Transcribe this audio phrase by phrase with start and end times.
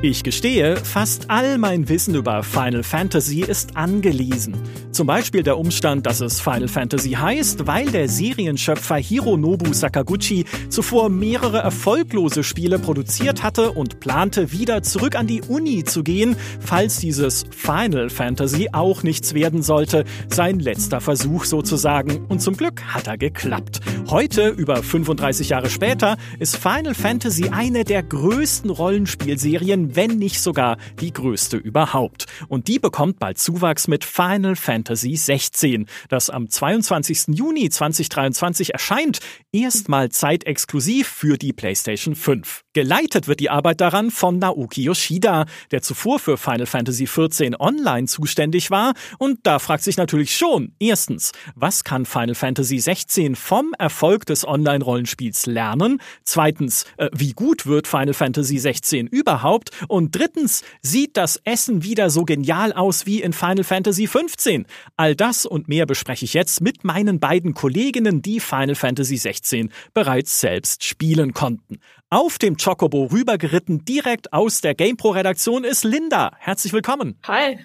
[0.00, 4.54] Ich gestehe, fast all mein Wissen über Final Fantasy ist angelesen.
[4.92, 11.08] Zum Beispiel der Umstand, dass es Final Fantasy heißt, weil der Serienschöpfer Hironobu Sakaguchi zuvor
[11.08, 16.98] mehrere erfolglose Spiele produziert hatte und plante, wieder zurück an die Uni zu gehen, falls
[16.98, 20.04] dieses Final Fantasy auch nichts werden sollte.
[20.28, 22.24] Sein letzter Versuch sozusagen.
[22.28, 23.80] Und zum Glück hat er geklappt.
[24.08, 30.76] Heute, über 35 Jahre später, ist Final Fantasy eine der größten Rollenspielserien wenn nicht sogar
[31.00, 32.26] die größte überhaupt.
[32.48, 37.28] Und die bekommt bald Zuwachs mit Final Fantasy 16, das am 22.
[37.28, 39.20] Juni 2023 erscheint,
[39.52, 42.64] erstmal zeitexklusiv für die PlayStation 5.
[42.74, 48.06] Geleitet wird die Arbeit daran von Naoki Yoshida, der zuvor für Final Fantasy 14 Online
[48.06, 48.92] zuständig war.
[49.18, 54.46] Und da fragt sich natürlich schon, erstens, was kann Final Fantasy 16 vom Erfolg des
[54.46, 56.00] Online-Rollenspiels lernen?
[56.24, 59.70] Zweitens, äh, wie gut wird Final Fantasy 16 überhaupt?
[59.88, 64.66] Und drittens, sieht das Essen wieder so genial aus wie in Final Fantasy 15?
[64.96, 69.16] All das und mehr bespreche ich jetzt mit meinen beiden Kolleginnen, die Final Fantasy
[69.48, 71.80] 16 bereits selbst spielen konnten.
[72.10, 76.32] Auf dem Chocobo rübergeritten, direkt aus der GamePro-Redaktion, ist Linda.
[76.38, 77.18] Herzlich willkommen.
[77.26, 77.58] Hi.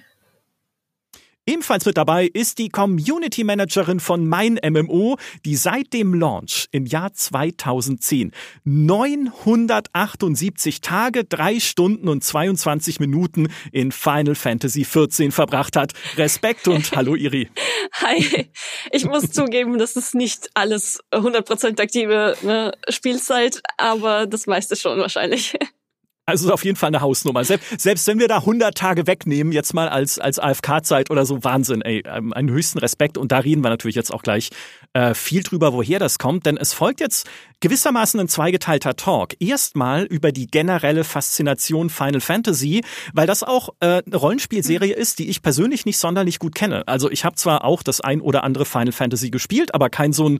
[1.45, 6.85] Ebenfalls mit dabei ist die Community Managerin von Mein MMO, die seit dem Launch im
[6.85, 8.31] Jahr 2010
[8.63, 15.91] 978 Tage, 3 Stunden und 22 Minuten in Final Fantasy 14 verbracht hat.
[16.15, 17.49] Respekt und hallo Iri.
[17.95, 18.47] Hi.
[18.93, 24.97] Ich muss zugeben, das ist nicht alles 100% aktive ne, Spielzeit, aber das meiste schon
[24.97, 25.57] wahrscheinlich.
[26.25, 27.43] Also auf jeden Fall eine Hausnummer.
[27.43, 31.43] Selbst, selbst wenn wir da 100 Tage wegnehmen, jetzt mal als, als AFK-Zeit oder so,
[31.43, 32.01] Wahnsinn, ey.
[32.05, 33.17] Ähm, einen höchsten Respekt.
[33.17, 34.49] Und da reden wir natürlich jetzt auch gleich
[34.93, 36.45] äh, viel drüber, woher das kommt.
[36.45, 37.29] Denn es folgt jetzt
[37.59, 39.33] gewissermaßen ein zweigeteilter Talk.
[39.41, 45.29] Erstmal über die generelle Faszination Final Fantasy, weil das auch äh, eine Rollenspielserie ist, die
[45.29, 46.87] ich persönlich nicht sonderlich gut kenne.
[46.87, 50.29] Also ich habe zwar auch das ein oder andere Final Fantasy gespielt, aber kein so
[50.29, 50.39] ein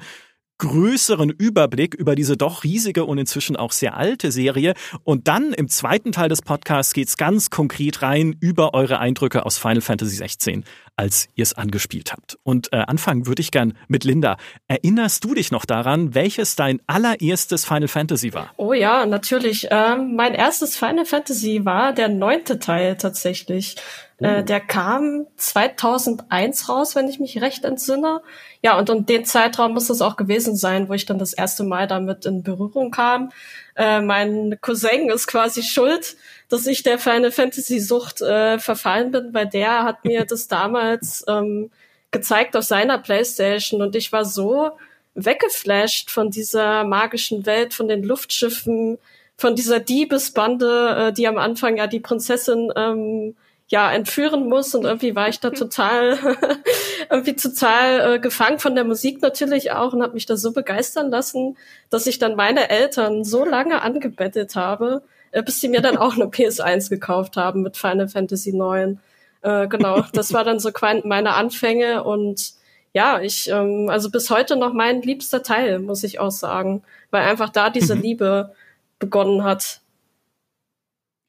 [0.57, 4.73] größeren Überblick über diese doch riesige und inzwischen auch sehr alte Serie.
[5.03, 9.57] Und dann im zweiten Teil des Podcasts geht's ganz konkret rein über eure Eindrücke aus
[9.57, 10.63] Final Fantasy 16,
[10.95, 12.37] als ihr es angespielt habt.
[12.43, 14.37] Und äh, anfangen würde ich gern mit Linda.
[14.67, 18.51] Erinnerst du dich noch daran, welches dein allererstes Final Fantasy war?
[18.57, 19.67] Oh ja, natürlich.
[19.71, 23.75] Ähm, mein erstes Final Fantasy war der neunte Teil tatsächlich.
[24.23, 24.41] Äh, oh.
[24.41, 28.21] der kam 2001 raus, wenn ich mich recht entsinne.
[28.61, 31.63] Ja, und um den Zeitraum muss es auch gewesen sein, wo ich dann das erste
[31.63, 33.31] Mal damit in Berührung kam.
[33.75, 36.15] Äh, mein Cousin ist quasi schuld,
[36.47, 41.25] dass ich der Final Fantasy Sucht äh, verfallen bin, weil der hat mir das damals
[41.27, 41.69] ähm,
[42.11, 44.71] gezeigt auf seiner Playstation und ich war so
[45.15, 48.97] weggeflasht von dieser magischen Welt, von den Luftschiffen,
[49.35, 53.35] von dieser Diebesbande, äh, die am Anfang ja die Prinzessin ähm,
[53.73, 56.19] ja entführen muss und irgendwie war ich da total
[57.09, 61.09] irgendwie total äh, gefangen von der Musik natürlich auch und habe mich da so begeistern
[61.09, 61.57] lassen,
[61.89, 66.13] dass ich dann meine Eltern so lange angebettet habe, äh, bis sie mir dann auch
[66.13, 68.99] eine PS1 gekauft haben mit Final Fantasy 9.
[69.41, 70.69] Äh, genau, das war dann so
[71.03, 72.53] meine Anfänge und
[72.93, 77.23] ja, ich, ähm, also bis heute noch mein liebster Teil, muss ich auch sagen, weil
[77.23, 78.01] einfach da diese mhm.
[78.03, 78.53] Liebe
[78.99, 79.81] begonnen hat.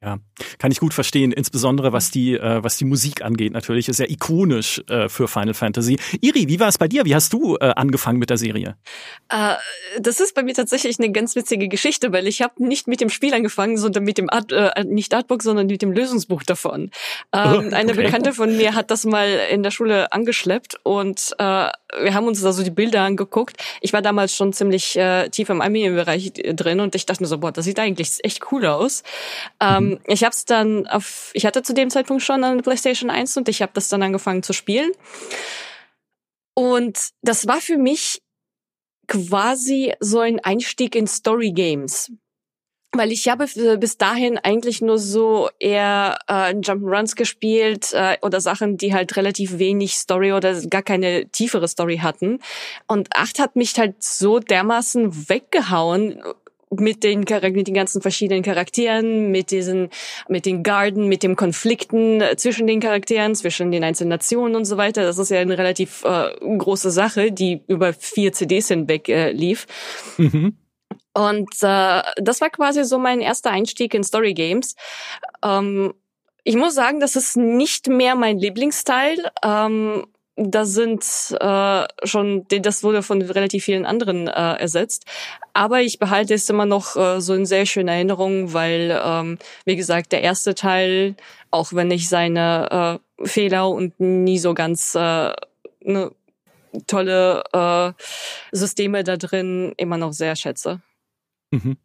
[0.04, 0.18] Ja,
[0.58, 4.06] kann ich gut verstehen, insbesondere was die, äh, was die Musik angeht natürlich, ist ja
[4.06, 5.98] ikonisch äh, für Final Fantasy.
[6.20, 7.06] Iri, wie war es bei dir?
[7.06, 8.76] Wie hast du äh, angefangen mit der Serie?
[9.30, 9.54] Äh,
[9.98, 13.08] das ist bei mir tatsächlich eine ganz witzige Geschichte, weil ich habe nicht mit dem
[13.08, 16.90] Spiel angefangen, sondern mit dem Art, äh, nicht Artbook, sondern mit dem Lösungsbuch davon.
[17.32, 17.74] Ähm, oh, okay.
[17.74, 21.68] Eine Bekannte von mir hat das mal in der Schule angeschleppt und äh,
[22.00, 23.62] wir haben uns da so die Bilder angeguckt.
[23.80, 27.38] Ich war damals schon ziemlich äh, tief im Anime-Bereich drin und ich dachte mir so,
[27.38, 29.02] boah, das sieht eigentlich echt cool aus.
[29.60, 33.10] Ähm, mhm ich habe es dann auf, ich hatte zu dem Zeitpunkt schon eine PlayStation
[33.10, 34.92] 1 und ich habe das dann angefangen zu spielen.
[36.54, 38.22] Und das war für mich
[39.08, 42.12] quasi so ein Einstieg in Story Games.
[42.94, 43.46] Weil ich habe
[43.78, 49.58] bis dahin eigentlich nur so eher äh, Jump'n'Runs gespielt äh, oder Sachen, die halt relativ
[49.58, 52.38] wenig Story oder gar keine tiefere Story hatten.
[52.86, 56.22] Und acht hat mich halt so dermaßen weggehauen
[56.80, 59.90] mit den, mit den ganzen verschiedenen Charakteren, mit diesen,
[60.28, 64.76] mit den Garden, mit dem Konflikten zwischen den Charakteren, zwischen den einzelnen Nationen und so
[64.76, 65.02] weiter.
[65.02, 69.66] Das ist ja eine relativ äh, große Sache, die über vier CDs hinweg äh, lief.
[70.16, 70.56] Mhm.
[71.14, 74.74] Und äh, das war quasi so mein erster Einstieg in Story Games.
[75.42, 75.94] Ähm,
[76.42, 79.30] ich muss sagen, das ist nicht mehr mein Lieblingsteil.
[79.42, 80.06] Ähm,
[80.36, 81.04] das sind
[81.40, 85.04] äh, schon, das wurde von relativ vielen anderen äh, ersetzt.
[85.52, 89.76] Aber ich behalte es immer noch äh, so in sehr schöner Erinnerung, weil, ähm, wie
[89.76, 91.14] gesagt, der erste Teil,
[91.52, 95.32] auch wenn ich seine äh, Fehler und nie so ganz äh,
[95.82, 96.10] ne,
[96.88, 97.92] tolle äh,
[98.50, 100.80] Systeme da drin immer noch sehr schätze.
[101.54, 101.76] Mhm.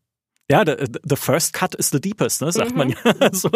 [0.51, 0.73] Ja, the,
[1.03, 2.77] the first cut is the deepest, ne, sagt mhm.
[2.77, 2.95] man ja.
[3.33, 3.51] so,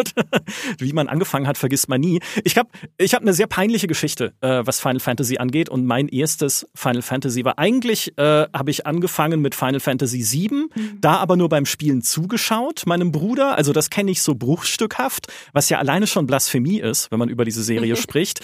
[0.77, 2.19] wie man angefangen hat, vergisst man nie.
[2.44, 5.69] Ich habe ich hab eine sehr peinliche Geschichte, äh, was Final Fantasy angeht.
[5.69, 10.68] Und mein erstes Final Fantasy war eigentlich, äh, habe ich angefangen mit Final Fantasy VII,
[10.75, 11.01] mhm.
[11.01, 13.57] da aber nur beim Spielen zugeschaut, meinem Bruder.
[13.57, 17.44] Also das kenne ich so bruchstückhaft, was ja alleine schon Blasphemie ist, wenn man über
[17.44, 18.42] diese Serie spricht.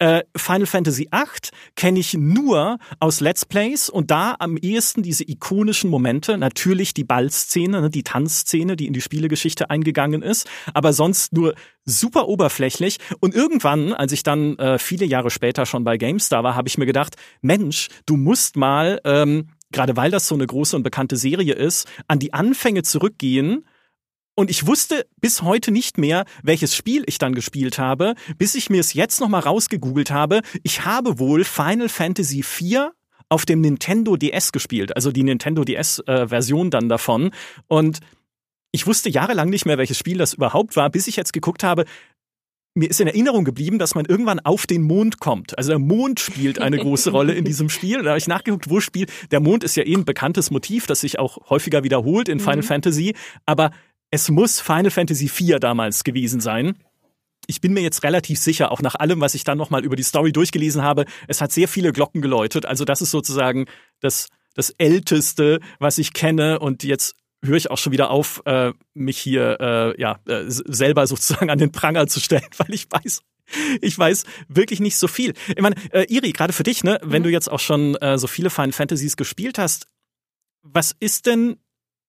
[0.00, 5.28] Äh, Final Fantasy VIII kenne ich nur aus Let's Plays und da am ehesten diese
[5.28, 10.92] ikonischen Momente, natürlich die Ballszene, ne, die Tanzszene, die in die Spielegeschichte eingegangen ist, aber
[10.92, 11.54] sonst nur
[11.84, 12.98] super oberflächlich.
[13.18, 16.78] Und irgendwann, als ich dann äh, viele Jahre später schon bei GameStar war, habe ich
[16.78, 21.16] mir gedacht, Mensch, du musst mal, ähm, gerade weil das so eine große und bekannte
[21.16, 23.64] Serie ist, an die Anfänge zurückgehen
[24.38, 28.70] und ich wusste bis heute nicht mehr, welches Spiel ich dann gespielt habe, bis ich
[28.70, 30.42] mir es jetzt nochmal rausgegoogelt habe.
[30.62, 32.90] Ich habe wohl Final Fantasy IV
[33.28, 37.32] auf dem Nintendo DS gespielt, also die Nintendo DS-Version äh, dann davon.
[37.66, 37.98] Und
[38.70, 41.84] ich wusste jahrelang nicht mehr, welches Spiel das überhaupt war, bis ich jetzt geguckt habe,
[42.74, 45.58] mir ist in Erinnerung geblieben, dass man irgendwann auf den Mond kommt.
[45.58, 48.04] Also der Mond spielt eine große Rolle in diesem Spiel.
[48.04, 49.10] Da habe ich nachgeguckt, wo spielt.
[49.32, 52.58] Der Mond ist ja eh ein bekanntes Motiv, das sich auch häufiger wiederholt in Final
[52.58, 52.62] mhm.
[52.62, 53.14] Fantasy.
[53.46, 53.72] Aber
[54.10, 56.78] es muss Final Fantasy IV damals gewesen sein.
[57.46, 60.02] Ich bin mir jetzt relativ sicher, auch nach allem, was ich dann nochmal über die
[60.02, 62.66] Story durchgelesen habe, es hat sehr viele Glocken geläutet.
[62.66, 63.66] Also das ist sozusagen
[64.00, 66.58] das, das Älteste, was ich kenne.
[66.58, 71.06] Und jetzt höre ich auch schon wieder auf, äh, mich hier äh, ja äh, selber
[71.06, 73.22] sozusagen an den Pranger zu stellen, weil ich weiß,
[73.80, 75.32] ich weiß wirklich nicht so viel.
[75.48, 77.26] Ich meine, äh, Iri, gerade für dich, ne, wenn mhm.
[77.26, 79.86] du jetzt auch schon äh, so viele Final Fantasies gespielt hast,
[80.62, 81.56] was ist denn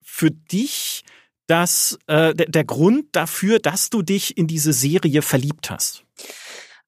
[0.02, 1.04] für dich
[1.50, 6.04] das, äh, der, der Grund dafür, dass du dich in diese Serie verliebt hast?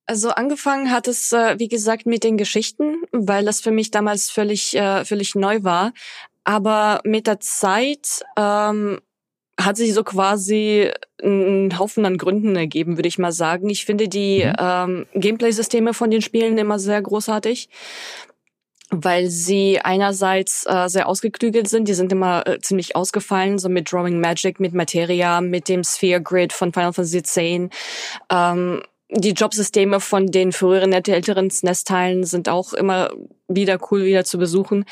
[0.06, 4.30] Also angefangen hat es, äh, wie gesagt, mit den Geschichten, weil das für mich damals
[4.30, 5.94] völlig, äh, völlig neu war.
[6.44, 9.00] Aber mit der Zeit ähm,
[9.60, 10.92] hat sich so quasi
[11.24, 13.70] ein Haufen an Gründen ergeben, würde ich mal sagen.
[13.70, 14.54] Ich finde die mhm.
[14.58, 17.70] ähm, Gameplay-Systeme von den Spielen immer sehr großartig
[18.92, 23.92] weil sie einerseits äh, sehr ausgeklügelt sind, die sind immer äh, ziemlich ausgefallen, so mit
[23.92, 27.38] Drawing Magic, mit Materia, mit dem Sphere Grid von Final Fantasy X.
[28.30, 33.12] Ähm, die Jobsysteme von den früheren, älteren SNES-Teilen sind auch immer
[33.48, 34.86] wieder cool wieder zu besuchen.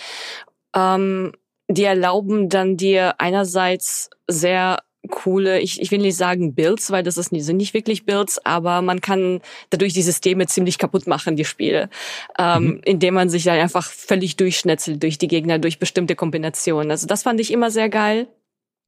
[0.75, 1.34] Ähm,
[1.70, 4.79] die erlauben dann dir einerseits sehr
[5.10, 8.82] coole, ich, ich will nicht sagen Builds, weil das ist, sind nicht wirklich Builds, aber
[8.82, 11.89] man kann dadurch die Systeme ziemlich kaputt machen, die Spiele,
[12.38, 12.82] ähm, mhm.
[12.86, 16.92] indem man sich dann einfach völlig durchschnetzelt durch die Gegner, durch bestimmte Kombinationen.
[16.92, 18.28] Also das fand ich immer sehr geil.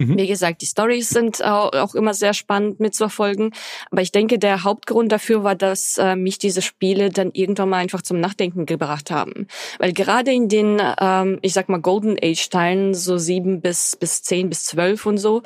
[0.02, 0.18] Mhm.
[0.18, 3.54] Wie gesagt, die Stories sind auch, immer sehr spannend mitzuverfolgen.
[3.92, 7.78] Aber ich denke, der Hauptgrund dafür war, dass äh, mich diese Spiele dann irgendwann mal
[7.78, 9.48] einfach zum Nachdenken gebracht haben.
[9.78, 14.50] Weil gerade in den, ähm, ich sag mal, Golden Age-Teilen, so sieben bis, bis zehn
[14.50, 15.44] bis zwölf und so,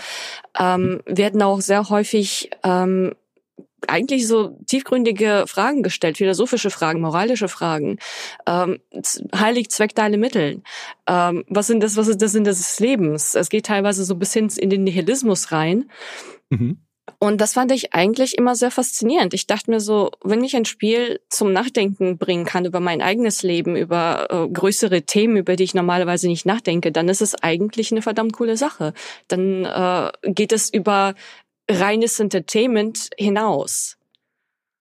[0.57, 3.13] ähm, werden auch sehr häufig ähm,
[3.89, 7.97] eigentlich so tiefgründige Fragen gestellt, philosophische Fragen, moralische Fragen.
[8.47, 8.79] Ähm,
[9.35, 10.61] heilig Zweck deine Mittel.
[11.07, 13.35] Ähm, was sind das, was ist das Sinn des Lebens?
[13.35, 15.89] Es geht teilweise so bis hin in den Nihilismus rein.
[16.49, 16.79] Mhm.
[17.19, 19.33] Und das fand ich eigentlich immer sehr faszinierend.
[19.33, 23.43] Ich dachte mir so, wenn mich ein Spiel zum Nachdenken bringen kann über mein eigenes
[23.43, 27.91] Leben, über äh, größere Themen, über die ich normalerweise nicht nachdenke, dann ist es eigentlich
[27.91, 28.93] eine verdammt coole Sache.
[29.27, 31.13] Dann äh, geht es über
[31.69, 33.97] reines Entertainment hinaus.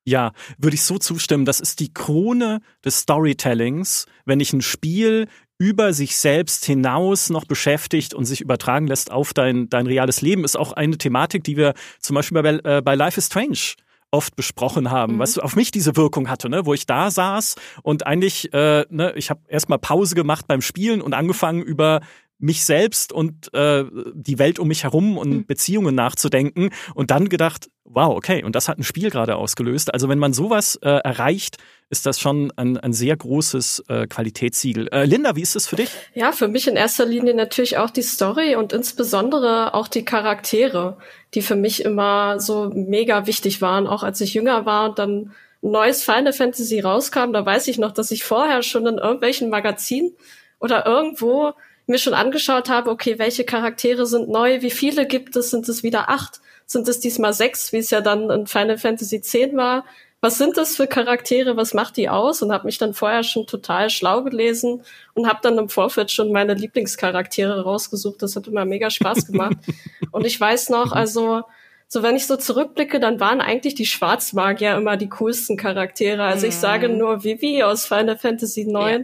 [0.06, 1.46] Ja, würde ich so zustimmen.
[1.46, 7.44] Das ist die Krone des Storytellings, wenn ich ein Spiel über sich selbst hinaus noch
[7.44, 11.56] beschäftigt und sich übertragen lässt auf dein, dein reales Leben, ist auch eine Thematik, die
[11.56, 13.76] wir zum Beispiel bei, äh, bei Life is Strange
[14.10, 15.18] oft besprochen haben, mhm.
[15.18, 16.66] was auf mich diese Wirkung hatte, ne?
[16.66, 21.00] wo ich da saß und eigentlich, äh, ne, ich habe erstmal Pause gemacht beim Spielen
[21.00, 22.00] und angefangen über
[22.38, 25.46] mich selbst und äh, die Welt um mich herum und mhm.
[25.46, 29.92] Beziehungen nachzudenken und dann gedacht, wow, okay, und das hat ein Spiel gerade ausgelöst.
[29.92, 31.58] Also wenn man sowas äh, erreicht,
[31.90, 34.88] ist das schon ein, ein sehr großes äh, Qualitätssiegel.
[34.88, 35.90] Äh, Linda, wie ist das für dich?
[36.14, 40.98] Ja, für mich in erster Linie natürlich auch die Story und insbesondere auch die Charaktere,
[41.34, 45.32] die für mich immer so mega wichtig waren, auch als ich jünger war und dann
[45.62, 49.50] ein neues Final Fantasy rauskam, da weiß ich noch, dass ich vorher schon in irgendwelchen
[49.50, 50.14] Magazinen
[50.58, 51.52] oder irgendwo
[51.86, 55.82] mir schon angeschaut habe, okay, welche Charaktere sind neu, wie viele gibt es, sind es
[55.82, 59.84] wieder acht, sind es diesmal sechs, wie es ja dann in Final Fantasy X war.
[60.20, 62.40] Was sind das für Charaktere, was macht die aus?
[62.40, 66.32] Und habe mich dann vorher schon total schlau gelesen und habe dann im Vorfeld schon
[66.32, 68.22] meine Lieblingscharaktere rausgesucht.
[68.22, 69.58] Das hat immer mega Spaß gemacht.
[70.12, 71.42] und ich weiß noch, also
[71.88, 76.22] so wenn ich so zurückblicke, dann waren eigentlich die Schwarzmagier immer die coolsten Charaktere.
[76.22, 76.96] Also ich sage mhm.
[76.96, 78.74] nur Vivi aus Final Fantasy IX.
[78.74, 78.98] Ja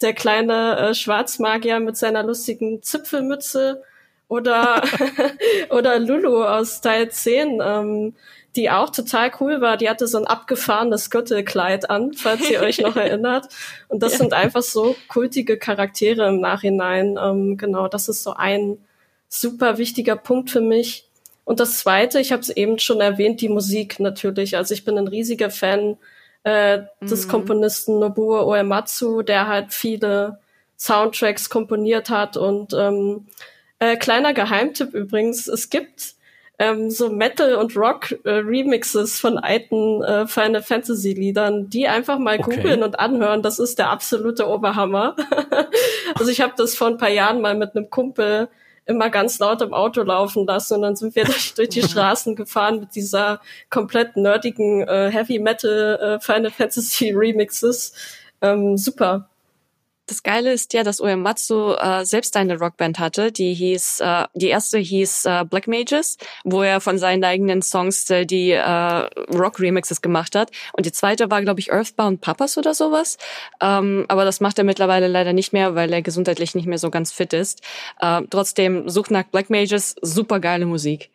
[0.00, 3.82] der kleine äh, Schwarzmagier mit seiner lustigen Zipfelmütze
[4.28, 4.82] oder,
[5.70, 8.14] oder Lulu aus Teil 10, ähm,
[8.56, 9.76] die auch total cool war.
[9.76, 13.48] Die hatte so ein abgefahrenes Gürtelkleid an, falls ihr euch noch erinnert.
[13.88, 14.18] Und das ja.
[14.18, 17.18] sind einfach so kultige Charaktere im Nachhinein.
[17.22, 18.78] Ähm, genau, das ist so ein
[19.28, 21.06] super wichtiger Punkt für mich.
[21.44, 24.56] Und das Zweite, ich habe es eben schon erwähnt, die Musik natürlich.
[24.56, 25.96] Also ich bin ein riesiger Fan
[26.44, 27.30] äh, des mhm.
[27.30, 30.38] Komponisten Nobuo Uematsu, der halt viele
[30.76, 32.36] Soundtracks komponiert hat.
[32.36, 33.26] Und ähm,
[33.78, 36.14] äh, kleiner Geheimtipp übrigens, es gibt
[36.58, 42.56] ähm, so Metal- und Rock-Remixes äh, von alten äh, Final Fantasy-Liedern, die einfach mal okay.
[42.56, 43.42] googeln und anhören.
[43.42, 45.16] Das ist der absolute Oberhammer.
[46.14, 48.48] also ich habe das vor ein paar Jahren mal mit einem Kumpel
[48.90, 52.36] immer ganz laut im Auto laufen lassen und dann sind wir durch, durch die Straßen
[52.36, 57.94] gefahren mit dieser komplett nerdigen äh, Heavy Metal äh, Final Fantasy Remixes.
[58.42, 59.29] Ähm, super
[60.10, 64.48] das Geile ist ja, dass Uematsu äh, selbst eine Rockband hatte, die hieß, äh, die
[64.48, 70.02] erste hieß äh, Black Mages, wo er von seinen eigenen Songs äh, die äh, Rock-Remixes
[70.02, 70.50] gemacht hat.
[70.72, 73.18] Und die zweite war, glaube ich, Earthbound Papas oder sowas.
[73.60, 76.90] Ähm, aber das macht er mittlerweile leider nicht mehr, weil er gesundheitlich nicht mehr so
[76.90, 77.62] ganz fit ist.
[78.00, 81.10] Äh, trotzdem, sucht nach Black Mages, super geile Musik.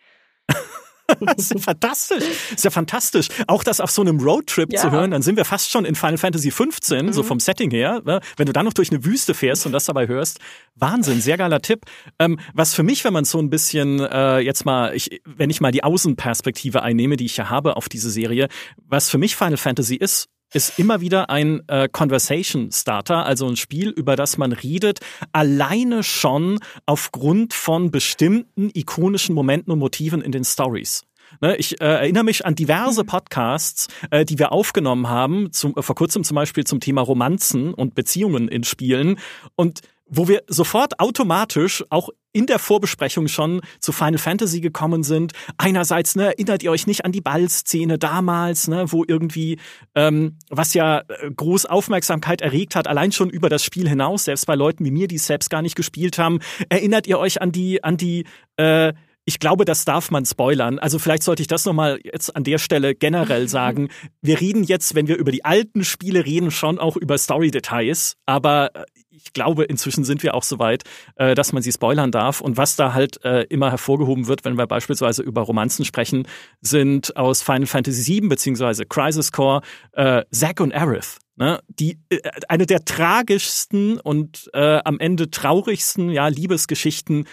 [1.19, 2.23] das ist fantastisch.
[2.23, 3.27] Das ist ja fantastisch.
[3.47, 4.81] Auch das auf so einem Roadtrip ja.
[4.81, 7.13] zu hören, dann sind wir fast schon in Final Fantasy 15, mhm.
[7.13, 8.01] so vom Setting her.
[8.05, 8.19] Ne?
[8.37, 10.39] Wenn du dann noch durch eine Wüste fährst und das dabei hörst,
[10.75, 11.85] Wahnsinn, sehr geiler Tipp.
[12.19, 15.61] Ähm, was für mich, wenn man so ein bisschen äh, jetzt mal, ich, wenn ich
[15.61, 18.47] mal die Außenperspektive einnehme, die ich ja habe auf diese Serie,
[18.77, 23.57] was für mich Final Fantasy ist, ist immer wieder ein äh, Conversation Starter, also ein
[23.57, 25.01] Spiel, über das man redet,
[25.33, 31.03] alleine schon aufgrund von bestimmten ikonischen Momenten und Motiven in den Stories.
[31.41, 33.07] Ne, ich äh, erinnere mich an diverse mhm.
[33.07, 37.73] Podcasts, äh, die wir aufgenommen haben, zum, äh, vor kurzem zum Beispiel zum Thema Romanzen
[37.73, 39.19] und Beziehungen in Spielen.
[39.57, 45.31] Und wo wir sofort automatisch auch in der Vorbesprechung schon zu Final Fantasy gekommen sind.
[45.57, 49.57] Einerseits, ne, erinnert ihr euch nicht an die Ballszene damals, ne, wo irgendwie,
[49.95, 54.47] ähm, was ja äh, groß Aufmerksamkeit erregt hat, allein schon über das Spiel hinaus, selbst
[54.47, 56.39] bei Leuten wie mir, die es selbst gar nicht gespielt haben.
[56.67, 58.25] Erinnert ihr euch an die, an die,
[58.57, 58.91] äh,
[59.25, 60.77] ich glaube, das darf man spoilern.
[60.79, 63.89] Also vielleicht sollte ich das nochmal jetzt an der Stelle generell sagen.
[64.21, 68.17] Wir reden jetzt, wenn wir über die alten Spiele reden, schon auch über Story-Details.
[68.27, 70.83] Aber äh, ich glaube, inzwischen sind wir auch so weit,
[71.15, 72.39] äh, dass man sie spoilern darf.
[72.39, 76.27] Und was da halt äh, immer hervorgehoben wird, wenn wir beispielsweise über Romanzen sprechen,
[76.61, 79.61] sind aus Final Fantasy VII beziehungsweise Crisis Core
[79.93, 81.17] äh, Zack und Aerith.
[81.37, 81.99] Ne, die
[82.47, 87.25] eine der tragischsten und äh, am Ende traurigsten ja, Liebesgeschichten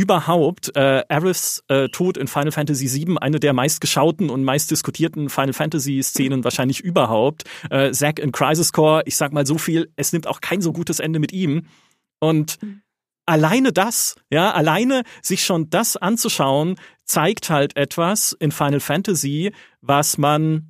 [0.00, 5.52] überhaupt äh, Aeriths äh, Tod in Final Fantasy VII eine der meistgeschauten und meistdiskutierten Final
[5.52, 7.44] Fantasy Szenen wahrscheinlich überhaupt.
[7.68, 10.72] Äh, Zack in Crisis Core, ich sag mal so viel, es nimmt auch kein so
[10.72, 11.66] gutes Ende mit ihm.
[12.18, 12.58] Und
[13.26, 19.52] alleine das, ja, alleine sich schon das anzuschauen, zeigt halt etwas in Final Fantasy,
[19.82, 20.66] was man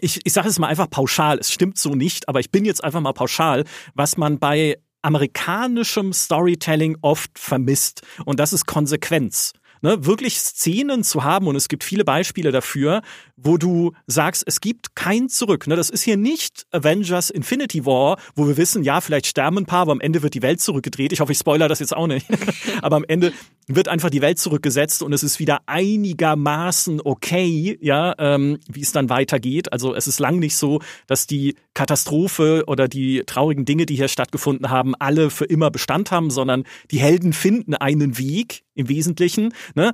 [0.00, 2.84] ich, ich sage es mal einfach pauschal, es stimmt so nicht, aber ich bin jetzt
[2.84, 8.02] einfach mal pauschal, was man bei amerikanischem Storytelling oft vermisst.
[8.24, 13.02] Und das ist Konsequenz ne, wirklich Szenen zu haben, und es gibt viele Beispiele dafür,
[13.36, 15.66] wo du sagst, es gibt kein Zurück.
[15.66, 15.76] Ne?
[15.76, 19.82] Das ist hier nicht Avengers Infinity War, wo wir wissen, ja, vielleicht sterben ein paar,
[19.82, 21.12] aber am Ende wird die Welt zurückgedreht.
[21.12, 22.26] Ich hoffe, ich spoiler das jetzt auch nicht.
[22.82, 23.32] aber am Ende
[23.68, 28.92] wird einfach die Welt zurückgesetzt und es ist wieder einigermaßen okay, ja, ähm, wie es
[28.92, 29.72] dann weitergeht.
[29.72, 34.08] Also es ist lang nicht so, dass die Katastrophe oder die traurigen Dinge, die hier
[34.08, 39.52] stattgefunden haben, alle für immer Bestand haben, sondern die Helden finden einen Weg im Wesentlichen.
[39.74, 39.92] Ne?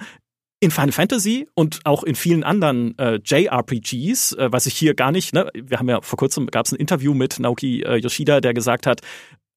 [0.61, 5.13] in Final Fantasy und auch in vielen anderen äh, JRPGs, äh, was ich hier gar
[5.13, 8.41] nicht, ne, wir haben ja vor kurzem gab es ein Interview mit Naoki äh, Yoshida,
[8.41, 9.03] der gesagt hat,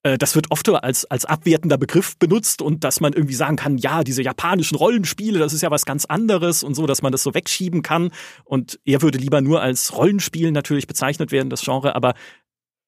[0.03, 3.77] äh, das wird oft als, als abwertender Begriff benutzt und dass man irgendwie sagen kann,
[3.77, 7.24] ja, diese japanischen Rollenspiele, das ist ja was ganz anderes und so, dass man das
[7.24, 8.12] so wegschieben kann.
[8.43, 12.15] Und er würde lieber nur als Rollenspiel natürlich bezeichnet werden, das Genre, aber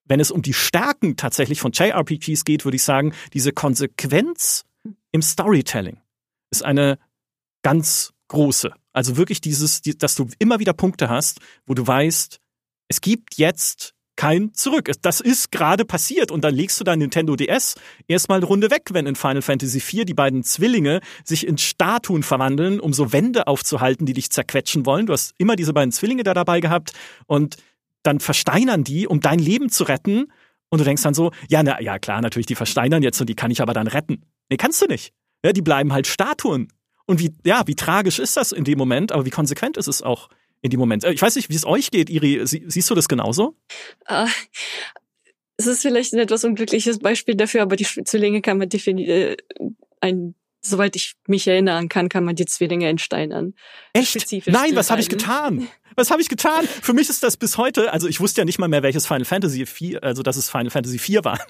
[0.06, 4.66] wenn es um die Stärken tatsächlich von JRPGs geht, würde ich sagen, diese Konsequenz
[5.12, 6.02] im Storytelling
[6.52, 6.98] ist eine
[7.62, 8.72] ganz große.
[8.94, 12.40] Also wirklich dieses, dass du immer wieder Punkte hast, wo du weißt,
[12.88, 14.92] es gibt jetzt kein Zurück.
[15.02, 17.76] Das ist gerade passiert und dann legst du dein Nintendo DS
[18.08, 22.24] erstmal eine Runde weg, wenn in Final Fantasy IV die beiden Zwillinge sich in Statuen
[22.24, 25.06] verwandeln, um so Wände aufzuhalten, die dich zerquetschen wollen.
[25.06, 26.92] Du hast immer diese beiden Zwillinge da dabei gehabt
[27.28, 27.56] und
[28.04, 30.26] dann versteinern die, um dein Leben zu retten.
[30.70, 33.36] Und du denkst dann so, ja, na, ja klar, natürlich, die versteinern jetzt und die
[33.36, 34.24] kann ich aber dann retten.
[34.50, 35.14] Nee, kannst du nicht.
[35.44, 36.72] Ja, die bleiben halt Statuen.
[37.06, 40.02] Und wie, ja, wie tragisch ist das in dem Moment, aber wie konsequent ist es
[40.02, 40.30] auch
[40.62, 41.04] in dem Moment?
[41.04, 42.46] Äh, ich weiß nicht, wie es euch geht, Iri.
[42.46, 43.56] Sie, siehst du das genauso?
[44.10, 44.28] Uh,
[45.58, 49.38] es ist vielleicht ein etwas unglückliches Beispiel dafür, aber die Zwillinge kann man definitiv, äh,
[50.00, 53.56] ein, soweit ich mich erinnern kann, kann man die Zwillinge entsteinern.
[53.94, 54.12] Echt?
[54.12, 55.68] Spezifisch Nein, was habe ich getan?
[55.96, 56.66] Was habe ich getan?
[56.66, 59.26] Für mich ist das bis heute, also ich wusste ja nicht mal mehr, welches Final
[59.26, 61.40] Fantasy 4, also dass es Final Fantasy 4 war.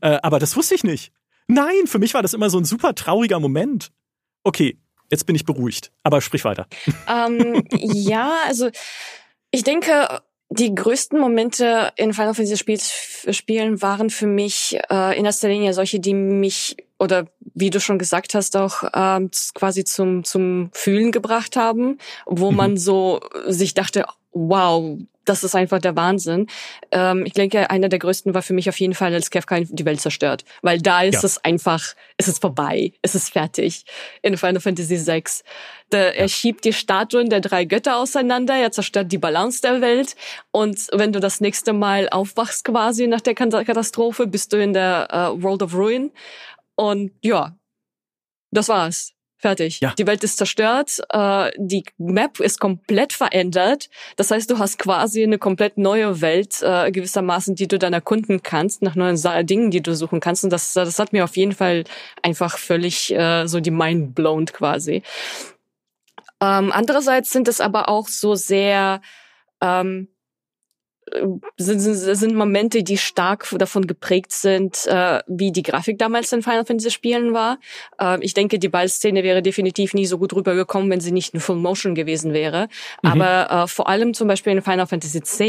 [0.00, 1.12] Äh, aber das wusste ich nicht.
[1.50, 3.90] Nein, für mich war das immer so ein super trauriger Moment.
[4.44, 4.78] Okay,
[5.10, 5.90] jetzt bin ich beruhigt.
[6.04, 6.66] Aber sprich weiter.
[7.08, 8.70] Ähm, ja, also
[9.50, 12.56] ich denke, die größten Momente in Final Fantasy
[13.32, 17.98] Spielen waren für mich äh, in erster Linie solche, die mich oder wie du schon
[17.98, 22.56] gesagt hast, auch ähm, quasi zum zum Fühlen gebracht haben, wo mhm.
[22.56, 26.46] man so sich dachte, wow, das ist einfach der Wahnsinn.
[26.90, 29.84] Ähm, ich denke, einer der größten war für mich auf jeden Fall, als Kefka die
[29.84, 30.44] Welt zerstört.
[30.62, 31.26] Weil da ist ja.
[31.26, 33.84] es einfach, es ist vorbei, es ist fertig.
[34.22, 35.24] In Final Fantasy VI.
[35.92, 40.16] Der, er schiebt die Statuen der drei Götter auseinander, er zerstört die Balance der Welt.
[40.50, 45.08] Und wenn du das nächste Mal aufwachst quasi nach der Katastrophe, bist du in der
[45.12, 46.12] uh, World of Ruin.
[46.76, 47.56] Und ja,
[48.50, 49.12] das war's.
[49.40, 49.80] Fertig.
[49.80, 49.94] Ja.
[49.98, 53.88] Die Welt ist zerstört, äh, die Map ist komplett verändert.
[54.16, 58.42] Das heißt, du hast quasi eine komplett neue Welt äh, gewissermaßen, die du dann erkunden
[58.42, 60.44] kannst, nach neuen Dingen, die du suchen kannst.
[60.44, 61.84] Und das, das hat mir auf jeden Fall
[62.20, 65.02] einfach völlig äh, so die Mind blown quasi.
[66.42, 69.00] Ähm, andererseits sind es aber auch so sehr
[69.62, 70.08] ähm,
[71.56, 76.64] sind, sind Momente, die stark davon geprägt sind, äh, wie die Grafik damals in Final
[76.64, 77.58] Fantasy Spielen war.
[78.00, 81.40] Äh, ich denke, die Ballszene wäre definitiv nie so gut rübergekommen, wenn sie nicht in
[81.40, 82.68] Full Motion gewesen wäre.
[83.02, 83.10] Mhm.
[83.10, 85.40] Aber äh, vor allem zum Beispiel in Final Fantasy X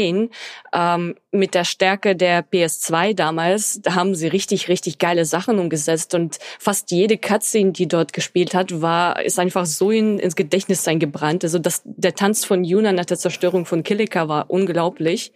[0.72, 6.14] ähm, mit der Stärke der PS2 damals, da haben sie richtig, richtig geile Sachen umgesetzt
[6.14, 10.86] und fast jede Cutscene, die dort gespielt hat, war, ist einfach so in, ins Gedächtnis
[10.86, 11.44] eingebrannt.
[11.44, 15.32] Also das, der Tanz von Yuna nach der Zerstörung von Kilika war unglaublich.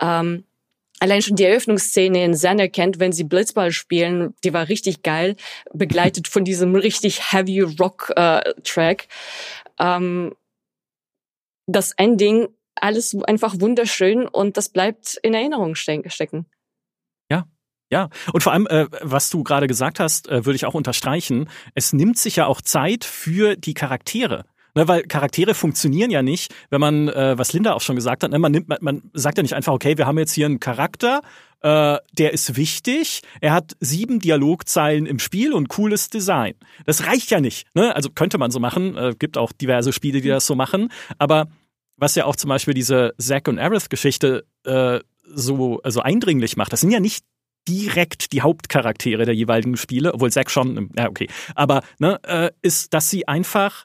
[0.00, 0.44] Ähm,
[1.02, 5.36] allein schon die Eröffnungsszene in Xana kennt, wenn sie Blitzball spielen, die war richtig geil,
[5.72, 9.08] begleitet von diesem richtig heavy Rock äh, Track.
[9.78, 10.34] Ähm,
[11.66, 16.46] das Ending, alles einfach wunderschön und das bleibt in Erinnerung stecken.
[17.30, 17.46] Ja,
[17.90, 21.48] ja, und vor allem, äh, was du gerade gesagt hast, äh, würde ich auch unterstreichen.
[21.74, 24.44] Es nimmt sich ja auch Zeit für die Charaktere.
[24.74, 28.30] Ne, weil Charaktere funktionieren ja nicht, wenn man, äh, was Linda auch schon gesagt hat,
[28.30, 30.60] ne, man, nimmt, man, man sagt ja nicht einfach, okay, wir haben jetzt hier einen
[30.60, 31.20] Charakter,
[31.60, 36.54] äh, der ist wichtig, er hat sieben Dialogzeilen im Spiel und cooles Design.
[36.86, 37.66] Das reicht ja nicht.
[37.74, 37.94] Ne?
[37.94, 41.48] Also könnte man so machen, äh, gibt auch diverse Spiele, die das so machen, aber
[41.98, 46.80] was ja auch zum Beispiel diese Zack und Aerith-Geschichte äh, so also eindringlich macht, das
[46.80, 47.24] sind ja nicht
[47.68, 52.92] direkt die Hauptcharaktere der jeweiligen Spiele, obwohl Zack schon, ja okay, aber ne, äh, ist,
[52.92, 53.84] dass sie einfach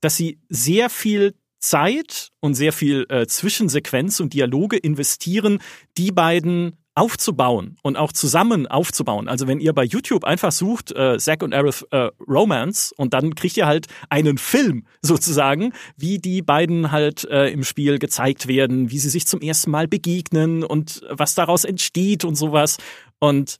[0.00, 5.58] dass sie sehr viel Zeit und sehr viel äh, Zwischensequenz und Dialoge investieren,
[5.96, 9.28] die beiden aufzubauen und auch zusammen aufzubauen.
[9.28, 13.34] Also wenn ihr bei YouTube einfach sucht, äh, Zack und Aerith äh, Romance und dann
[13.34, 18.90] kriegt ihr halt einen Film sozusagen, wie die beiden halt äh, im Spiel gezeigt werden,
[18.90, 22.78] wie sie sich zum ersten Mal begegnen und was daraus entsteht und sowas.
[23.18, 23.56] Und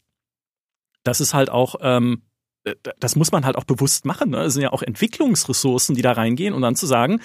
[1.05, 2.36] das ist halt auch, ähm, äh,
[2.98, 4.31] das muss man halt auch bewusst machen.
[4.31, 4.42] Ne?
[4.42, 7.20] Es sind ja auch Entwicklungsressourcen, die da reingehen und dann zu sagen,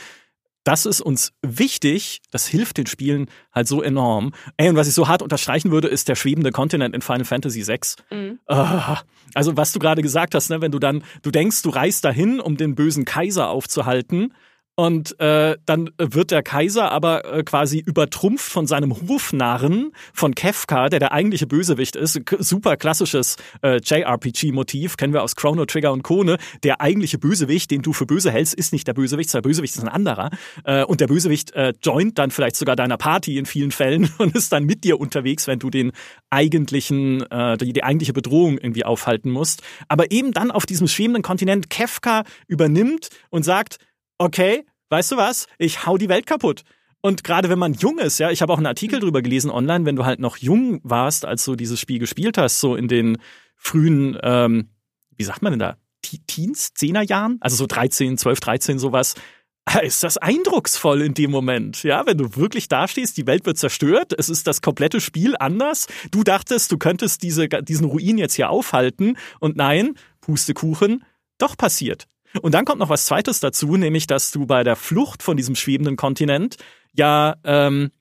[0.63, 4.32] das ist uns wichtig, das hilft den Spielen halt so enorm.
[4.58, 7.67] Ey, und was ich so hart unterstreichen würde, ist der schwebende Kontinent in Final Fantasy
[7.67, 7.80] VI.
[8.12, 8.39] Mhm.
[8.47, 8.95] Uh,
[9.34, 12.39] also, was du gerade gesagt hast, ne, wenn du dann, du denkst, du reist dahin,
[12.39, 14.34] um den bösen Kaiser aufzuhalten,
[14.75, 20.88] und äh, dann wird der Kaiser aber äh, quasi übertrumpft von seinem Hofnarren von Kefka,
[20.89, 22.21] der der eigentliche Bösewicht ist.
[22.39, 26.38] Super klassisches äh, JRPG-Motiv, kennen wir aus Chrono Trigger und Kone.
[26.63, 29.81] Der eigentliche Bösewicht, den du für böse hältst, ist nicht der Bösewicht, der Bösewicht ist
[29.81, 30.29] ein anderer.
[30.63, 34.36] Äh, und der Bösewicht äh, joint dann vielleicht sogar deiner Party in vielen Fällen und
[34.36, 35.91] ist dann mit dir unterwegs, wenn du den
[36.29, 39.63] eigentlichen, äh, die, die eigentliche Bedrohung irgendwie aufhalten musst.
[39.89, 43.77] Aber eben dann auf diesem schwebenden Kontinent Kefka übernimmt und sagt,
[44.21, 45.47] okay, weißt du was?
[45.57, 46.63] Ich hau die Welt kaputt.
[47.01, 49.86] Und gerade wenn man jung ist, ja, ich habe auch einen Artikel drüber gelesen online,
[49.86, 53.17] wenn du halt noch jung warst, als du dieses Spiel gespielt hast, so in den
[53.57, 54.69] frühen, ähm,
[55.17, 55.77] wie sagt man denn da,
[56.27, 59.15] Teens, Zehnerjahren, also so 13, 12, 13, sowas,
[59.81, 64.13] ist das eindrucksvoll in dem Moment, ja, wenn du wirklich dastehst, die Welt wird zerstört,
[64.17, 68.49] es ist das komplette Spiel anders, du dachtest, du könntest diese, diesen Ruin jetzt hier
[68.49, 69.17] aufhalten.
[69.39, 71.03] Und nein, Pustekuchen,
[71.38, 72.07] doch passiert.
[72.41, 75.56] Und dann kommt noch was Zweites dazu, nämlich dass du bei der Flucht von diesem
[75.56, 76.58] schwebenden Kontinent
[76.94, 77.91] ja ähm,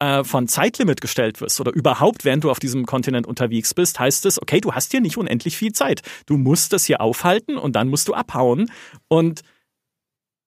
[0.00, 4.26] äh, von Zeitlimit gestellt wirst oder überhaupt, während du auf diesem Kontinent unterwegs bist, heißt
[4.26, 6.02] es, okay, du hast hier nicht unendlich viel Zeit.
[6.26, 8.70] Du musst das hier aufhalten und dann musst du abhauen.
[9.08, 9.42] Und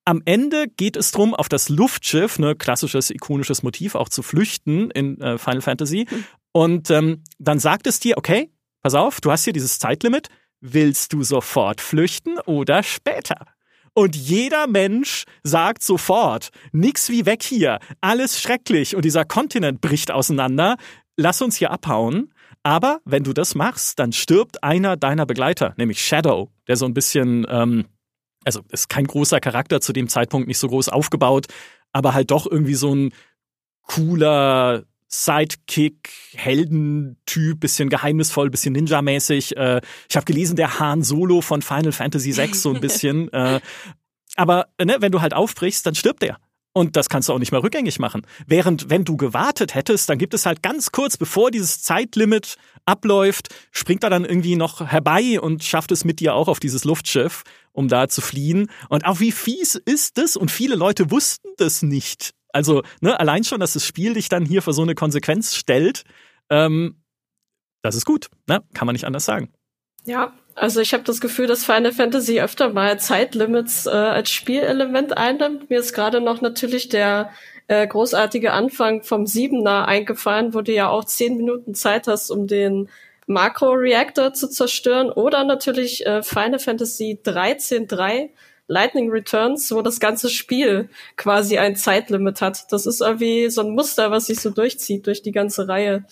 [0.05, 4.91] am Ende geht es drum, auf das Luftschiff, ne, klassisches ikonisches Motiv, auch zu flüchten
[4.91, 6.07] in äh, Final Fantasy.
[6.51, 8.49] Und ähm, dann sagt es dir, okay,
[8.81, 10.29] pass auf, du hast hier dieses Zeitlimit,
[10.65, 13.47] Willst du sofort flüchten oder später?
[13.93, 20.09] Und jeder Mensch sagt sofort, nix wie weg hier, alles schrecklich und dieser Kontinent bricht
[20.09, 20.77] auseinander,
[21.17, 22.33] lass uns hier abhauen.
[22.63, 26.93] Aber wenn du das machst, dann stirbt einer deiner Begleiter, nämlich Shadow, der so ein
[26.93, 27.83] bisschen, ähm,
[28.45, 31.47] also ist kein großer Charakter zu dem Zeitpunkt, nicht so groß aufgebaut,
[31.91, 33.11] aber halt doch irgendwie so ein
[33.81, 39.55] cooler Sidekick, Heldentyp, bisschen geheimnisvoll, bisschen Ninja-mäßig.
[39.55, 43.31] Äh, ich habe gelesen, der Han Solo von Final Fantasy VI so ein bisschen.
[43.33, 43.59] äh,
[44.35, 46.37] aber ne, wenn du halt aufbrichst, dann stirbt der.
[46.73, 48.25] Und das kannst du auch nicht mehr rückgängig machen.
[48.47, 53.53] Während, wenn du gewartet hättest, dann gibt es halt ganz kurz, bevor dieses Zeitlimit abläuft,
[53.71, 57.43] springt er dann irgendwie noch herbei und schafft es mit dir auch auf dieses Luftschiff,
[57.71, 58.71] um da zu fliehen.
[58.89, 60.35] Und auch wie fies ist es?
[60.35, 62.33] Und viele Leute wussten das nicht.
[62.53, 66.03] Also, ne, allein schon, dass das Spiel dich dann hier für so eine Konsequenz stellt,
[66.49, 67.03] ähm,
[67.81, 68.63] das ist gut, ne?
[68.73, 69.51] Kann man nicht anders sagen.
[70.05, 75.17] Ja, also ich habe das Gefühl, dass Final Fantasy öfter mal Zeitlimits äh, als Spielelement
[75.17, 75.69] einnimmt.
[75.69, 77.31] Mir ist gerade noch natürlich der
[77.67, 82.47] äh, großartige Anfang vom Siebener eingefallen, wo du ja auch zehn Minuten Zeit hast, um
[82.47, 82.89] den
[83.27, 85.09] Makro-Reactor zu zerstören.
[85.09, 88.29] Oder natürlich äh, Final Fantasy 13.3,
[88.73, 92.71] Lightning Returns, wo das ganze Spiel quasi ein Zeitlimit hat.
[92.71, 96.05] Das ist irgendwie so ein Muster, was sich so durchzieht durch die ganze Reihe.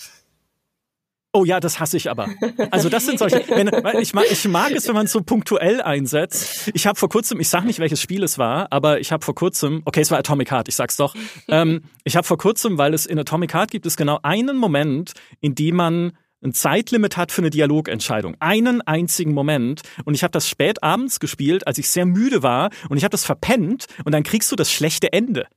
[1.33, 2.27] Oh ja, das hasse ich aber.
[2.71, 3.43] Also das sind solche.
[3.47, 3.69] Wenn,
[4.01, 6.69] ich, mag, ich mag es, wenn man es so punktuell einsetzt.
[6.73, 9.33] Ich habe vor kurzem, ich sag nicht, welches Spiel es war, aber ich habe vor
[9.33, 11.15] kurzem, okay, es war Atomic Heart, ich sag's doch.
[11.47, 15.13] Ähm, ich habe vor kurzem, weil es in Atomic Heart gibt es genau einen Moment,
[15.39, 16.11] in dem man
[16.43, 18.35] ein Zeitlimit hat für eine Dialogentscheidung.
[18.39, 19.81] Einen einzigen Moment.
[20.05, 23.11] Und ich habe das spät abends gespielt, als ich sehr müde war und ich habe
[23.11, 25.47] das verpennt und dann kriegst du das schlechte Ende.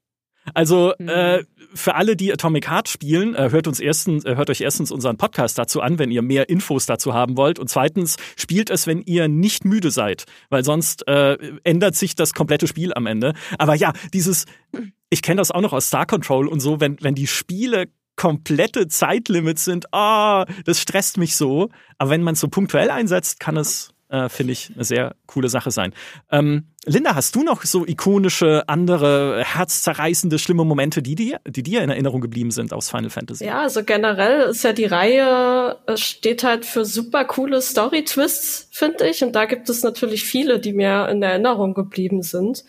[0.53, 1.09] Also mhm.
[1.09, 1.45] äh,
[1.75, 5.17] für alle, die Atomic Heart spielen, äh, hört uns erstens, äh, hört euch erstens unseren
[5.17, 7.59] Podcast dazu an, wenn ihr mehr Infos dazu haben wollt.
[7.59, 12.35] Und zweitens spielt es, wenn ihr nicht müde seid, weil sonst äh, ändert sich das
[12.35, 13.33] komplette Spiel am Ende.
[13.59, 14.45] Aber ja, dieses,
[15.09, 18.89] ich kenne das auch noch aus Star Control und so, wenn wenn die Spiele komplette
[18.89, 21.71] Zeitlimits sind, ah, oh, das stresst mich so.
[21.99, 25.49] Aber wenn man es so punktuell einsetzt, kann es, äh, finde ich, eine sehr coole
[25.49, 25.93] Sache sein.
[26.31, 31.83] Ähm, Linda, hast du noch so ikonische, andere, herzzerreißende, schlimme Momente, die dir, die dir
[31.83, 33.47] in Erinnerung geblieben sind aus Final Fantasy?
[33.47, 39.25] Ja, also generell ist ja die Reihe, steht halt für super coole Story-Twists, finde ich.
[39.25, 42.65] Und da gibt es natürlich viele, die mir in Erinnerung geblieben sind.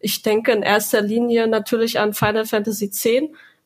[0.00, 3.06] Ich denke in erster Linie natürlich an Final Fantasy X,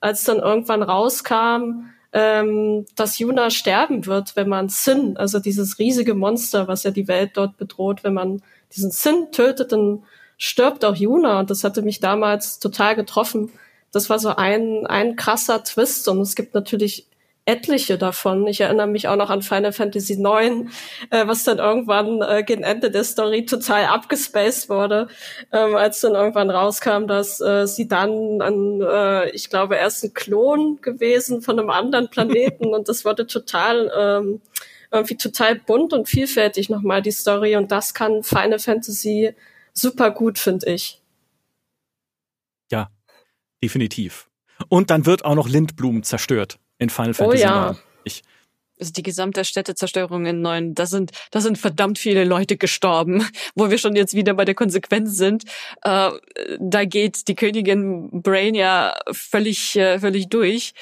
[0.03, 6.15] als dann irgendwann rauskam, ähm, dass Yuna sterben wird, wenn man Sin, also dieses riesige
[6.15, 8.43] Monster, was ja die Welt dort bedroht, wenn man
[8.75, 10.03] diesen Sin tötet, dann
[10.37, 11.41] stirbt auch Yuna.
[11.41, 13.53] Und das hatte mich damals total getroffen.
[13.93, 16.09] Das war so ein, ein krasser Twist.
[16.09, 17.07] Und es gibt natürlich
[17.45, 18.47] etliche davon.
[18.47, 20.71] Ich erinnere mich auch noch an Final Fantasy IX,
[21.11, 25.09] äh, was dann irgendwann äh, gegen Ende der Story total abgespaced wurde,
[25.53, 30.15] ähm, als dann irgendwann rauskam, dass äh, sie dann an, äh, ich glaube, erst ein
[30.15, 34.41] Klon gewesen von einem anderen Planeten und das wurde total ähm,
[34.93, 39.35] irgendwie total bunt und vielfältig nochmal die Story und das kann Final Fantasy
[39.73, 41.01] super gut, finde ich.
[42.71, 42.91] Ja,
[43.63, 44.29] definitiv.
[44.69, 47.45] Und dann wird auch noch Lindblum zerstört in Final Fantasy.
[47.45, 47.77] Oh ja.
[48.05, 48.23] Ich,
[48.79, 53.71] also die gesamte Städtezerstörung in neun, da sind, da sind verdammt viele Leute gestorben, wo
[53.71, 55.45] wir schon jetzt wieder bei der Konsequenz sind.
[55.83, 56.11] Äh,
[56.59, 60.75] da geht die Königin Brain ja völlig, äh, völlig durch.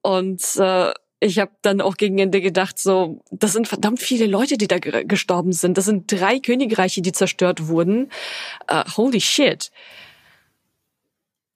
[0.00, 4.58] Und äh, ich habe dann auch gegen Ende gedacht, so, das sind verdammt viele Leute,
[4.58, 5.78] die da gestorben sind.
[5.78, 8.10] Das sind drei Königreiche, die zerstört wurden.
[8.68, 9.70] Uh, holy shit.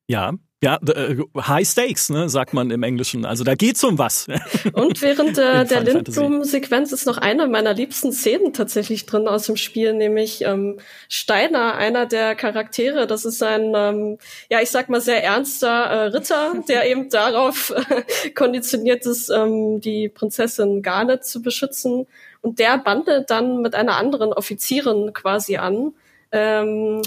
[0.07, 3.27] Ja, ja, äh, High Stakes, ne, sagt man im Englischen.
[3.27, 4.27] Also da geht's um was.
[4.73, 9.57] Und während äh, der Lindblum-Sequenz ist noch eine meiner liebsten Szenen tatsächlich drin aus dem
[9.57, 10.79] Spiel, nämlich ähm,
[11.11, 13.07] Steiner, einer der Charaktere.
[13.07, 17.75] Das ist ein, ähm, ja, ich sag mal, sehr ernster äh, Ritter, der eben darauf
[17.77, 22.07] äh, konditioniert ist, ähm, die Prinzessin Garnet zu beschützen.
[22.41, 25.93] Und der bandelt dann mit einer anderen Offizierin quasi an.
[26.33, 27.03] Ähm,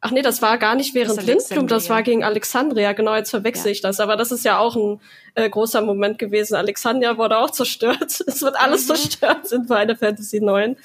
[0.00, 2.92] Ach nee, das war gar nicht während Lindblum, das war gegen Alexandria.
[2.92, 3.72] Genau, jetzt verwechsel ja.
[3.72, 3.98] ich das.
[3.98, 5.00] Aber das ist ja auch ein
[5.34, 6.54] äh, großer Moment gewesen.
[6.54, 8.22] Alexandria wurde auch zerstört.
[8.26, 8.94] Es wird alles mhm.
[8.94, 10.76] zerstört in Final Fantasy 9.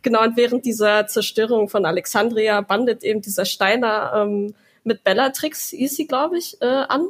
[0.00, 4.54] Genau, und während dieser Zerstörung von Alexandria bandet eben dieser Steiner ähm,
[4.84, 7.08] mit Bellatrix, hieß sie, glaube ich, äh, an.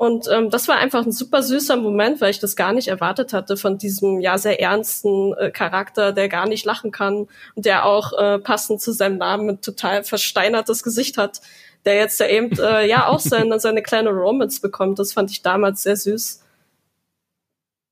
[0.00, 3.34] Und ähm, das war einfach ein super süßer Moment, weil ich das gar nicht erwartet
[3.34, 7.84] hatte von diesem ja sehr ernsten äh, Charakter, der gar nicht lachen kann und der
[7.84, 11.42] auch äh, passend zu seinem Namen ein total versteinertes Gesicht hat,
[11.84, 14.98] der jetzt ja eben äh, ja auch seine, seine kleine Romance bekommt.
[14.98, 16.46] Das fand ich damals sehr süß.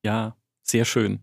[0.03, 1.21] Ja, sehr schön.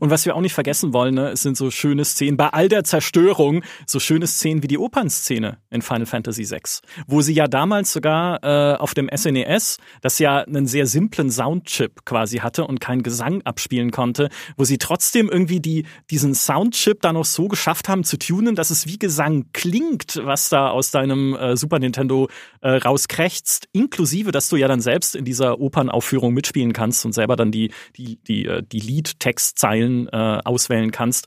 [0.00, 2.68] Und was wir auch nicht vergessen wollen, ne, es sind so schöne Szenen, bei all
[2.68, 6.60] der Zerstörung, so schöne Szenen wie die Opernszene in Final Fantasy VI,
[7.06, 11.30] wo sie ja damals sogar äh, auf dem SNES, e das ja einen sehr simplen
[11.30, 17.00] Soundchip quasi hatte und keinen Gesang abspielen konnte, wo sie trotzdem irgendwie die, diesen Soundchip
[17.00, 20.90] da noch so geschafft haben zu tunen, dass es wie Gesang klingt, was da aus
[20.90, 22.28] deinem äh, Super Nintendo
[22.60, 27.36] äh, rauskrächzt, inklusive, dass du ja dann selbst in dieser Opernaufführung mitspielen kannst und selber
[27.36, 31.26] dann die, die, die, äh, die Liedtextzeilen Zeilen äh, auswählen kannst.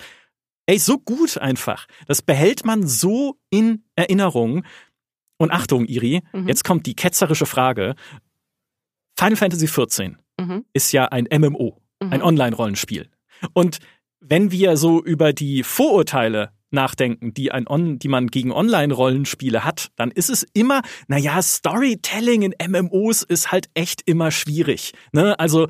[0.68, 1.88] Ey, so gut einfach.
[2.08, 4.64] Das behält man so in Erinnerung.
[5.38, 6.48] Und Achtung, Iri, mhm.
[6.48, 7.96] jetzt kommt die ketzerische Frage.
[9.18, 10.66] Final Fantasy XIV mhm.
[10.74, 12.14] ist ja ein MMO, mhm.
[12.14, 13.10] ein Online-Rollenspiel.
[13.54, 13.80] Und
[14.20, 19.90] wenn wir so über die Vorurteile nachdenken, die, ein On die man gegen Online-Rollenspiele hat,
[19.96, 24.94] dann ist es immer, naja, Storytelling in MMOs ist halt echt immer schwierig.
[25.12, 25.38] Ne?
[25.40, 25.68] Also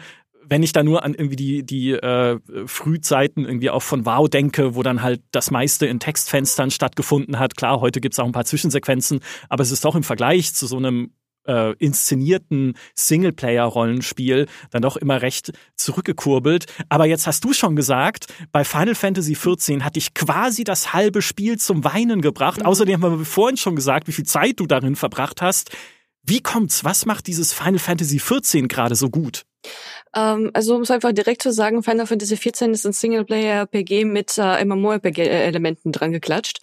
[0.52, 4.76] wenn ich da nur an irgendwie die, die äh, Frühzeiten irgendwie auch von WoW denke,
[4.76, 7.56] wo dann halt das meiste in Textfenstern stattgefunden hat.
[7.56, 10.76] Klar, heute gibt's auch ein paar Zwischensequenzen, aber es ist doch im Vergleich zu so
[10.76, 11.14] einem
[11.48, 16.66] äh, inszenierten Singleplayer-Rollenspiel dann doch immer recht zurückgekurbelt.
[16.90, 21.22] Aber jetzt hast du schon gesagt, bei Final Fantasy XIV hatte ich quasi das halbe
[21.22, 22.60] Spiel zum Weinen gebracht.
[22.60, 22.66] Mhm.
[22.66, 25.72] Außerdem haben wir vorhin schon gesagt, wie viel Zeit du darin verbracht hast.
[26.24, 26.84] Wie kommt's?
[26.84, 29.44] Was macht dieses Final Fantasy XIV gerade so gut?
[30.16, 34.38] Ähm, also um es einfach direkt zu sagen, Final Fantasy XIV ist ein Singleplayer-RPG mit
[34.38, 36.60] äh, MMO-RPG-Elementen dran geklatscht,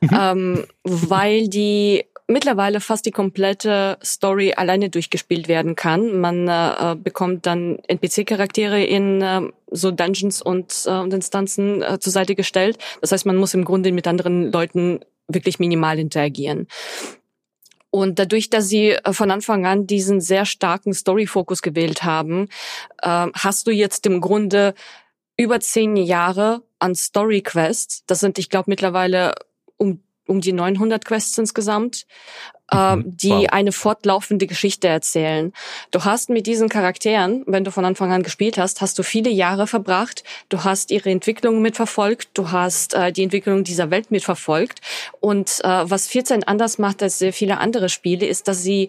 [0.00, 0.10] mhm.
[0.12, 6.20] ähm, weil die mittlerweile fast die komplette Story alleine durchgespielt werden kann.
[6.20, 12.12] Man äh, bekommt dann NPC-Charaktere in äh, so Dungeons und, äh, und Instanzen äh, zur
[12.12, 12.78] Seite gestellt.
[13.00, 16.66] Das heißt, man muss im Grunde mit anderen Leuten wirklich minimal interagieren.
[17.90, 22.48] Und dadurch, dass sie äh, von Anfang an diesen sehr starken Story-Fokus gewählt haben,
[23.02, 24.74] äh, hast du jetzt im Grunde
[25.36, 28.04] über zehn Jahre an Story-Quests.
[28.06, 29.34] Das sind, ich glaube, mittlerweile
[29.76, 32.06] um um die 900 Quests insgesamt,
[32.72, 33.16] äh, mhm.
[33.16, 33.46] die wow.
[33.50, 35.52] eine fortlaufende Geschichte erzählen.
[35.90, 39.30] Du hast mit diesen Charakteren, wenn du von Anfang an gespielt hast, hast du viele
[39.30, 40.24] Jahre verbracht.
[40.48, 42.28] Du hast ihre Entwicklung mitverfolgt.
[42.34, 44.80] Du hast äh, die Entwicklung dieser Welt mitverfolgt.
[45.20, 48.88] Und äh, was 14 anders macht als sehr viele andere Spiele, ist, dass sie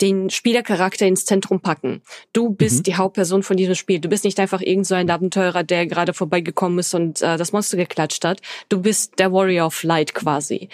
[0.00, 2.02] den Spielercharakter ins Zentrum packen.
[2.32, 2.82] Du bist mhm.
[2.84, 3.98] die Hauptperson von diesem Spiel.
[3.98, 7.52] Du bist nicht einfach irgend so ein Abenteurer, der gerade vorbeigekommen ist und äh, das
[7.52, 8.40] Monster geklatscht hat.
[8.68, 10.68] Du bist der Warrior of Light quasi.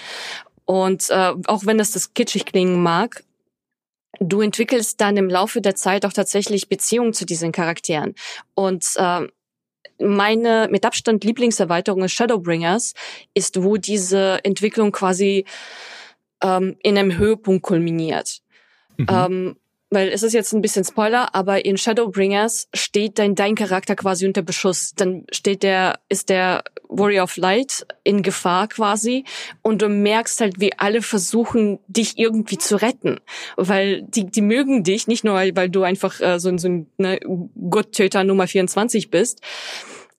[0.65, 3.25] Und äh, auch wenn das das kitschig klingen mag,
[4.21, 8.15] du entwickelst dann im Laufe der Zeit auch tatsächlich Beziehungen zu diesen Charakteren.
[8.55, 9.27] Und äh,
[9.99, 12.95] meine mit Abstand Lieblingserweiterung ist Shadowbringers
[13.35, 15.45] ist, wo diese Entwicklung quasi
[16.43, 18.41] ähm, in einem Höhepunkt kulminiert.
[18.97, 19.07] Mhm.
[19.09, 19.57] Ähm,
[19.93, 24.27] weil es ist jetzt ein bisschen Spoiler, aber in Shadowbringers steht dein, dein Charakter quasi
[24.27, 24.95] unter Beschuss.
[24.97, 29.25] Dann steht der, ist der Warrior of Light in Gefahr quasi.
[29.61, 33.21] Und du merkst halt, wie alle versuchen, dich irgendwie zu retten,
[33.57, 37.21] weil die, die mögen dich, nicht nur, weil du einfach äh, so, so ein ne,
[37.71, 39.43] Gotttöter Nummer 24 bist,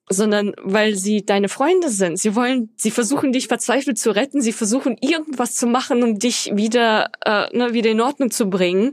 [0.08, 2.18] sondern weil sie deine Freunde sind.
[2.18, 6.50] Sie wollen, sie versuchen dich verzweifelt zu retten, sie versuchen irgendwas zu machen, um dich
[6.54, 8.92] wieder, äh, ne, wieder in Ordnung zu bringen.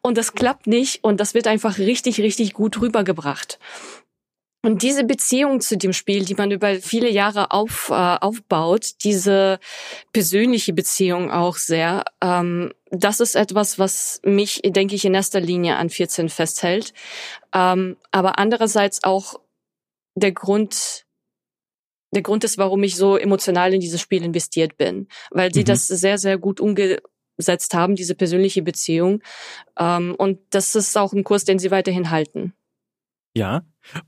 [0.00, 3.58] Und das klappt nicht und das wird einfach richtig, richtig gut rübergebracht.
[4.64, 9.58] Und diese Beziehung zu dem Spiel, die man über viele Jahre auf, äh, aufbaut, diese
[10.14, 15.76] persönliche Beziehung auch sehr, ähm, das ist etwas, was mich, denke ich, in erster Linie
[15.76, 16.94] an 14 festhält.
[17.52, 19.38] Ähm, aber andererseits auch
[20.14, 21.06] der Grund,
[22.12, 25.66] der Grund ist, warum ich so emotional in dieses Spiel investiert bin, weil sie mhm.
[25.66, 29.22] das sehr, sehr gut umgesetzt haben, diese persönliche Beziehung.
[29.78, 32.54] Ähm, und das ist auch ein Kurs, den sie weiterhin halten.
[33.36, 33.62] Ja,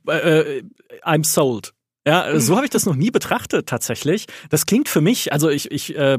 [0.06, 0.62] äh,
[1.02, 1.72] I'm sold.
[2.06, 4.26] Ja, so habe ich das noch nie betrachtet tatsächlich.
[4.48, 6.16] Das klingt für mich, also ich, ich äh,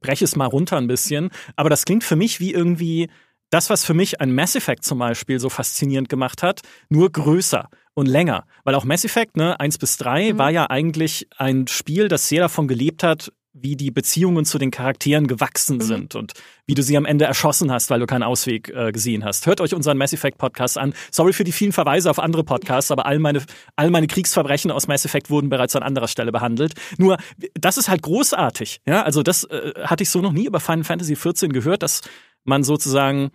[0.00, 3.10] breche es mal runter ein bisschen, aber das klingt für mich wie irgendwie
[3.56, 7.70] das, was für mich ein Mass Effect zum Beispiel so faszinierend gemacht hat, nur größer
[7.94, 8.44] und länger.
[8.64, 10.38] Weil auch Mass Effect, ne, 1 bis 3, mhm.
[10.38, 14.70] war ja eigentlich ein Spiel, das sehr davon gelebt hat, wie die Beziehungen zu den
[14.70, 15.82] Charakteren gewachsen mhm.
[15.82, 16.34] sind und
[16.66, 19.46] wie du sie am Ende erschossen hast, weil du keinen Ausweg äh, gesehen hast.
[19.46, 20.92] Hört euch unseren Mass Effect Podcast an.
[21.10, 23.42] Sorry für die vielen Verweise auf andere Podcasts, aber all meine,
[23.74, 26.74] all meine Kriegsverbrechen aus Mass Effect wurden bereits an anderer Stelle behandelt.
[26.98, 27.16] Nur,
[27.54, 28.82] das ist halt großartig.
[28.86, 32.02] Ja, also das äh, hatte ich so noch nie über Final Fantasy XIV gehört, dass
[32.46, 33.30] man sozusagen,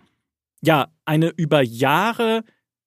[0.64, 2.44] ja, eine über Jahre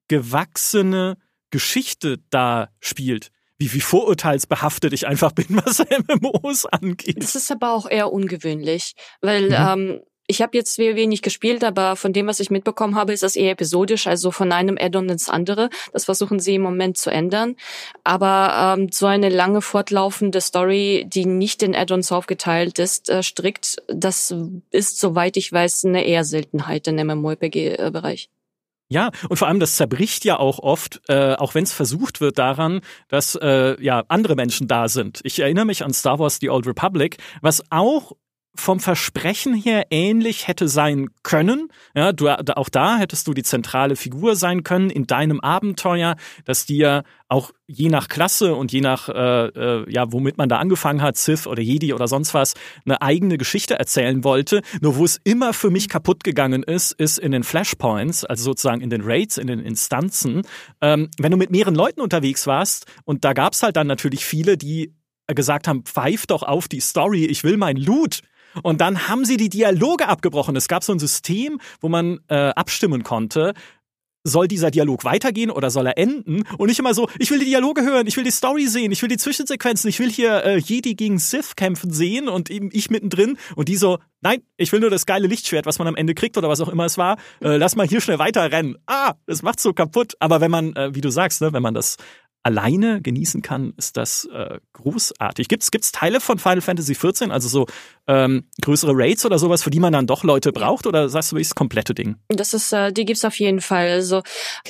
[0.07, 1.17] gewachsene
[1.51, 3.31] Geschichte da spielt.
[3.57, 7.21] Wie, wie vorurteilsbehaftet ich einfach bin, was MMOs angeht.
[7.21, 9.55] Das ist aber auch eher ungewöhnlich, weil mhm.
[9.93, 13.35] ähm, ich habe jetzt wenig gespielt, aber von dem, was ich mitbekommen habe, ist das
[13.35, 15.69] eher episodisch, also von einem Add-on ins andere.
[15.93, 17.55] Das versuchen sie im Moment zu ändern.
[18.03, 23.77] Aber ähm, so eine lange fortlaufende Story, die nicht in Add-ons aufgeteilt ist, äh, strikt,
[23.87, 24.33] das
[24.71, 28.29] ist, soweit ich weiß, eine eher Seltenheit im MMORPG-Bereich.
[28.87, 32.37] Ja, und vor allem das zerbricht ja auch oft, äh, auch wenn es versucht wird
[32.37, 35.21] daran, dass äh, ja andere Menschen da sind.
[35.23, 38.11] Ich erinnere mich an Star Wars The Old Republic, was auch
[38.59, 41.69] vom Versprechen her ähnlich hätte sein können.
[41.95, 46.15] Ja, du, auch da hättest du die zentrale Figur sein können in deinem Abenteuer,
[46.45, 50.57] dass dir auch je nach Klasse und je nach, äh, äh, ja, womit man da
[50.57, 52.53] angefangen hat, Sith oder Jedi oder sonst was,
[52.85, 54.61] eine eigene Geschichte erzählen wollte.
[54.81, 58.81] Nur wo es immer für mich kaputt gegangen ist, ist in den Flashpoints, also sozusagen
[58.81, 60.43] in den Raids, in den Instanzen.
[60.81, 64.57] Ähm, wenn du mit mehreren Leuten unterwegs warst und da gab's halt dann natürlich viele,
[64.57, 64.93] die
[65.27, 68.21] gesagt haben, pfeif doch auf die Story, ich will mein Loot.
[68.63, 70.55] Und dann haben sie die Dialoge abgebrochen.
[70.55, 73.53] Es gab so ein System, wo man äh, abstimmen konnte,
[74.25, 76.43] soll dieser Dialog weitergehen oder soll er enden?
[76.57, 79.01] Und nicht immer so, ich will die Dialoge hören, ich will die Story sehen, ich
[79.01, 82.89] will die Zwischensequenzen, ich will hier äh, Jedi gegen Sith kämpfen sehen und eben ich
[82.89, 86.15] mittendrin und die so, nein, ich will nur das geile Lichtschwert, was man am Ende
[86.15, 87.17] kriegt oder was auch immer es war.
[87.39, 88.77] Äh, lass mal hier schnell weiterrennen.
[88.87, 90.13] Ah, das macht so kaputt.
[90.19, 91.97] Aber wenn man, äh, wie du sagst, ne, wenn man das
[92.45, 95.47] alleine genießen kann, ist das äh, großartig.
[95.47, 97.65] Gibt's gibt's Teile von Final Fantasy XIV, also so
[98.07, 101.37] ähm, größere Raids oder sowas, für die man dann doch Leute braucht, oder sagst du,
[101.37, 102.17] das komplette Ding?
[102.27, 103.89] Das ist, äh, die gibt's auf jeden Fall.
[103.89, 104.21] Also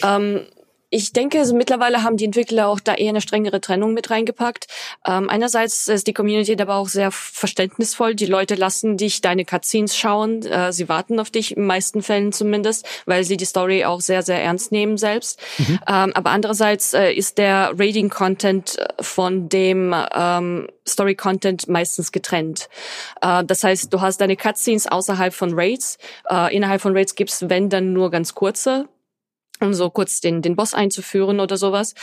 [0.04, 0.48] ähm,
[0.96, 4.68] ich denke, also mittlerweile haben die Entwickler auch da eher eine strengere Trennung mit reingepackt.
[5.06, 8.16] Ähm, einerseits ist die Community aber auch sehr verständnisvoll.
[8.16, 10.44] Die Leute lassen dich deine Cutscenes schauen.
[10.44, 14.24] Äh, sie warten auf dich, in meisten Fällen zumindest, weil sie die Story auch sehr,
[14.24, 15.38] sehr ernst nehmen selbst.
[15.58, 15.80] Mhm.
[15.86, 22.70] Ähm, aber andererseits äh, ist der Raiding-Content äh, von dem ähm, Story-Content meistens getrennt.
[23.22, 25.98] Äh, das heißt, du hast deine Cutscenes außerhalb von Raids.
[26.30, 28.88] Äh, innerhalb von Raids gibt's, wenn, dann nur ganz kurze
[29.62, 31.94] um so kurz den, den Boss einzuführen oder sowas.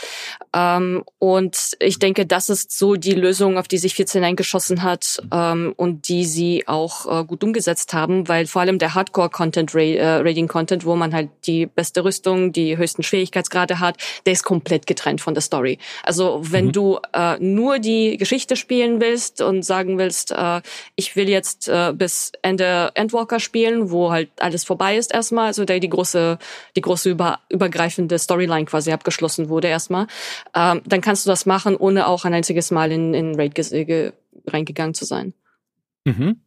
[0.55, 5.21] Ähm, und ich denke, das ist so die Lösung, auf die sich 14 eingeschossen hat
[5.31, 10.85] ähm, und die sie auch äh, gut umgesetzt haben, weil vor allem der Hardcore-Content, äh,
[10.85, 15.33] wo man halt die beste Rüstung, die höchsten Schwierigkeitsgrade hat, der ist komplett getrennt von
[15.33, 15.77] der Story.
[16.03, 16.71] Also wenn mhm.
[16.71, 20.61] du äh, nur die Geschichte spielen willst und sagen willst, äh,
[20.95, 25.65] ich will jetzt äh, bis Ende Endwalker spielen, wo halt alles vorbei ist erstmal, also
[25.65, 26.37] der die große,
[26.75, 30.07] die große Über übergreifende Storyline quasi abgeschlossen wurde erstmal,
[30.55, 33.53] ähm, dann kannst du das machen, ohne auch ein einziges Mal in, in Raid
[34.47, 35.33] reingegangen zu sein.
[36.05, 36.41] Mhm.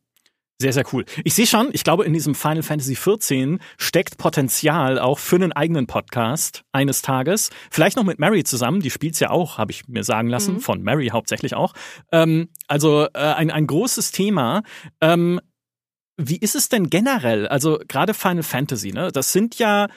[0.58, 1.04] Sehr, sehr cool.
[1.24, 5.52] Ich sehe schon, ich glaube, in diesem Final Fantasy XIV steckt Potenzial auch für einen
[5.52, 7.50] eigenen Podcast eines Tages.
[7.70, 10.60] Vielleicht noch mit Mary zusammen, die spielt's ja auch, habe ich mir sagen lassen, mhm.
[10.60, 11.74] von Mary hauptsächlich auch.
[12.10, 14.62] Ähm, also äh, ein, ein großes Thema.
[15.02, 15.42] Ähm,
[16.16, 17.46] wie ist es denn generell?
[17.48, 19.12] Also gerade Final Fantasy, ne?
[19.12, 19.88] Das sind ja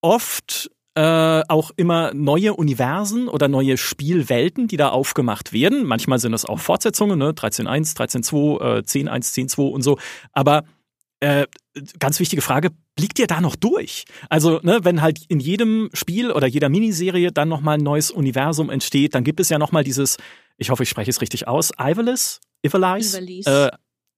[0.00, 5.84] oft äh, auch immer neue Universen oder neue Spielwelten, die da aufgemacht werden.
[5.84, 7.30] Manchmal sind es auch Fortsetzungen, ne?
[7.30, 9.98] 13.1, 13.2, äh, 10.1, 10.2 und so.
[10.32, 10.64] Aber
[11.20, 11.46] äh,
[11.98, 14.04] ganz wichtige Frage, blickt ihr da noch durch?
[14.28, 18.70] Also, ne, wenn halt in jedem Spiel oder jeder Miniserie dann nochmal ein neues Universum
[18.70, 20.16] entsteht, dann gibt es ja nochmal dieses,
[20.56, 22.40] ich hoffe, ich spreche es richtig aus, Ivalis?
[22.62, 23.14] Ivalis?
[23.14, 23.46] Ivalis.
[23.46, 23.70] Äh,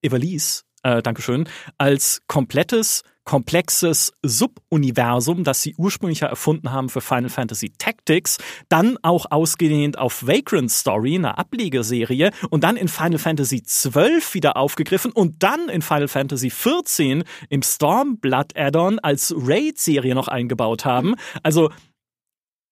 [0.03, 7.71] Ivalis, äh, Dankeschön, als komplettes komplexes Subuniversum, das sie ursprünglich erfunden haben für Final Fantasy
[7.79, 14.21] Tactics, dann auch ausgedehnt auf Vagrant Story, eine Ablegeserie, und dann in Final Fantasy XII
[14.33, 20.85] wieder aufgegriffen und dann in Final Fantasy XIV im Stormblood Add-on als Raid-Serie noch eingebaut
[20.85, 21.15] haben.
[21.45, 21.71] Also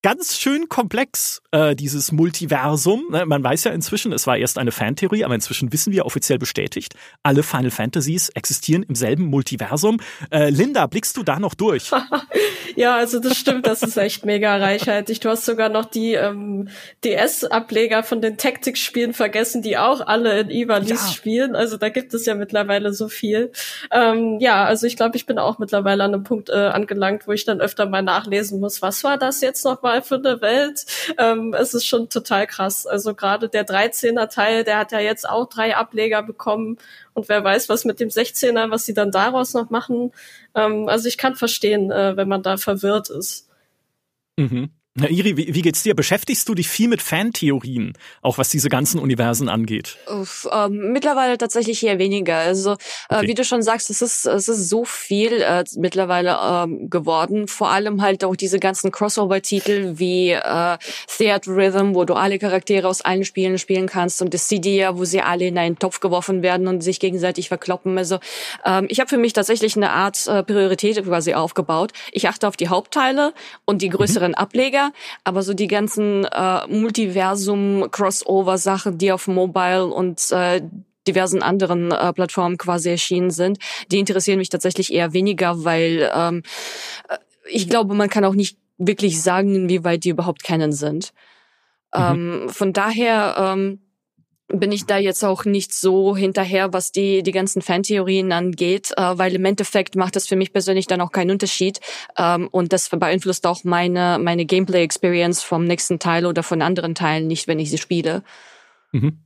[0.03, 3.07] ganz schön komplex, äh, dieses Multiversum.
[3.11, 6.39] Ne, man weiß ja inzwischen, es war erst eine Fantheorie, aber inzwischen wissen wir offiziell
[6.39, 10.01] bestätigt, alle Final Fantasies existieren im selben Multiversum.
[10.31, 11.91] Äh, Linda, blickst du da noch durch?
[12.77, 15.21] ja, also das stimmt, das ist echt mega reichhaltig.
[15.21, 16.69] Du hast sogar noch die ähm,
[17.05, 21.13] DS-Ableger von den Tactics-Spielen vergessen, die auch alle in Ivalice ja.
[21.13, 21.57] spielen.
[21.57, 23.51] Also da gibt es ja mittlerweile so viel.
[23.91, 27.33] Ähm, ja, also ich glaube, ich bin auch mittlerweile an einem Punkt äh, angelangt, wo
[27.33, 30.85] ich dann öfter mal nachlesen muss, was war das jetzt noch mal für eine Welt.
[31.17, 32.87] Ähm, es ist schon total krass.
[32.87, 36.79] Also gerade der 13er Teil, der hat ja jetzt auch drei Ableger bekommen
[37.15, 40.13] und wer weiß, was mit dem 16er, was sie dann daraus noch machen.
[40.55, 43.49] Ähm, also ich kann verstehen, äh, wenn man da verwirrt ist.
[44.37, 44.71] Mhm.
[45.01, 45.95] Na, Iri, wie, wie geht's dir?
[45.95, 49.97] Beschäftigst du dich viel mit Fantheorien, auch was diese ganzen Universen angeht?
[50.11, 52.37] Uff, ähm, mittlerweile tatsächlich eher weniger.
[52.37, 52.77] Also,
[53.09, 57.47] äh, wie du schon sagst, es ist, es ist so viel äh, mittlerweile ähm, geworden.
[57.47, 60.79] Vor allem halt auch diese ganzen Crossover-Titel wie äh,
[61.17, 65.21] Theater Rhythm, wo du alle Charaktere aus allen Spielen spielen kannst und das wo sie
[65.21, 67.97] alle in einen Topf geworfen werden und sich gegenseitig verkloppen.
[67.99, 68.19] Also,
[68.65, 71.93] ähm, ich habe für mich tatsächlich eine Art äh, Priorität quasi aufgebaut.
[72.11, 73.33] Ich achte auf die Hauptteile
[73.65, 74.35] und die größeren mhm.
[74.35, 74.88] Ableger
[75.25, 80.61] aber so die ganzen äh, Multiversum-Crossover-Sachen, die auf Mobile und äh,
[81.07, 83.59] diversen anderen äh, Plattformen quasi erschienen sind,
[83.91, 86.43] die interessieren mich tatsächlich eher weniger, weil ähm,
[87.09, 87.17] äh,
[87.51, 91.13] ich glaube, man kann auch nicht wirklich sagen, inwieweit die überhaupt kennen sind.
[91.95, 92.45] Mhm.
[92.45, 93.81] Ähm, von daher ähm,
[94.49, 99.03] bin ich da jetzt auch nicht so hinterher, was die, die ganzen Fantheorien angeht, äh,
[99.19, 101.81] weil im Endeffekt macht das für mich persönlich dann auch keinen Unterschied.
[102.17, 107.27] Ähm, und das beeinflusst auch meine, meine Gameplay-Experience vom nächsten Teil oder von anderen Teilen
[107.27, 108.23] nicht, wenn ich sie spiele.
[108.93, 109.19] Mhm.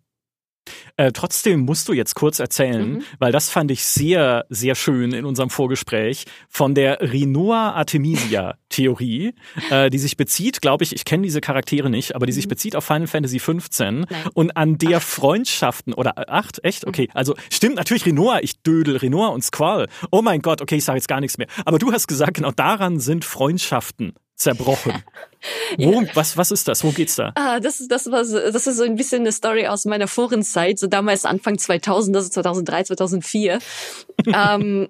[0.97, 3.03] Äh, trotzdem musst du jetzt kurz erzählen, mhm.
[3.19, 9.35] weil das fand ich sehr, sehr schön in unserem Vorgespräch von der Rinoa Artemisia Theorie,
[9.71, 12.51] äh, die sich bezieht, glaube ich, ich kenne diese Charaktere nicht, aber die sich mhm.
[12.51, 14.07] bezieht auf Final Fantasy 15 Nein.
[14.35, 15.07] und an der acht.
[15.07, 16.87] Freundschaften oder äh, acht, echt?
[16.87, 17.17] Okay, mhm.
[17.17, 19.89] also stimmt natürlich Rinoa, ich dödel Rinoa und Squall.
[20.11, 21.49] Oh mein Gott, okay, ich sage jetzt gar nichts mehr.
[21.65, 24.93] Aber du hast gesagt, genau daran sind Freundschaften zerbrochen.
[25.79, 26.85] Wo, was, was ist das?
[26.85, 27.33] Wo geht's da?
[27.35, 30.79] Ah, das ist, das war, das ist so ein bisschen eine Story aus meiner Forenzeit,
[30.79, 33.59] so damals Anfang 2000, also 2003, 2004.
[34.27, 34.89] ähm,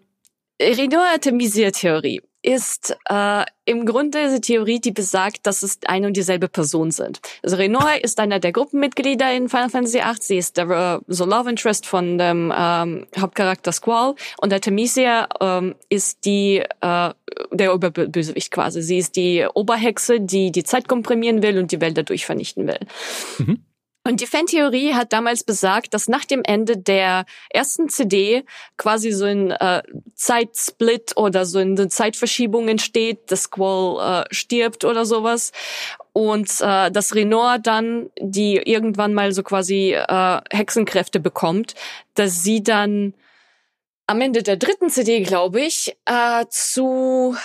[0.61, 6.49] Renault Artemisia-Theorie ist äh, im Grunde diese Theorie, die besagt, dass es eine und dieselbe
[6.49, 7.21] Person sind.
[7.43, 10.17] Also Renoir ist einer der Gruppenmitglieder in Final Fantasy VIII.
[10.21, 15.77] Sie ist der uh, so Love Interest von dem ähm, Hauptcharakter Squall und Artemisia ähm,
[15.89, 17.11] ist die äh,
[17.53, 18.83] der Oberbösewicht quasi.
[18.83, 22.81] Sie ist die Oberhexe, die die Zeit komprimieren will und die Welt dadurch vernichten will.
[23.39, 23.65] Mhm.
[24.05, 28.45] Und die Fantheorie hat damals besagt, dass nach dem Ende der ersten CD
[28.77, 29.83] quasi so ein äh,
[30.15, 35.53] Zeitsplit oder so eine Zeitverschiebung entsteht, dass Squall äh, stirbt oder sowas.
[36.13, 41.75] Und äh, dass Renor dann, die irgendwann mal so quasi äh, Hexenkräfte bekommt,
[42.15, 43.15] dass sie dann
[44.09, 47.37] am Ende der dritten CD, glaube ich, äh, zu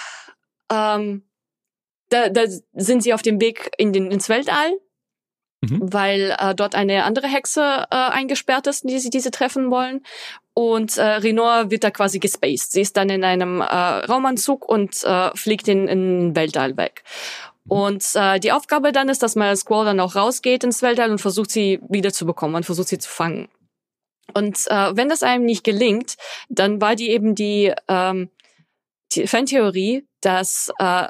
[0.72, 1.24] ähm,
[2.10, 4.80] da, da sind sie auf dem Weg in den, ins Weltall
[5.62, 5.93] mhm.
[5.93, 10.01] weil äh, dort eine andere Hexe äh, eingesperrt ist, die sie diese treffen wollen.
[10.53, 12.72] Und äh, Renor wird da quasi gespaced.
[12.72, 17.03] Sie ist dann in einem äh, Raumanzug und äh, fliegt in, in Weltall weg.
[17.68, 21.12] Und äh, die Aufgabe dann ist, dass man als Squall dann auch rausgeht ins Weltall
[21.12, 23.49] und versucht sie wiederzubekommen und versucht sie zu fangen.
[24.34, 26.16] Und äh, wenn das einem nicht gelingt,
[26.49, 28.30] dann war die eben die, ähm,
[29.14, 31.08] die Fantheorie, dass äh,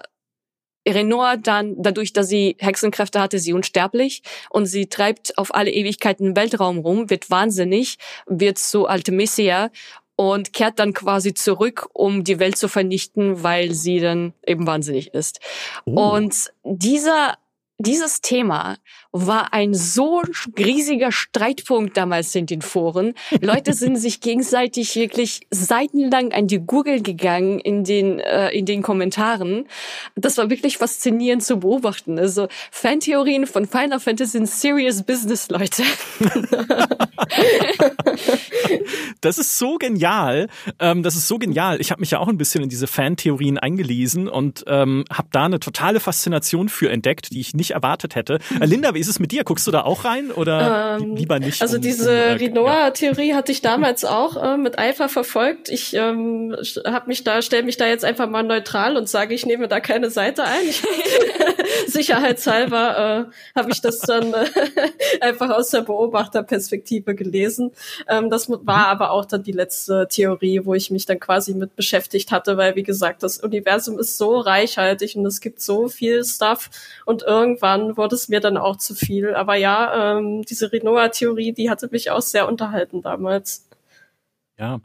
[0.88, 6.28] Renoir dann, dadurch, dass sie Hexenkräfte hatte, sie unsterblich und sie treibt auf alle Ewigkeiten
[6.28, 9.70] im Weltraum rum, wird wahnsinnig, wird zu Artemisia
[10.16, 15.14] und kehrt dann quasi zurück, um die Welt zu vernichten, weil sie dann eben wahnsinnig
[15.14, 15.40] ist.
[15.86, 16.16] Oh.
[16.16, 17.38] Und dieser
[17.80, 18.78] dieses Thema
[19.26, 20.22] war ein so
[20.58, 23.14] riesiger Streitpunkt damals in den Foren.
[23.42, 28.82] Leute sind sich gegenseitig wirklich seitenlang an die Google gegangen in den äh, in den
[28.82, 29.66] Kommentaren.
[30.16, 32.20] Das war wirklich faszinierend zu beobachten.
[32.20, 35.84] Also Fantheorien von Final Fantasy sind serious business, Leute.
[39.22, 40.48] das ist so genial.
[40.80, 41.82] Ähm, das ist so genial.
[41.82, 45.46] Ich habe mich ja auch ein bisschen in diese Fantheorien eingelesen und ähm, habe da
[45.46, 48.40] eine totale Faszination für entdeckt, die ich nicht erwartet hätte.
[48.60, 49.44] Äh, Linda, wie ist es mit dir?
[49.44, 51.62] Guckst du da auch rein oder ähm, lieber nicht?
[51.62, 53.36] Also um, diese um, äh, Rinoa-Theorie ja.
[53.36, 55.70] hatte ich damals auch äh, mit Eifer verfolgt.
[55.70, 56.56] Ich ähm,
[56.86, 59.80] habe mich da, stelle mich da jetzt einfach mal neutral und sage, ich nehme da
[59.80, 60.68] keine Seite ein.
[60.70, 60.84] Ich,
[61.88, 64.46] sicherheitshalber äh, habe ich das dann äh,
[65.22, 67.72] einfach aus der Beobachterperspektive gelesen.
[68.08, 68.70] Ähm, das war mhm.
[68.70, 72.76] aber auch dann die letzte Theorie, wo ich mich dann quasi mit beschäftigt hatte, weil
[72.76, 76.70] wie gesagt, das Universum ist so reichhaltig und es gibt so viel Stuff
[77.06, 79.34] und irgendwann wurde es mir dann auch zu viel.
[79.36, 83.68] Aber ja, ähm, diese Renoa-Theorie, die hatte mich auch sehr unterhalten damals.
[84.58, 84.80] Ja,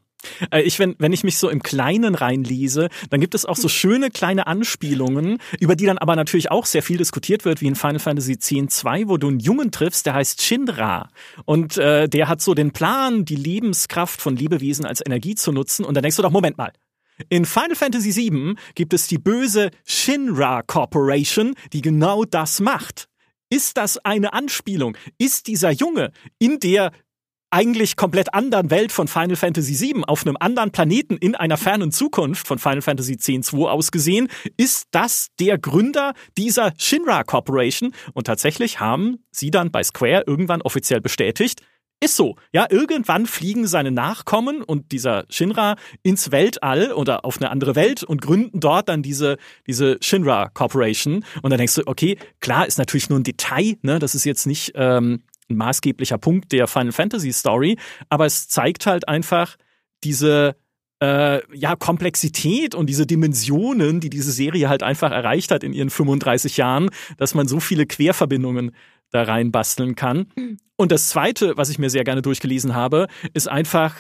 [0.62, 4.11] ich, wenn, wenn ich mich so im Kleinen reinlese, dann gibt es auch so schöne
[4.11, 7.99] kleine Anspielungen, über die dann aber natürlich auch sehr viel diskutiert wird, wie in Final
[7.99, 11.09] Fantasy X-2, wo du einen Jungen triffst, der heißt Shinra.
[11.45, 15.85] Und äh, der hat so den Plan, die Lebenskraft von Lebewesen als Energie zu nutzen.
[15.85, 16.73] Und dann denkst du doch, Moment mal.
[17.29, 23.09] In Final Fantasy VII gibt es die böse Shinra Corporation, die genau das macht.
[23.51, 24.97] Ist das eine Anspielung?
[25.18, 26.91] Ist dieser Junge in der
[27.53, 31.93] eigentlich komplett anderen Welt von Final Fantasy VII auf einem anderen Planeten in einer fernen
[31.93, 38.81] Zukunft von Final Fantasy X-2 ausgesehen, ist das der Gründer dieser Shinra Corporation und tatsächlich
[38.81, 41.63] haben sie dann bei Square irgendwann offiziell bestätigt,
[42.03, 42.35] ist so.
[42.53, 48.03] Ja, irgendwann fliegen seine Nachkommen und dieser Shinra ins Weltall oder auf eine andere Welt
[48.03, 49.37] und gründen dort dann diese,
[49.69, 51.25] diese Shinra Corporation.
[51.43, 54.01] Und dann denkst du, okay, klar, ist natürlich nur ein Detail, ne?
[54.01, 55.23] Das ist jetzt nicht ähm,
[55.53, 57.79] ein maßgeblicher Punkt der Final Fantasy Story,
[58.09, 59.57] aber es zeigt halt einfach
[60.05, 60.57] diese
[61.03, 65.91] äh, ja, Komplexität und diese Dimensionen, die diese Serie halt einfach erreicht hat in ihren
[65.91, 68.71] 35 Jahren, dass man so viele Querverbindungen
[69.11, 70.27] da reinbasteln kann.
[70.77, 73.97] Und das Zweite, was ich mir sehr gerne durchgelesen habe, ist einfach,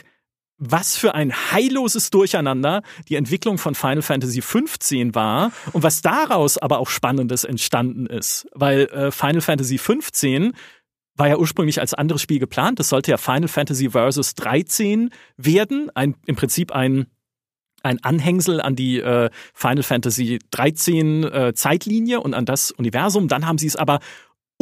[0.58, 6.56] was für ein heilloses Durcheinander die Entwicklung von Final Fantasy XV war und was daraus
[6.56, 8.46] aber auch Spannendes entstanden ist.
[8.52, 10.52] Weil äh, Final Fantasy XV
[11.16, 12.78] war ja ursprünglich als anderes Spiel geplant.
[12.78, 15.90] Das sollte ja Final Fantasy Versus 13 werden.
[15.94, 17.06] Ein, Im Prinzip ein,
[17.82, 23.28] ein Anhängsel an die äh, Final Fantasy 13 äh, Zeitlinie und an das Universum.
[23.28, 24.00] Dann haben sie es aber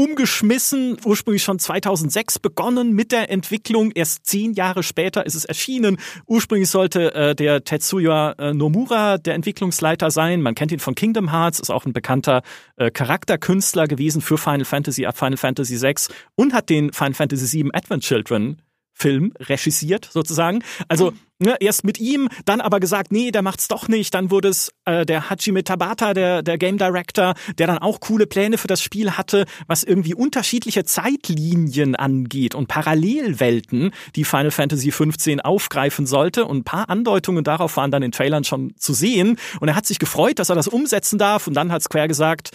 [0.00, 3.90] umgeschmissen, ursprünglich schon 2006 begonnen mit der Entwicklung.
[3.94, 5.98] Erst zehn Jahre später ist es erschienen.
[6.24, 10.40] Ursprünglich sollte äh, der Tetsuya äh, Nomura der Entwicklungsleiter sein.
[10.40, 12.40] Man kennt ihn von Kingdom Hearts, ist auch ein bekannter
[12.76, 15.94] äh, Charakterkünstler gewesen für Final Fantasy ab Final Fantasy VI
[16.34, 18.62] und hat den Final Fantasy VII Advent Children
[19.00, 20.62] Film regisiert sozusagen.
[20.88, 24.14] Also ne, erst mit ihm, dann aber gesagt, nee, der macht's doch nicht.
[24.14, 28.26] Dann wurde es äh, der Hajime Tabata, der, der Game Director, der dann auch coole
[28.26, 34.90] Pläne für das Spiel hatte, was irgendwie unterschiedliche Zeitlinien angeht und Parallelwelten, die Final Fantasy
[34.90, 36.44] 15 aufgreifen sollte.
[36.44, 39.38] Und ein paar Andeutungen darauf waren dann in Trailern schon zu sehen.
[39.60, 41.46] Und er hat sich gefreut, dass er das umsetzen darf.
[41.46, 42.50] Und dann hat Square gesagt,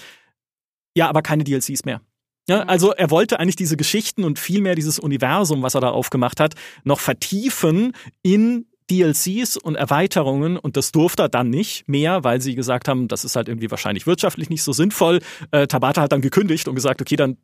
[0.95, 2.01] ja, aber keine DLCs mehr.
[2.47, 2.69] Ja, mhm.
[2.69, 6.55] also er wollte eigentlich diese Geschichten und vielmehr dieses Universum, was er da aufgemacht hat,
[6.83, 12.53] noch vertiefen in DLCs und Erweiterungen und das durfte er dann nicht mehr, weil sie
[12.53, 15.21] gesagt haben, das ist halt irgendwie wahrscheinlich wirtschaftlich nicht so sinnvoll.
[15.49, 17.37] Äh, Tabata hat dann gekündigt und gesagt, okay, dann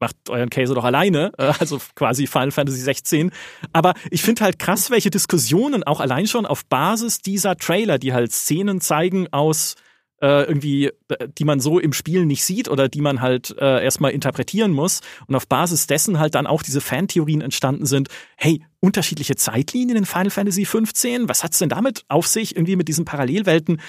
[0.00, 3.32] macht euren Käse doch alleine, äh, also quasi Final Fantasy 16.
[3.72, 8.12] Aber ich finde halt krass, welche Diskussionen auch allein schon auf Basis dieser Trailer, die
[8.12, 9.74] halt Szenen zeigen aus
[10.24, 13.84] äh, irgendwie, äh, die man so im Spiel nicht sieht oder die man halt äh,
[13.84, 18.08] erstmal interpretieren muss und auf Basis dessen halt dann auch diese Fantheorien entstanden sind.
[18.36, 21.28] Hey, unterschiedliche Zeitlinien in Final Fantasy 15?
[21.28, 23.82] Was hat's denn damit auf sich irgendwie mit diesen Parallelwelten?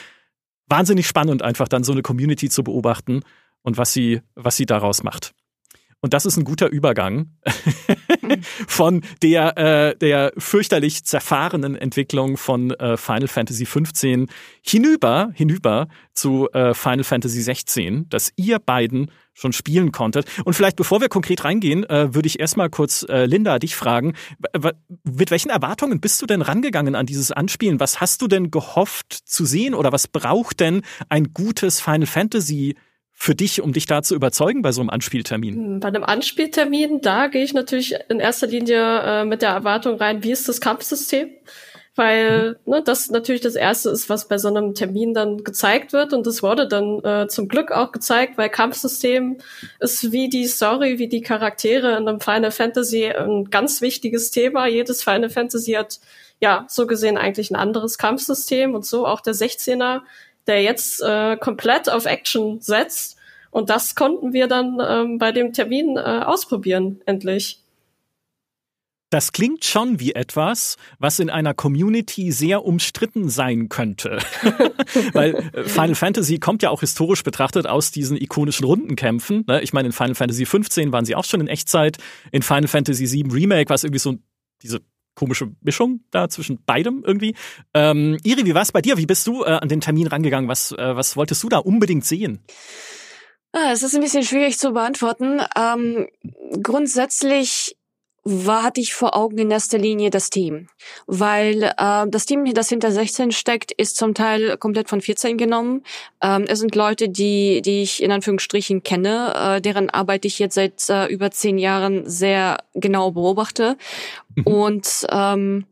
[0.67, 3.21] Wahnsinnig spannend einfach dann so eine Community zu beobachten
[3.61, 5.33] und was sie was sie daraus macht.
[6.01, 7.31] Und das ist ein guter Übergang
[8.67, 14.27] von der, äh, der fürchterlich zerfahrenen Entwicklung von äh, Final Fantasy 15
[14.61, 20.27] hinüber, hinüber zu äh, Final Fantasy 16, das ihr beiden schon spielen konntet.
[20.45, 24.13] Und vielleicht bevor wir konkret reingehen, äh, würde ich erstmal kurz äh, Linda dich fragen,
[25.03, 27.79] mit welchen Erwartungen bist du denn rangegangen an dieses Anspielen?
[27.79, 32.75] Was hast du denn gehofft zu sehen oder was braucht denn ein gutes Final Fantasy
[33.17, 35.55] für dich, um dich da zu überzeugen bei so einem Anspieltermin?
[35.55, 39.95] Hm, bei einem Anspieltermin, da gehe ich natürlich in erster Linie äh, mit der Erwartung
[39.95, 41.29] rein, wie ist das Kampfsystem?
[41.95, 46.11] weil ne, das natürlich das Erste ist, was bei so einem Termin dann gezeigt wird
[46.13, 49.37] und das wurde dann äh, zum Glück auch gezeigt, weil Kampfsystem
[49.79, 54.67] ist wie die Story, wie die Charaktere in einem Final Fantasy ein ganz wichtiges Thema.
[54.67, 55.99] Jedes Final Fantasy hat
[56.41, 60.01] ja so gesehen eigentlich ein anderes Kampfsystem und so auch der 16er,
[60.47, 63.15] der jetzt äh, komplett auf Action setzt
[63.55, 67.61] und das konnten wir dann ähm, bei dem Termin äh, ausprobieren, endlich.
[69.11, 74.17] Das klingt schon wie etwas, was in einer Community sehr umstritten sein könnte.
[75.13, 79.45] Weil äh, Final Fantasy kommt ja auch historisch betrachtet aus diesen ikonischen Rundenkämpfen.
[79.47, 79.61] Ne?
[79.61, 81.97] Ich meine, in Final Fantasy 15 waren sie auch schon in Echtzeit.
[82.33, 84.17] In Final Fantasy 7 Remake war es irgendwie so
[84.63, 84.81] diese
[85.15, 87.35] komische Mischung da zwischen beidem irgendwie.
[87.73, 88.97] Ähm, Iri, wie war es bei dir?
[88.97, 90.49] Wie bist du äh, an den Termin rangegangen?
[90.49, 92.43] Was, äh, was wolltest du da unbedingt sehen?
[93.51, 95.41] Ah, es ist ein bisschen schwierig zu beantworten.
[95.55, 96.07] Ähm,
[96.61, 97.74] grundsätzlich
[98.27, 100.67] war, hatte ich vor Augen in erster Linie das Team.
[101.05, 105.83] Weil äh, das Team, das hinter 16 steckt, ist zum Teil komplett von 14 genommen.
[106.21, 110.55] Ähm, es sind Leute, die, die ich in Anführungsstrichen kenne, äh, deren Arbeit ich jetzt
[110.55, 113.77] seit äh, über zehn Jahren sehr genau beobachte.
[114.33, 114.43] Mhm.
[114.47, 115.65] Und ähm,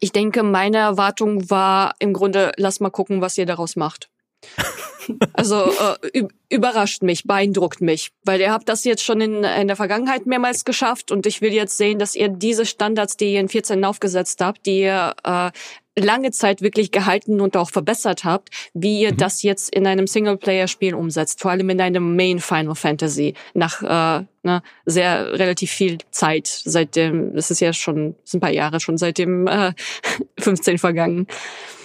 [0.00, 4.10] ich denke, meine Erwartung war im Grunde, lass mal gucken, was ihr daraus macht.
[5.32, 5.70] Also
[6.12, 10.26] äh, überrascht mich, beeindruckt mich, weil ihr habt das jetzt schon in, in der Vergangenheit
[10.26, 13.84] mehrmals geschafft und ich will jetzt sehen, dass ihr diese Standards, die ihr in 14
[13.84, 15.50] aufgesetzt habt, die ihr äh,
[15.98, 19.16] lange Zeit wirklich gehalten und auch verbessert habt, wie ihr mhm.
[19.18, 23.82] das jetzt in einem Singleplayer-Spiel umsetzt, vor allem in einem Main Final Fantasy nach
[24.20, 28.80] äh, ne, sehr relativ viel Zeit seitdem, das ist ja schon ist ein paar Jahre
[28.80, 29.72] schon seit dem äh,
[30.38, 31.26] 15 vergangen.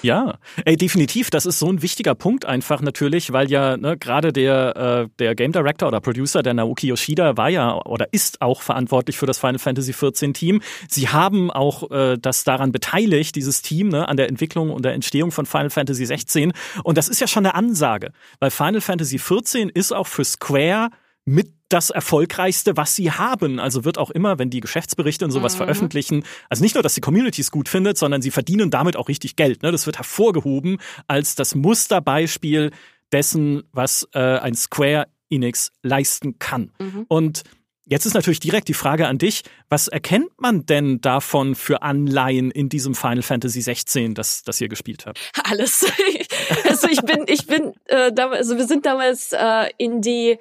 [0.01, 1.29] Ja, ey, definitiv.
[1.29, 5.33] Das ist so ein wichtiger Punkt einfach natürlich, weil ja ne, gerade der, äh, der
[5.33, 9.37] Game Director oder Producer, der Naoki Yoshida, war ja oder ist auch verantwortlich für das
[9.37, 10.61] Final Fantasy 14 Team.
[10.89, 14.93] Sie haben auch äh, das daran beteiligt, dieses Team, ne, an der Entwicklung und der
[14.93, 16.51] Entstehung von Final Fantasy 16.
[16.83, 20.89] Und das ist ja schon eine Ansage, weil Final Fantasy 14 ist auch für Square
[21.25, 23.59] mit das erfolgreichste, was sie haben.
[23.59, 25.57] Also wird auch immer, wenn die Geschäftsberichte und sowas mhm.
[25.57, 29.07] veröffentlichen, also nicht nur, dass die Community es gut findet, sondern sie verdienen damit auch
[29.07, 29.63] richtig Geld.
[29.63, 29.71] Ne?
[29.71, 32.71] Das wird hervorgehoben als das Musterbeispiel
[33.11, 36.71] dessen, was äh, ein Square Enix leisten kann.
[36.79, 37.05] Mhm.
[37.07, 37.43] Und
[37.85, 42.49] Jetzt ist natürlich direkt die Frage an dich, was erkennt man denn davon für Anleihen
[42.49, 45.19] in diesem Final Fantasy 16, das, das ihr gespielt habt?
[45.43, 45.85] Alles.
[46.69, 50.37] also ich bin, ich bin, äh, damals, also wir sind damals äh, in die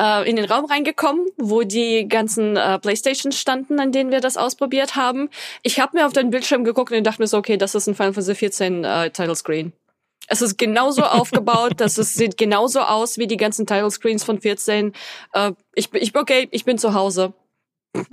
[0.00, 4.36] äh, in den Raum reingekommen, wo die ganzen äh, Playstations standen, an denen wir das
[4.36, 5.28] ausprobiert haben.
[5.62, 7.94] Ich habe mir auf den Bildschirm geguckt und dachte mir so, okay, das ist ein
[7.94, 9.72] Final Fantasy 14 äh, Title Screen.
[10.28, 14.40] Es ist genauso aufgebaut, dass es sieht genauso aus wie die ganzen Title Screens von
[14.40, 14.92] 14.
[15.32, 17.32] Äh, ich, ich, okay, ich bin zu Hause.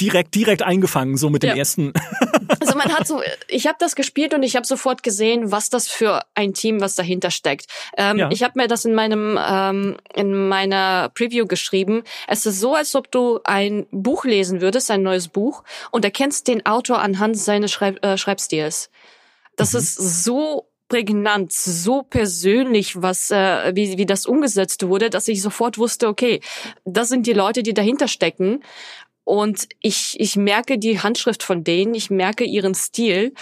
[0.00, 1.92] direkt, direkt eingefangen, so mit dem ersten.
[2.60, 5.88] also man hat so, ich habe das gespielt und ich habe sofort gesehen, was das
[5.88, 7.66] für ein Team, was dahinter steckt.
[7.96, 8.30] Ähm, ja.
[8.30, 12.02] Ich habe mir das in meinem, ähm, in meiner Preview geschrieben.
[12.26, 16.48] Es ist so, als ob du ein Buch lesen würdest, ein neues Buch, und erkennst
[16.48, 18.90] den Autor anhand seines Schreib äh, Schreibstils.
[19.56, 19.78] Das mhm.
[19.80, 25.78] ist so prägnant, so persönlich, was äh, wie, wie das umgesetzt wurde, dass ich sofort
[25.78, 26.40] wusste, okay,
[26.84, 28.62] das sind die Leute, die dahinter stecken.
[29.24, 33.34] Und ich, ich merke die Handschrift von denen, ich merke ihren Stil,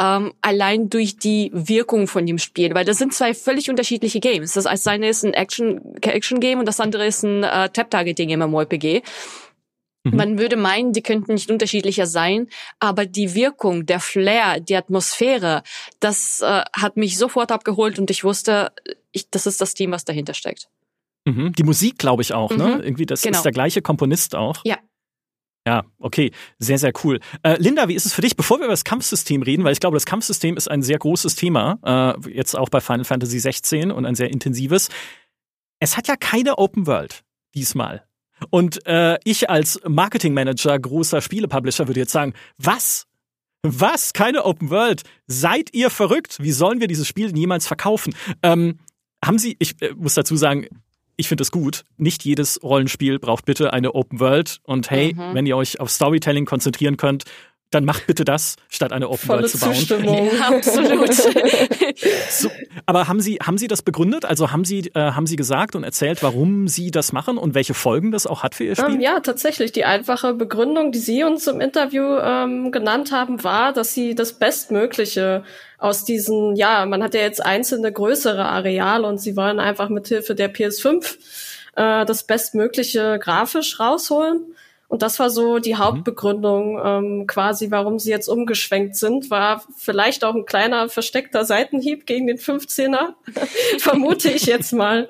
[0.00, 4.54] ähm, allein durch die Wirkung von dem Spiel, weil das sind zwei völlig unterschiedliche Games.
[4.54, 9.02] Das eine ist ein Action, Action Game und das andere ist ein äh, Tap-Targeting MMORPG.
[10.10, 10.16] Mhm.
[10.16, 12.48] Man würde meinen, die könnten nicht unterschiedlicher sein,
[12.78, 15.62] aber die Wirkung, der Flair, die Atmosphäre,
[16.00, 18.72] das äh, hat mich sofort abgeholt und ich wusste,
[19.12, 20.68] ich, das ist das Team, was dahinter steckt.
[21.24, 21.52] Mhm.
[21.52, 22.56] Die Musik, glaube ich auch, ne?
[22.56, 22.76] mhm.
[22.78, 22.84] ne?
[22.84, 23.36] Irgendwie, das genau.
[23.36, 24.60] ist der gleiche Komponist auch.
[24.64, 24.78] Ja.
[25.66, 27.20] Ja, okay, sehr, sehr cool.
[27.42, 29.80] Äh, Linda, wie ist es für dich, bevor wir über das Kampfsystem reden, weil ich
[29.80, 31.78] glaube, das Kampfsystem ist ein sehr großes Thema,
[32.24, 34.88] äh, jetzt auch bei Final Fantasy 16 und ein sehr intensives.
[35.78, 37.22] Es hat ja keine Open World
[37.54, 38.06] diesmal.
[38.50, 43.06] Und äh, ich als Marketingmanager großer Spielepublisher würde jetzt sagen, was?
[43.62, 44.12] Was?
[44.12, 45.02] Keine Open World?
[45.26, 46.38] Seid ihr verrückt?
[46.40, 48.14] Wie sollen wir dieses Spiel jemals verkaufen?
[48.42, 48.78] Ähm,
[49.24, 50.66] haben Sie, ich äh, muss dazu sagen,
[51.16, 51.84] ich finde es gut.
[51.96, 54.60] Nicht jedes Rollenspiel braucht bitte eine Open World.
[54.62, 55.34] Und hey, mhm.
[55.34, 57.24] wenn ihr euch auf Storytelling konzentrieren könnt,
[57.70, 59.74] dann macht bitte das, statt eine Open Volle World zu bauen.
[59.74, 60.30] Zustimmung.
[60.32, 61.12] Ja, absolut.
[62.30, 62.50] so,
[62.86, 64.24] aber haben Sie, haben Sie das begründet?
[64.24, 67.74] Also haben Sie, äh, haben Sie gesagt und erzählt, warum Sie das machen und welche
[67.74, 68.94] Folgen das auch hat für Ihr Spiel?
[68.94, 69.72] Ähm, ja, tatsächlich.
[69.72, 74.32] Die einfache Begründung, die Sie uns im Interview ähm, genannt haben, war, dass Sie das
[74.32, 75.44] Bestmögliche
[75.76, 80.08] aus diesen, ja, man hat ja jetzt einzelne größere Areale und Sie wollen einfach mit
[80.08, 81.16] Hilfe der PS5
[81.76, 84.54] äh, das Bestmögliche grafisch rausholen.
[84.88, 85.78] Und das war so die mhm.
[85.78, 89.30] Hauptbegründung, ähm, quasi, warum sie jetzt umgeschwenkt sind.
[89.30, 93.14] War vielleicht auch ein kleiner versteckter Seitenhieb gegen den 15er,
[93.78, 95.08] vermute ich jetzt mal.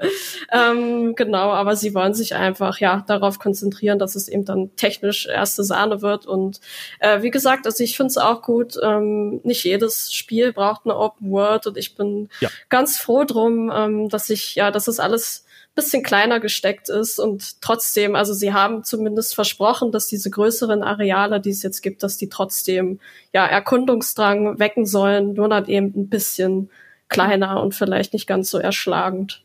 [0.52, 5.26] Ähm, genau, aber sie wollen sich einfach ja darauf konzentrieren, dass es eben dann technisch
[5.26, 6.26] erste Sahne wird.
[6.26, 6.60] Und
[6.98, 8.74] äh, wie gesagt, also ich finde es auch gut.
[8.82, 12.48] Ähm, nicht jedes Spiel braucht eine Open World und ich bin ja.
[12.68, 15.44] ganz froh drum, ähm, dass ich ja, dass es alles
[15.78, 21.40] bisschen kleiner gesteckt ist und trotzdem, also sie haben zumindest versprochen, dass diese größeren Areale,
[21.40, 22.98] die es jetzt gibt, dass die trotzdem
[23.32, 26.68] ja Erkundungsdrang wecken sollen, nur dann eben ein bisschen
[27.08, 29.44] kleiner und vielleicht nicht ganz so erschlagend.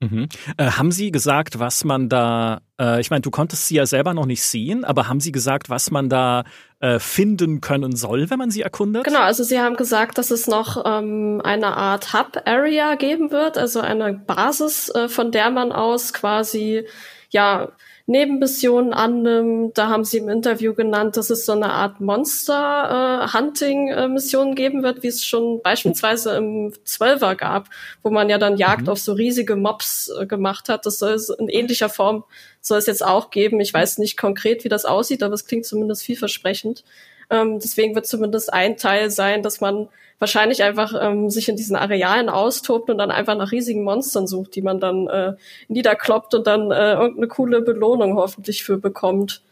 [0.00, 0.28] Mhm.
[0.56, 4.14] Äh, haben Sie gesagt, was man da, äh, ich meine, du konntest sie ja selber
[4.14, 6.44] noch nicht sehen, aber haben Sie gesagt, was man da
[6.80, 9.04] äh, finden können soll, wenn man sie erkundet?
[9.04, 13.80] Genau, also Sie haben gesagt, dass es noch ähm, eine Art Hub-Area geben wird, also
[13.80, 16.86] eine Basis, äh, von der man aus quasi
[17.28, 17.70] ja
[18.10, 19.78] Nebenmissionen annimmt.
[19.78, 25.06] Da haben sie im Interview genannt, dass es so eine Art Monster-Hunting-Mission geben wird, wie
[25.06, 27.68] es schon beispielsweise im Zwölfer gab,
[28.02, 28.88] wo man ja dann Jagd mhm.
[28.88, 30.86] auf so riesige Mobs äh, gemacht hat.
[30.86, 32.24] Das soll es in ähnlicher Form
[32.60, 33.60] soll es jetzt auch geben.
[33.60, 36.82] Ich weiß nicht konkret, wie das aussieht, aber es klingt zumindest vielversprechend.
[37.30, 41.76] Ähm, deswegen wird zumindest ein Teil sein, dass man wahrscheinlich einfach ähm, sich in diesen
[41.76, 45.32] Arealen austobt und dann einfach nach riesigen Monstern sucht, die man dann äh,
[45.68, 49.42] niederkloppt und dann äh, irgendeine coole Belohnung hoffentlich für bekommt.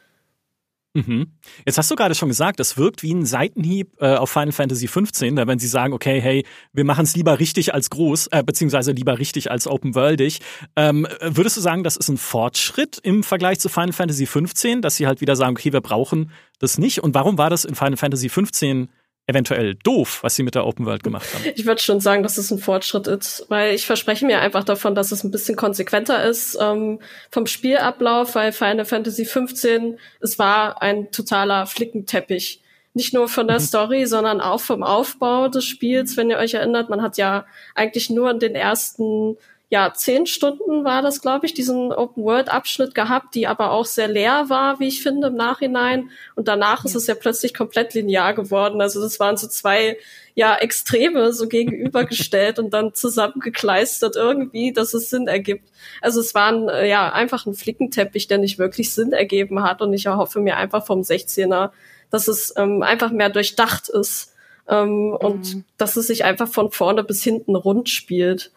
[0.95, 1.33] Mhm.
[1.67, 4.87] Jetzt hast du gerade schon gesagt, es wirkt wie ein Seitenhieb äh, auf Final Fantasy
[4.87, 8.43] XV, da wenn sie sagen, okay, hey, wir machen es lieber richtig als groß, äh,
[8.43, 10.41] beziehungsweise lieber richtig als open worldig.
[10.77, 14.97] Ähm, würdest du sagen, das ist ein Fortschritt im Vergleich zu Final Fantasy XV, dass
[14.97, 17.03] sie halt wieder sagen, okay, wir brauchen das nicht?
[17.03, 18.89] Und warum war das in Final Fantasy XV
[19.29, 21.45] eventuell doof, was sie mit der Open World gemacht haben.
[21.55, 24.95] Ich würde schon sagen, dass es ein Fortschritt ist, weil ich verspreche mir einfach davon,
[24.95, 26.99] dass es ein bisschen konsequenter ist ähm,
[27.31, 32.63] vom Spielablauf, weil Final Fantasy 15, es war ein totaler Flickenteppich.
[32.95, 33.65] Nicht nur von der mhm.
[33.65, 36.17] Story, sondern auch vom Aufbau des Spiels.
[36.17, 39.37] Wenn ihr euch erinnert, man hat ja eigentlich nur in den ersten
[39.71, 44.47] ja, zehn Stunden war das, glaube ich, diesen Open-World-Abschnitt gehabt, die aber auch sehr leer
[44.49, 46.09] war, wie ich finde, im Nachhinein.
[46.35, 46.89] Und danach ja.
[46.89, 48.81] ist es ja plötzlich komplett linear geworden.
[48.81, 49.99] Also das waren so zwei,
[50.35, 55.69] ja, Extreme so gegenübergestellt und dann zusammengekleistert irgendwie, dass es Sinn ergibt.
[56.01, 59.83] Also es war ein, äh, ja, einfach ein Flickenteppich, der nicht wirklich Sinn ergeben hat.
[59.83, 61.73] Und ich erhoffe mir einfach vom 16er,
[62.09, 64.33] dass es ähm, einfach mehr durchdacht ist.
[64.67, 65.17] Ähm, mhm.
[65.17, 68.51] Und dass es sich einfach von vorne bis hinten rund spielt.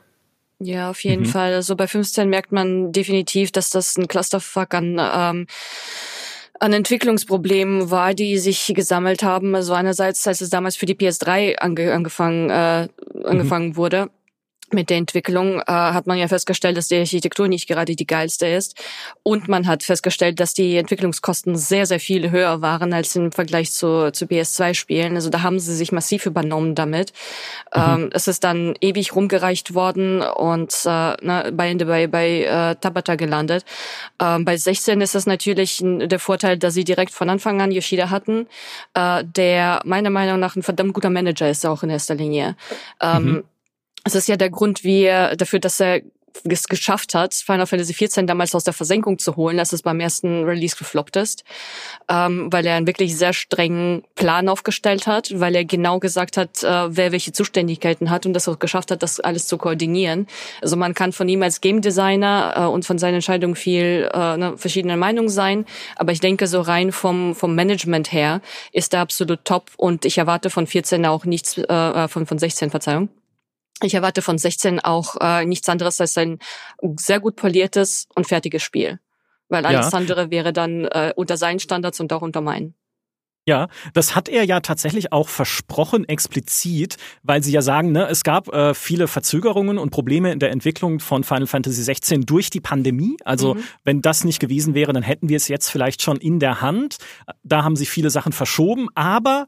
[0.63, 1.27] Ja, auf jeden mhm.
[1.27, 1.53] Fall.
[1.53, 5.47] Also bei 15 merkt man definitiv, dass das ein Clusterfuck an ähm,
[6.59, 9.55] an Entwicklungsproblemen war, die sich gesammelt haben.
[9.55, 12.87] Also einerseits, als es damals für die PS3 ange angefangen äh,
[13.23, 13.75] angefangen mhm.
[13.77, 14.11] wurde,
[14.73, 18.47] mit der Entwicklung äh, hat man ja festgestellt, dass die Architektur nicht gerade die geilste
[18.47, 18.75] ist.
[19.23, 23.71] Und man hat festgestellt, dass die Entwicklungskosten sehr, sehr viel höher waren als im Vergleich
[23.71, 25.15] zu, zu PS2-Spielen.
[25.15, 27.13] Also da haben sie sich massiv übernommen damit.
[27.75, 27.81] Mhm.
[27.81, 32.75] Ähm, es ist dann ewig rumgereicht worden und äh, na, bei Ende bei, bei äh,
[32.75, 33.65] Tabata gelandet.
[34.21, 38.09] Ähm, bei 16 ist das natürlich der Vorteil, dass sie direkt von Anfang an Yoshida
[38.09, 38.47] hatten,
[38.93, 42.55] äh, der meiner Meinung nach ein verdammt guter Manager ist, auch in erster Linie.
[43.01, 43.43] Ähm, mhm
[44.03, 46.01] es ist ja der Grund, wie er dafür, dass er
[46.43, 49.99] es geschafft hat, Final Fantasy XIV damals aus der Versenkung zu holen, als es beim
[49.99, 51.43] ersten Release gefloppt ist,
[52.09, 56.63] ähm, weil er einen wirklich sehr strengen Plan aufgestellt hat, weil er genau gesagt hat,
[56.63, 60.27] äh, wer welche Zuständigkeiten hat und das auch geschafft hat, das alles zu koordinieren.
[60.61, 64.37] Also man kann von ihm als Game Designer äh, und von seinen Entscheidungen viel äh,
[64.37, 68.41] ne, verschiedene Meinungen sein, aber ich denke so rein vom vom Management her
[68.71, 72.39] ist er absolut top und ich erwarte von 14 auch nichts äh, äh, von von
[72.39, 73.09] 16 Verzeihung
[73.81, 76.39] ich erwarte von 16 auch äh, nichts anderes als ein
[76.97, 78.99] sehr gut poliertes und fertiges Spiel.
[79.49, 79.97] Weil alles ja.
[79.97, 82.75] andere wäre dann äh, unter seinen Standards und auch unter meinen.
[83.47, 88.23] Ja, das hat er ja tatsächlich auch versprochen, explizit, weil sie ja sagen, ne, es
[88.23, 92.61] gab äh, viele Verzögerungen und Probleme in der Entwicklung von Final Fantasy 16 durch die
[92.61, 93.17] Pandemie.
[93.25, 93.63] Also, mhm.
[93.83, 96.97] wenn das nicht gewesen wäre, dann hätten wir es jetzt vielleicht schon in der Hand.
[97.43, 99.47] Da haben sich viele Sachen verschoben, aber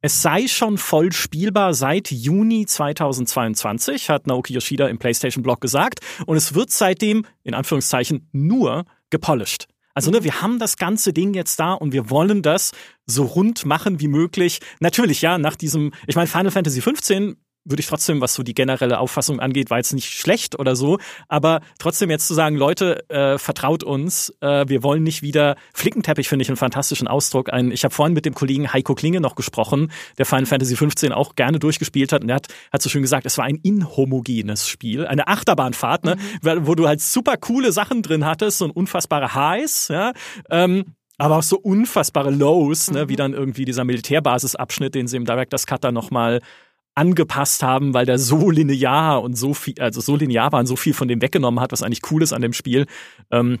[0.00, 6.00] es sei schon voll spielbar seit Juni 2022, hat Naoki Yoshida im PlayStation-Blog gesagt.
[6.26, 9.66] Und es wird seitdem, in Anführungszeichen, nur gepolished.
[9.92, 12.72] Also, ne, wir haben das ganze Ding jetzt da und wir wollen das
[13.06, 14.60] so rund machen wie möglich.
[14.78, 18.54] Natürlich, ja, nach diesem, ich meine, Final Fantasy 15 würde ich trotzdem, was so die
[18.54, 20.98] generelle Auffassung angeht, war jetzt nicht schlecht oder so.
[21.28, 26.28] Aber trotzdem jetzt zu sagen, Leute, äh, vertraut uns, äh, wir wollen nicht wieder Flickenteppich,
[26.28, 27.52] finde ich einen fantastischen Ausdruck.
[27.52, 31.12] Ein, ich habe vorhin mit dem Kollegen Heiko Klinge noch gesprochen, der Final Fantasy 15
[31.12, 32.22] auch gerne durchgespielt hat.
[32.22, 36.16] Und er hat, hat so schön gesagt, es war ein inhomogenes Spiel, eine Achterbahnfahrt, ne,
[36.42, 36.66] mhm.
[36.66, 40.12] wo du halt super coole Sachen drin hattest, so ein unfassbarer Highs, ja.
[40.50, 43.18] Ähm, aber auch so unfassbare Lows, ne, wie mhm.
[43.18, 46.40] dann irgendwie dieser Militärbasisabschnitt, den sie im Director's Cut dann nochmal
[46.94, 50.76] angepasst haben, weil der so linear und so viel, also so linear war und so
[50.76, 52.86] viel von dem weggenommen hat, was eigentlich cool ist an dem Spiel,
[53.30, 53.60] ähm,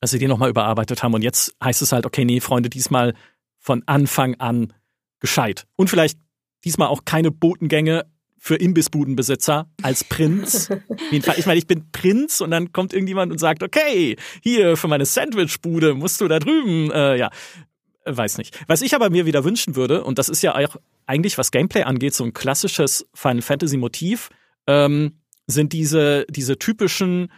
[0.00, 1.14] dass sie den nochmal überarbeitet haben.
[1.14, 3.14] Und jetzt heißt es halt, okay, nee, Freunde, diesmal
[3.58, 4.72] von Anfang an
[5.20, 5.66] gescheit.
[5.76, 6.18] Und vielleicht
[6.64, 8.06] diesmal auch keine Botengänge
[8.38, 10.68] für Imbissbudenbesitzer als Prinz.
[11.10, 15.06] ich meine, ich bin Prinz und dann kommt irgendjemand und sagt, okay, hier für meine
[15.06, 17.30] Sandwichbude musst du da drüben, äh, ja,
[18.04, 18.58] weiß nicht.
[18.66, 20.76] Was ich aber mir wieder wünschen würde, und das ist ja auch
[21.06, 24.30] eigentlich, was Gameplay angeht, so ein klassisches Final Fantasy Motiv,
[24.66, 27.30] ähm, sind diese, diese typischen,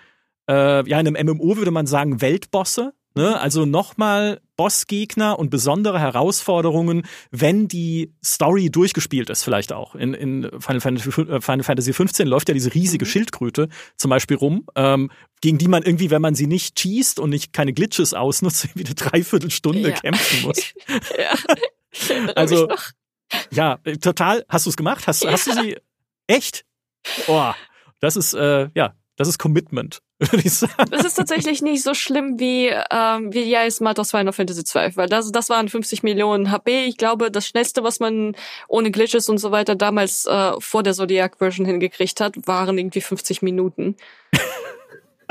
[0.49, 3.41] äh, ja, in einem MMO würde man sagen, Weltbosse, Ne?
[3.41, 9.95] Also nochmal Bossgegner und besondere Herausforderungen, wenn die Story durchgespielt ist, vielleicht auch.
[9.95, 13.09] In, in Final, Fantasy, äh, Final Fantasy 15 läuft ja diese riesige mhm.
[13.09, 15.11] Schildkröte zum Beispiel rum, ähm,
[15.41, 18.85] gegen die man irgendwie, wenn man sie nicht cheest und nicht keine Glitches ausnutzt, irgendwie
[18.85, 19.97] eine Dreiviertelstunde ja.
[19.97, 20.59] kämpfen muss.
[21.19, 22.29] ja.
[22.35, 22.69] also,
[23.51, 24.45] ja, total.
[24.49, 25.07] Hast du es gemacht?
[25.07, 25.33] Hast, ja.
[25.33, 25.77] hast du sie
[26.27, 26.65] echt?
[27.27, 27.53] Oh,
[28.01, 30.91] das ist, äh, ja, das ist Commitment, würde ich sagen.
[30.91, 34.97] Das ist tatsächlich nicht so schlimm wie, ähm, wie ja Smart aus Final Fantasy 12,
[34.97, 36.85] weil das, das waren 50 Millionen HP.
[36.85, 38.37] Ich glaube, das schnellste, was man
[38.69, 43.43] ohne Glitches und so weiter damals äh, vor der Zodiac-Version hingekriegt hat, waren irgendwie 50
[43.43, 43.97] Minuten.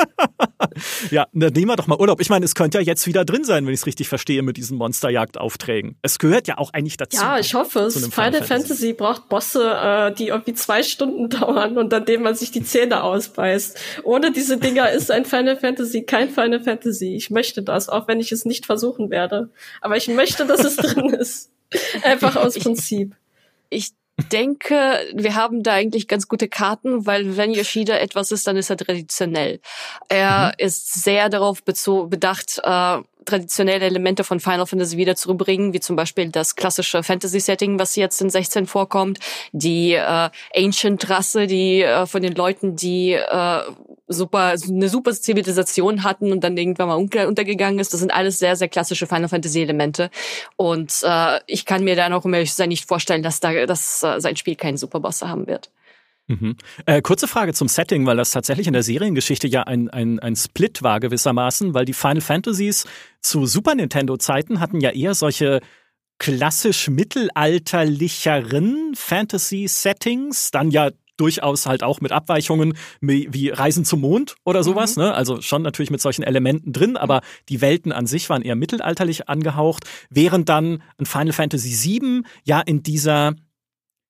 [1.12, 2.22] ja, dann nehmen wir doch mal Urlaub.
[2.22, 4.58] Ich meine, es könnte ja jetzt wieder drin sein, wenn ich es richtig verstehe, mit
[4.58, 5.98] diesen Monsterjagdaufträgen.
[6.02, 7.22] Es gehört ja auch eigentlich dazu.
[7.22, 7.96] Ja, ich hoffe es.
[7.96, 8.48] Final, Final Fantasy.
[8.48, 12.64] Fantasy braucht Bosse, äh, die irgendwie zwei Stunden dauern und an denen man sich die
[12.64, 13.78] Zähne ausbeißt.
[14.04, 17.16] Ohne diese Dinger ist ein Final Fantasy kein Final Fantasy.
[17.16, 19.50] Ich möchte das, auch wenn ich es nicht versuchen werde.
[19.82, 21.52] Aber ich möchte, dass es drin ist.
[22.04, 23.16] Einfach aus Prinzip.
[23.70, 28.48] Ich, ich denke, wir haben da eigentlich ganz gute Karten, weil wenn Yoshida etwas ist,
[28.48, 29.60] dann ist er traditionell.
[30.08, 30.66] Er mhm.
[30.66, 36.30] ist sehr darauf bedacht, äh, traditionelle Elemente von Final Fantasy wieder zurückbringen, wie zum Beispiel
[36.30, 39.20] das klassische Fantasy-Setting, was jetzt in 16 vorkommt,
[39.52, 43.62] die äh, Ancient-Rasse, die äh, von den Leuten, die äh,
[44.08, 47.94] super eine super Zivilisation hatten und dann irgendwann mal unter, untergegangen ist.
[47.94, 50.10] Das sind alles sehr, sehr klassische Final Fantasy-Elemente.
[50.58, 54.20] Und äh, ich kann mir da noch, um sein, nicht vorstellen, dass da dass, äh,
[54.20, 55.72] sein Spiel keinen Superboss haben wird.
[56.28, 56.58] Mhm.
[56.86, 60.36] Äh, kurze Frage zum Setting, weil das tatsächlich in der Seriengeschichte ja ein, ein, ein
[60.36, 62.86] Split war gewissermaßen, weil die Final Fantasies
[63.22, 65.62] zu Super Nintendo-Zeiten hatten ja eher solche
[66.18, 74.64] klassisch mittelalterlicheren Fantasy-Settings, dann ja durchaus halt auch mit Abweichungen wie Reisen zum Mond oder
[74.64, 75.04] sowas, mhm.
[75.04, 75.14] ne?
[75.14, 79.30] Also schon natürlich mit solchen Elementen drin, aber die Welten an sich waren eher mittelalterlich
[79.30, 83.36] angehaucht, während dann ein Final Fantasy VII ja in dieser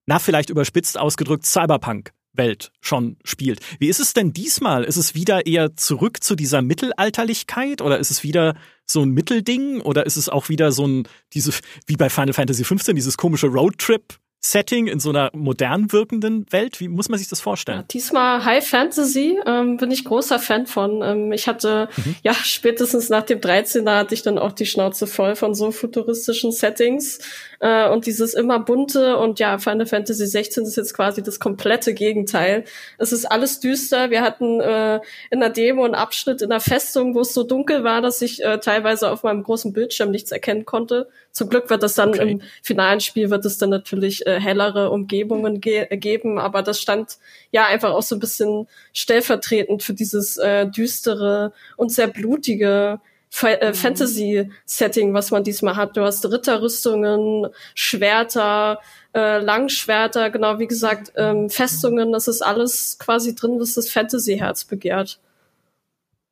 [0.06, 3.60] na, vielleicht überspitzt ausgedrückt, Cyberpunk-Welt schon spielt.
[3.80, 4.84] Wie ist es denn diesmal?
[4.84, 9.82] Ist es wieder eher zurück zu dieser Mittelalterlichkeit oder ist es wieder so ein Mittelding
[9.82, 11.52] oder ist es auch wieder so ein, diese,
[11.88, 14.20] wie bei Final Fantasy XV, dieses komische Roadtrip
[14.52, 16.80] Setting in so einer modern wirkenden Welt?
[16.80, 17.80] Wie muss man sich das vorstellen?
[17.80, 21.02] Ja, diesmal High Fantasy ähm, bin ich großer Fan von.
[21.02, 22.16] Ähm, ich hatte, mhm.
[22.22, 26.52] ja, spätestens nach dem 13er hatte ich dann auch die Schnauze voll von so futuristischen
[26.52, 27.18] Settings.
[27.66, 31.96] Äh, und dieses immer bunte und ja, Final Fantasy 16 ist jetzt quasi das komplette
[31.96, 32.64] Gegenteil.
[33.00, 34.12] Es ist alles düster.
[34.12, 35.00] Wir hatten äh,
[35.32, 38.44] in der Demo einen Abschnitt in der Festung, wo es so dunkel war, dass ich
[38.44, 41.08] äh, teilweise auf meinem großen Bildschirm nichts erkennen konnte.
[41.32, 42.34] Zum Glück wird das dann okay.
[42.34, 47.18] im finalen Spiel wird es dann natürlich äh, hellere Umgebungen ge geben, aber das stand
[47.50, 53.15] ja einfach auch so ein bisschen stellvertretend für dieses äh, düstere und sehr blutige äh.
[53.30, 55.98] Fantasy-Setting, was man diesmal hat.
[55.98, 58.80] Du hast Ritterrüstungen, Schwerter,
[59.14, 64.66] äh, Langschwerter, genau wie gesagt, ähm, Festungen, das ist alles quasi drin, was das Fantasy-Herz
[64.66, 65.20] begehrt.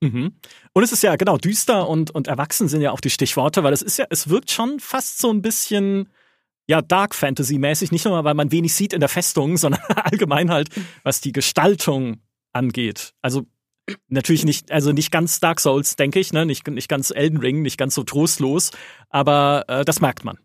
[0.03, 0.33] Mhm.
[0.73, 3.71] Und es ist ja genau düster und und erwachsen sind ja auch die Stichworte, weil
[3.73, 6.09] es ist ja es wirkt schon fast so ein bisschen
[6.67, 10.51] ja Dark Fantasy mäßig, nicht nur weil man wenig sieht in der Festung, sondern allgemein
[10.51, 10.69] halt
[11.03, 12.21] was die Gestaltung
[12.51, 13.13] angeht.
[13.21, 13.45] Also
[14.07, 16.45] Natürlich nicht, also nicht ganz Dark Souls, denke ich, ne?
[16.45, 18.71] nicht, nicht ganz Elden Ring, nicht ganz so trostlos,
[19.09, 20.37] aber äh, das merkt man.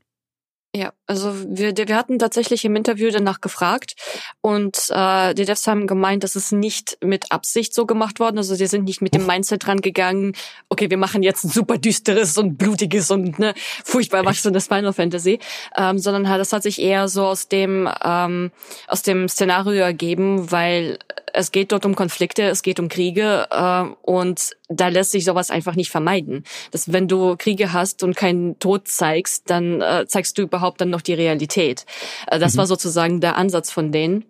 [0.76, 3.94] Ja, also wir, wir hatten tatsächlich im Interview danach gefragt
[4.42, 8.36] und äh, die Devs haben gemeint, dass es nicht mit Absicht so gemacht worden.
[8.36, 10.34] Also sie sind nicht mit dem Mindset dran gegangen,
[10.68, 15.38] okay, wir machen jetzt ein super düsteres und blutiges und ne, furchtbar erwachsenes Final Fantasy,
[15.74, 18.50] ähm, sondern das hat sich eher so aus dem ähm,
[18.88, 20.98] aus dem Szenario ergeben, weil
[21.32, 25.50] es geht dort um Konflikte, es geht um Kriege äh, und da lässt sich sowas
[25.50, 26.44] einfach nicht vermeiden.
[26.72, 30.90] Dass wenn du Kriege hast und keinen Tod zeigst, dann äh, zeigst du überhaupt dann
[30.90, 31.86] noch die Realität.
[32.26, 32.58] Äh, das mhm.
[32.58, 34.24] war sozusagen der Ansatz von denen.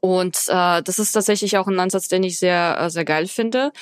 [0.00, 3.72] Und äh, das ist tatsächlich auch ein Ansatz, den ich sehr, äh, sehr geil finde.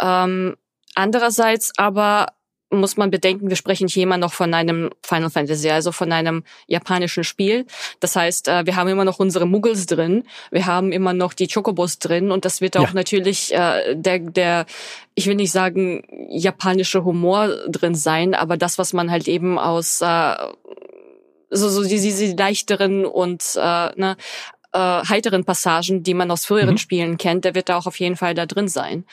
[0.00, 0.56] Ähm,
[0.94, 2.28] andererseits aber
[2.72, 6.42] muss man bedenken, wir sprechen hier immer noch von einem Final Fantasy, also von einem
[6.66, 7.66] japanischen Spiel.
[8.00, 11.48] Das heißt, äh, wir haben immer noch unsere Muggles drin, wir haben immer noch die
[11.48, 12.94] Chocobos drin und das wird auch ja.
[12.94, 14.66] natürlich äh, der, der,
[15.14, 20.00] ich will nicht sagen, japanische Humor drin sein, aber das, was man halt eben aus
[20.00, 20.34] äh,
[21.52, 24.16] so, so diese, diese leichteren und äh, ne,
[24.72, 26.78] äh, heiteren Passagen, die man aus früheren mhm.
[26.78, 29.04] Spielen kennt, der wird da auch auf jeden Fall da drin sein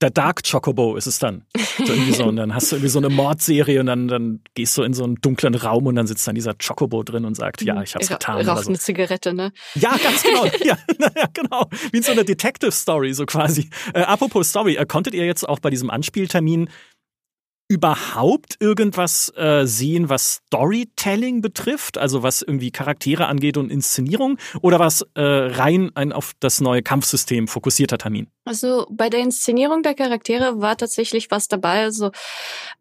[0.00, 1.44] der Dark Chocobo ist es dann.
[1.76, 4.76] So irgendwie so, und dann hast du irgendwie so eine Mordserie und dann, dann gehst
[4.78, 7.60] du in so einen dunklen Raum und dann sitzt dann dieser Chocobo drin und sagt,
[7.62, 8.46] ja, ich hab's getan.
[8.48, 8.70] Raucht so.
[8.70, 9.52] eine Zigarette, ne?
[9.74, 10.44] Ja, ganz genau.
[10.64, 10.78] ja,
[11.16, 11.68] ja, genau.
[11.92, 13.68] Wie in so einer Detective-Story, so quasi.
[13.92, 16.70] Äh, apropos Story, äh, konntet ihr jetzt auch bei diesem Anspieltermin
[17.70, 24.80] überhaupt irgendwas äh, sehen, was Storytelling betrifft, also was irgendwie Charaktere angeht und Inszenierung, oder
[24.80, 28.26] was äh, rein ein auf das neue Kampfsystem fokussierter Termin?
[28.44, 31.84] Also bei der Inszenierung der Charaktere war tatsächlich was dabei.
[31.84, 32.10] Also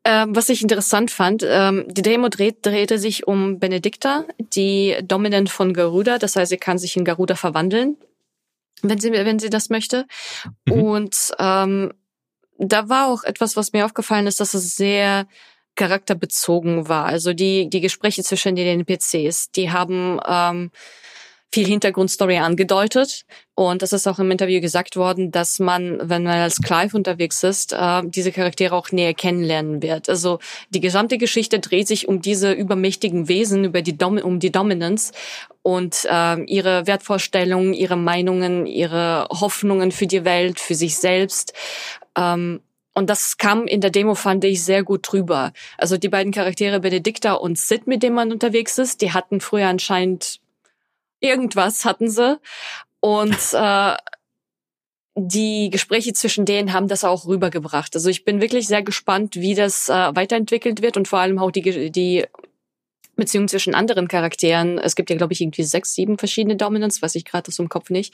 [0.06, 5.52] ähm, was ich interessant fand, ähm, die Demo dreht, drehte sich um Benedikta, die Dominant
[5.52, 7.98] von Garuda, das heißt, sie kann sich in Garuda verwandeln
[8.82, 10.06] wenn sie wenn sie das möchte
[10.66, 10.74] mhm.
[10.74, 11.92] und ähm,
[12.60, 15.28] da war auch etwas, was mir aufgefallen ist, dass es sehr
[15.76, 17.06] charakterbezogen war.
[17.06, 20.72] Also die, die Gespräche zwischen den NPCs, die haben ähm,
[21.52, 23.26] viel Hintergrundstory angedeutet.
[23.56, 27.44] Und das ist auch im Interview gesagt worden, dass man, wenn man als Clive unterwegs
[27.44, 30.10] ist, äh, diese Charaktere auch näher kennenlernen wird.
[30.10, 30.40] Also
[30.70, 35.12] die gesamte Geschichte dreht sich um diese übermächtigen Wesen, über die Dom um die Dominance
[35.62, 41.54] und äh, ihre Wertvorstellungen, ihre Meinungen, ihre Hoffnungen für die Welt, für sich selbst.
[42.16, 42.62] Ähm,
[42.94, 45.54] und das kam in der Demo, fand ich, sehr gut drüber.
[45.78, 49.68] Also die beiden Charaktere Benedikta und Sid, mit denen man unterwegs ist, die hatten früher
[49.68, 50.42] anscheinend
[51.20, 52.40] irgendwas, hatten sie.
[53.00, 53.96] Und äh,
[55.16, 57.96] die Gespräche zwischen denen haben das auch rübergebracht.
[57.96, 61.52] Also ich bin wirklich sehr gespannt, wie das äh, weiterentwickelt wird und vor allem auch
[61.52, 62.26] die, die
[63.20, 64.78] Beziehung zwischen anderen Charakteren.
[64.78, 67.70] Es gibt ja, glaube ich, irgendwie sechs, sieben verschiedene Dominants, weiß ich gerade so im
[67.70, 68.14] Kopf nicht.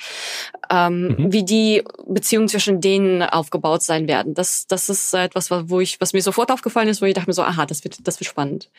[0.69, 1.33] Ähm, mhm.
[1.33, 4.33] Wie die Beziehungen zwischen denen aufgebaut sein werden.
[4.33, 7.33] Das, das ist etwas, wo ich, was mir sofort aufgefallen ist, wo ich dachte mir
[7.33, 8.69] so, aha, das wird, das wird spannend.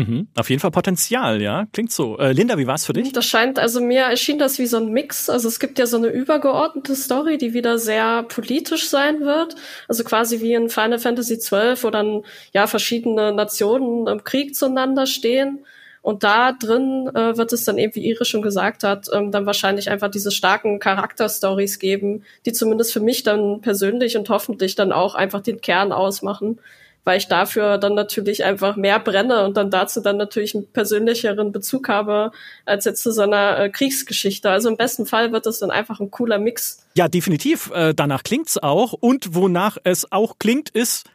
[0.00, 0.28] Mhm.
[0.36, 1.66] Auf jeden Fall Potenzial, ja.
[1.72, 2.18] Klingt so.
[2.18, 3.12] Äh, Linda, wie war's für dich?
[3.12, 5.28] Das scheint, also mir erschien das wie so ein Mix.
[5.28, 9.56] Also es gibt ja so eine übergeordnete Story, die wieder sehr politisch sein wird.
[9.88, 12.22] Also quasi wie in Final Fantasy XII, wo dann
[12.52, 15.60] ja verschiedene Nationen im Krieg zueinander stehen.
[16.02, 19.44] Und da drin äh, wird es dann eben, wie Iris schon gesagt hat, ähm, dann
[19.44, 24.92] wahrscheinlich einfach diese starken Charakterstories geben, die zumindest für mich dann persönlich und hoffentlich dann
[24.92, 26.58] auch einfach den Kern ausmachen
[27.04, 31.52] weil ich dafür dann natürlich einfach mehr brenne und dann dazu dann natürlich einen persönlicheren
[31.52, 32.32] Bezug habe
[32.66, 34.50] als jetzt zu so einer äh, Kriegsgeschichte.
[34.50, 36.86] Also im besten Fall wird es dann einfach ein cooler Mix.
[36.94, 37.70] Ja, definitiv.
[37.72, 38.92] Äh, danach klingt's auch.
[38.92, 41.08] Und wonach es auch klingt, ist,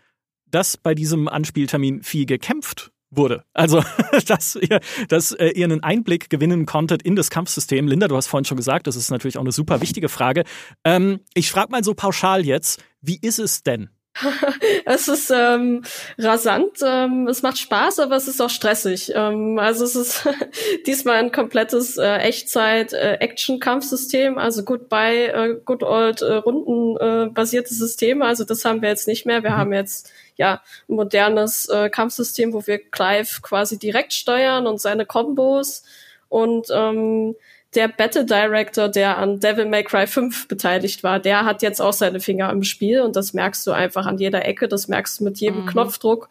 [0.50, 3.44] dass bei diesem Anspieltermin viel gekämpft wurde.
[3.54, 3.84] Also,
[4.28, 4.80] dass ihr,
[5.10, 7.88] dass äh, ihr einen Einblick gewinnen konntet in das Kampfsystem.
[7.88, 10.44] Linda, du hast vorhin schon gesagt, das ist natürlich auch eine super wichtige Frage.
[10.84, 13.90] Ähm, ich frage mal so pauschal jetzt, wie ist es denn?
[14.86, 15.84] es ist ähm,
[16.18, 19.12] rasant, ähm, es macht Spaß, aber es ist auch stressig.
[19.14, 20.28] Ähm, also es ist
[20.86, 28.26] diesmal ein komplettes äh, Echtzeit-Action-Kampfsystem, äh, also Goodbye, äh, Good Old äh, rundenbasierte äh, Systeme.
[28.26, 29.44] Also das haben wir jetzt nicht mehr.
[29.44, 29.58] Wir mhm.
[29.58, 35.06] haben jetzt ja ein modernes äh, Kampfsystem, wo wir Clive quasi direkt steuern und seine
[35.06, 35.84] Kombos
[36.30, 37.36] und ähm,
[37.76, 41.94] der Battle Director, der an Devil May Cry 5 beteiligt war, der hat jetzt auch
[41.94, 45.26] seine Finger im Spiel und das merkst du einfach an jeder Ecke, das merkst du
[45.26, 45.68] mit jedem mhm.
[45.68, 46.30] Knopfdruck.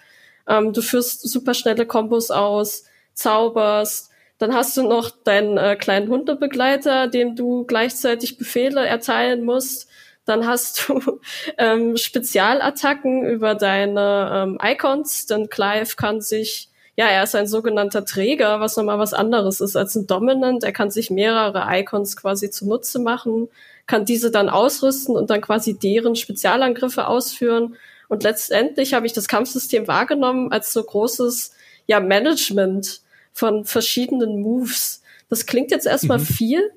[0.48, 6.08] Ähm, du führst super schnelle Kombos aus, zauberst, dann hast du noch deinen äh, kleinen
[6.08, 9.88] Hundebegleiter, dem du gleichzeitig Befehle erteilen musst.
[10.24, 11.20] Dann hast du
[11.58, 18.04] ähm, Spezialattacken über deine ähm, Icons, denn Clive kann sich ja, er ist ein sogenannter
[18.04, 20.62] Träger, was nochmal was anderes ist als ein Dominant.
[20.62, 23.48] Er kann sich mehrere Icons quasi zunutze machen,
[23.86, 27.76] kann diese dann ausrüsten und dann quasi deren Spezialangriffe ausführen.
[28.08, 31.52] Und letztendlich habe ich das Kampfsystem wahrgenommen als so großes,
[31.86, 33.00] ja, Management
[33.32, 35.02] von verschiedenen Moves.
[35.28, 36.24] Das klingt jetzt erstmal mhm.
[36.24, 36.70] viel,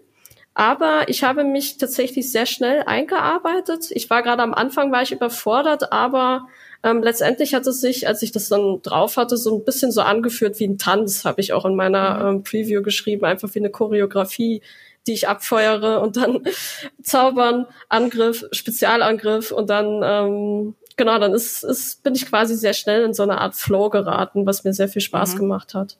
[0.55, 3.91] aber ich habe mich tatsächlich sehr schnell eingearbeitet.
[3.91, 6.47] Ich war gerade am Anfang, war ich überfordert, aber
[6.87, 10.01] ähm, letztendlich hat es sich, als ich das dann drauf hatte, so ein bisschen so
[10.01, 12.37] angeführt wie ein Tanz, habe ich auch in meiner mhm.
[12.37, 14.61] ähm, Preview geschrieben, einfach wie eine Choreografie,
[15.05, 16.43] die ich abfeuere und dann
[17.01, 23.03] Zaubern, Angriff, Spezialangriff und dann ähm, genau, dann ist, ist, bin ich quasi sehr schnell
[23.03, 25.39] in so eine Art Flow geraten, was mir sehr viel Spaß mhm.
[25.39, 25.97] gemacht hat.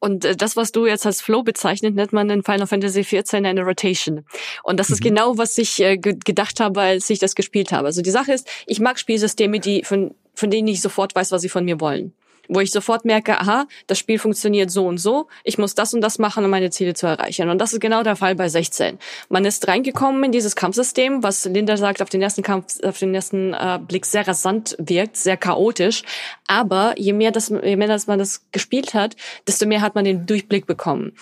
[0.00, 3.34] Und äh, das, was du jetzt als Flow bezeichnet, nennt man in Final Fantasy XIV
[3.34, 4.24] eine Rotation.
[4.62, 4.94] Und das mhm.
[4.94, 7.86] ist genau, was ich äh, gedacht habe, als ich das gespielt habe.
[7.86, 11.42] Also die Sache ist, ich mag Spielsysteme, die von von denen ich sofort weiß, was
[11.42, 12.12] sie von mir wollen
[12.48, 16.00] wo ich sofort merke, aha, das Spiel funktioniert so und so, ich muss das und
[16.00, 17.48] das machen, um meine Ziele zu erreichen.
[17.50, 18.98] Und das ist genau der Fall bei 16.
[19.28, 23.14] Man ist reingekommen in dieses Kampfsystem, was Linda sagt, auf den ersten Kampf, auf den
[23.14, 26.02] ersten äh, Blick sehr rasant wirkt, sehr chaotisch.
[26.46, 30.04] Aber je mehr, das, je mehr das man das gespielt hat, desto mehr hat man
[30.04, 31.12] den Durchblick bekommen.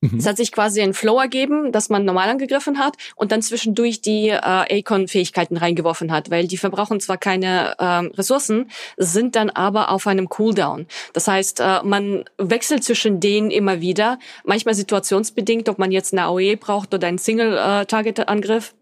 [0.00, 0.18] Mhm.
[0.18, 4.00] Es hat sich quasi ein Flow ergeben, dass man normal angegriffen hat und dann zwischendurch
[4.00, 9.90] die äh, Acon-Fähigkeiten reingeworfen hat, weil die verbrauchen zwar keine ähm, Ressourcen, sind dann aber
[9.90, 10.86] auf einem Cooldown.
[11.14, 16.24] Das heißt, äh, man wechselt zwischen denen immer wieder, manchmal situationsbedingt, ob man jetzt eine
[16.24, 18.74] AOE braucht oder einen Single-Target-Angriff.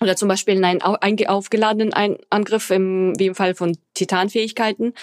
[0.00, 1.92] Oder zum Beispiel einen aufgeladenen
[2.28, 4.94] Angriff, im, wie im Fall von Titanfähigkeiten.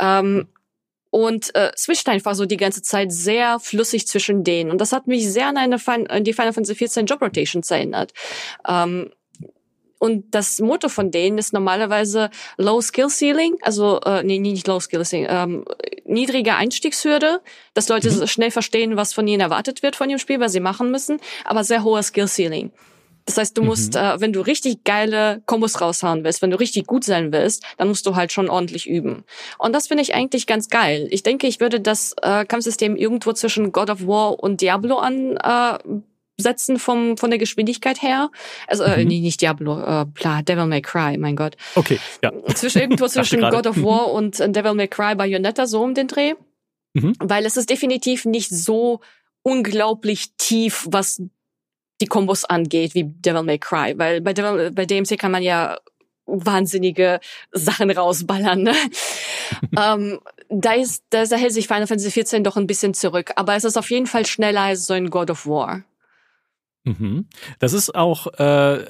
[0.00, 0.48] Ähm,
[1.12, 4.70] und äh, switcht einfach so die ganze Zeit sehr flüssig zwischen denen.
[4.70, 8.12] Und das hat mich sehr an, eine Fin die Final Fantasy 14 Job Rotations erinnert.
[8.66, 9.10] Ähm,
[9.98, 14.80] und das Motto von denen ist normalerweise Low Skill Ceiling, also äh, nee, nicht Low
[14.80, 15.64] Skill Ceiling, ähm,
[16.06, 17.42] niedrige Einstiegshürde,
[17.74, 18.26] dass Leute mhm.
[18.26, 21.62] schnell verstehen, was von ihnen erwartet wird von dem Spiel, was sie machen müssen, aber
[21.62, 22.72] sehr hoher Skill Ceiling.
[23.26, 24.00] Das heißt, du musst, mhm.
[24.00, 27.88] äh, wenn du richtig geile Kombos raushauen willst, wenn du richtig gut sein willst, dann
[27.88, 29.24] musst du halt schon ordentlich üben.
[29.58, 31.08] Und das finde ich eigentlich ganz geil.
[31.10, 35.36] Ich denke, ich würde das äh, Kampfsystem irgendwo zwischen God of War und Diablo an
[35.36, 35.78] äh,
[36.36, 38.30] setzen vom von der Geschwindigkeit her.
[38.66, 39.08] Also äh, mhm.
[39.08, 41.56] nee, nicht Diablo, äh, bla, Devil May Cry, mein Gott.
[41.74, 42.32] Okay, ja.
[42.54, 44.14] Zwischen irgendwo zwischen God of War mhm.
[44.14, 46.34] und äh, Devil May Cry Bayonetta so um den Dreh.
[46.94, 47.14] Mhm.
[47.18, 49.00] Weil es ist definitiv nicht so
[49.42, 51.22] unglaublich tief, was
[52.02, 55.78] die Kombos angeht, wie Devil May Cry, weil bei, Devil, bei DMC kann man ja
[56.26, 57.20] wahnsinnige
[57.52, 58.62] Sachen rausballern.
[58.62, 58.74] Ne?
[59.78, 63.54] ähm, da ist, da, da hält sich Final Fantasy XIV doch ein bisschen zurück, aber
[63.54, 65.84] es ist auf jeden Fall schneller als so ein God of War.
[66.84, 67.26] Mhm.
[67.60, 68.84] Das ist auch, äh,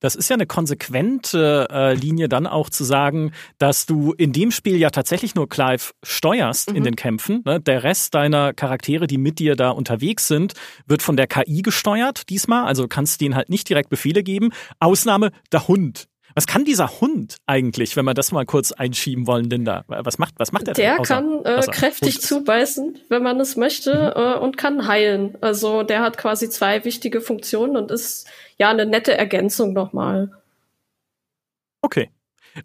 [0.00, 4.50] das ist ja eine konsequente äh, Linie dann auch zu sagen, dass du in dem
[4.50, 6.76] Spiel ja tatsächlich nur Clive steuerst mhm.
[6.76, 7.42] in den Kämpfen.
[7.44, 7.60] Ne?
[7.60, 10.54] Der Rest deiner Charaktere, die mit dir da unterwegs sind,
[10.86, 12.64] wird von der KI gesteuert diesmal.
[12.64, 14.50] Also kannst du denen halt nicht direkt Befehle geben.
[14.80, 16.08] Ausnahme der Hund.
[16.38, 19.84] Was kann dieser Hund eigentlich, wenn wir das mal kurz einschieben wollen, Linda?
[19.88, 20.74] Was macht, was macht der?
[20.74, 24.22] Der kann äh, kräftig zubeißen, wenn man es möchte, mhm.
[24.22, 25.36] äh, und kann heilen.
[25.40, 30.30] Also der hat quasi zwei wichtige Funktionen und ist ja eine nette Ergänzung nochmal.
[31.82, 32.08] Okay.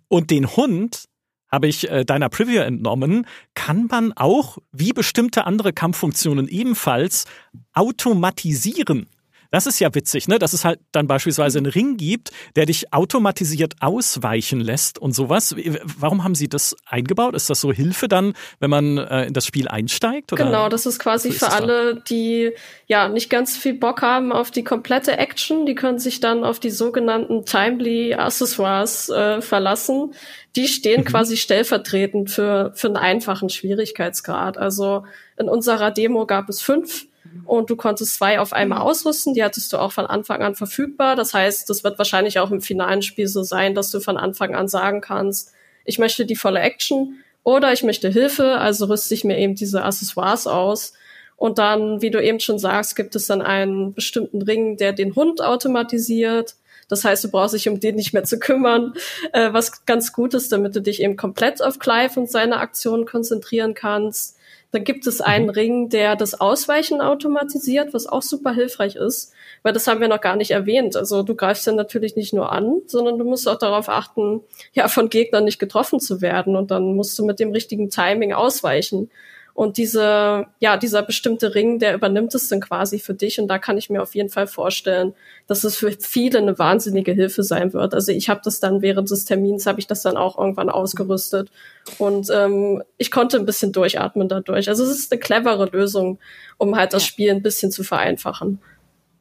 [0.08, 1.06] Und den Hund
[1.52, 7.26] habe ich äh, deiner Preview entnommen, kann man auch, wie bestimmte andere Kampffunktionen ebenfalls,
[7.74, 9.08] automatisieren.
[9.54, 10.40] Das ist ja witzig, ne?
[10.40, 15.56] Dass es halt dann beispielsweise einen Ring gibt, der dich automatisiert ausweichen lässt und sowas.
[16.00, 17.36] Warum haben Sie das eingebaut?
[17.36, 20.34] Ist das so Hilfe dann, wenn man äh, in das Spiel einsteigt?
[20.34, 20.46] Oder?
[20.46, 22.50] Genau, das ist quasi so ist für alle, die
[22.88, 25.68] ja nicht ganz viel Bock haben auf die komplette Action.
[25.68, 30.16] Die können sich dann auf die sogenannten Timely Accessoires äh, verlassen.
[30.56, 31.06] Die stehen mhm.
[31.06, 34.58] quasi stellvertretend für, für einen einfachen Schwierigkeitsgrad.
[34.58, 35.06] Also
[35.38, 37.06] in unserer Demo gab es fünf
[37.46, 38.86] und du konntest zwei auf einmal mhm.
[38.86, 39.34] ausrüsten.
[39.34, 41.16] Die hattest du auch von Anfang an verfügbar.
[41.16, 44.56] Das heißt, das wird wahrscheinlich auch im finalen Spiel so sein, dass du von Anfang
[44.56, 45.52] an sagen kannst,
[45.86, 49.84] ich möchte die volle Action oder ich möchte Hilfe, also rüste ich mir eben diese
[49.84, 50.94] Accessoires aus.
[51.36, 55.16] Und dann, wie du eben schon sagst, gibt es dann einen bestimmten Ring, der den
[55.16, 56.56] Hund automatisiert.
[56.88, 58.94] Das heißt, du brauchst dich um den nicht mehr zu kümmern,
[59.34, 63.06] äh, was ganz gut ist, damit du dich eben komplett auf Clive und seine Aktionen
[63.06, 64.38] konzentrieren kannst.
[64.74, 65.52] Dann gibt es einen mhm.
[65.52, 70.20] Ring, der das Ausweichen automatisiert, was auch super hilfreich ist, weil das haben wir noch
[70.20, 70.98] gar nicht erwähnt.
[70.98, 74.42] Also du greifst ja natürlich nicht nur an, sondern du musst auch darauf achten,
[74.74, 78.34] ja, von Gegnern nicht getroffen zu werden und dann musst du mit dem richtigen Timing
[78.34, 79.12] ausweichen.
[79.56, 83.40] Und diese, ja, dieser bestimmte Ring, der übernimmt es dann quasi für dich.
[83.40, 85.14] Und da kann ich mir auf jeden Fall vorstellen,
[85.46, 87.94] dass es für viele eine wahnsinnige Hilfe sein wird.
[87.94, 91.52] Also ich habe das dann während des Termins, habe ich das dann auch irgendwann ausgerüstet.
[92.00, 94.70] Und ähm, ich konnte ein bisschen durchatmen dadurch.
[94.70, 96.18] Also es ist eine clevere Lösung,
[96.58, 98.60] um halt das Spiel ein bisschen zu vereinfachen.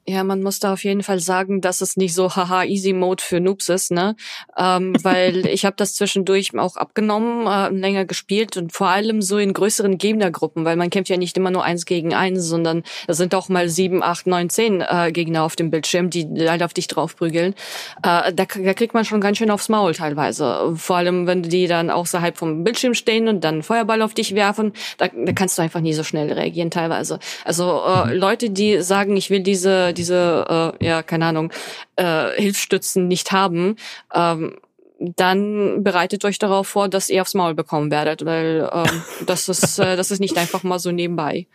[0.04, 3.22] Ja, man muss da auf jeden Fall sagen, dass es nicht so haha easy Mode
[3.22, 4.16] für Noobs ist, ne?
[4.58, 9.38] Ähm, weil ich habe das zwischendurch auch abgenommen, äh, länger gespielt und vor allem so
[9.38, 13.14] in größeren Gegnergruppen, weil man kämpft ja nicht immer nur eins gegen eins, sondern da
[13.14, 16.74] sind auch mal sieben, acht, neun, zehn äh, Gegner auf dem Bildschirm, die halt auf
[16.74, 17.54] dich draufprügeln.
[18.02, 20.72] Äh, da, da kriegt man schon ganz schön aufs Maul teilweise.
[20.74, 24.72] Vor allem, wenn die dann außerhalb vom Bildschirm stehen und dann Feuerball auf dich werfen,
[24.98, 27.20] da, da kannst du einfach nie so schnell reagieren teilweise.
[27.44, 28.18] Also äh, mhm.
[28.18, 31.52] Leute, die sagen, ich will diese diese, äh, ja, keine Ahnung,
[31.96, 33.76] äh, Hilfsstützen nicht haben,
[34.14, 34.56] ähm,
[34.98, 39.78] dann bereitet euch darauf vor, dass ihr aufs Maul bekommen werdet, weil ähm, das ist
[39.78, 41.46] äh, das ist nicht einfach mal so nebenbei.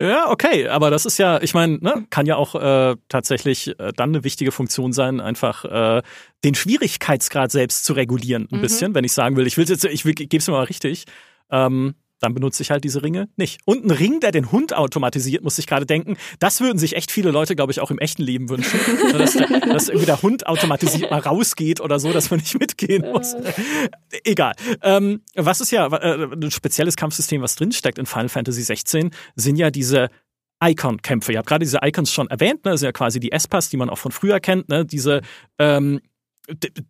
[0.00, 3.92] Ja, okay, aber das ist ja, ich meine, ne, kann ja auch äh, tatsächlich äh,
[3.96, 6.02] dann eine wichtige Funktion sein, einfach äh,
[6.44, 8.62] den Schwierigkeitsgrad selbst zu regulieren, ein mhm.
[8.62, 11.06] bisschen, wenn ich sagen will, ich will jetzt, ich, ich gebe es mir mal richtig.
[11.50, 13.60] Ähm, dann benutze ich halt diese Ringe nicht.
[13.64, 17.10] Und ein Ring, der den Hund automatisiert, muss ich gerade denken, das würden sich echt
[17.10, 18.78] viele Leute, glaube ich, auch im echten Leben wünschen.
[19.12, 23.10] dass, der, dass irgendwie der Hund automatisiert mal rausgeht oder so, dass man nicht mitgehen
[23.10, 23.34] muss.
[24.24, 24.54] Egal.
[24.82, 29.56] Ähm, was ist ja äh, ein spezielles Kampfsystem, was drinsteckt in Final Fantasy 16, sind
[29.56, 30.08] ja diese
[30.62, 31.32] Icon-Kämpfe.
[31.32, 32.72] Ihr habt gerade diese Icons schon erwähnt, ne?
[32.72, 34.84] Das sind ja quasi die Espas, die man auch von früher kennt, ne?
[34.84, 35.22] Diese
[35.58, 36.00] ähm,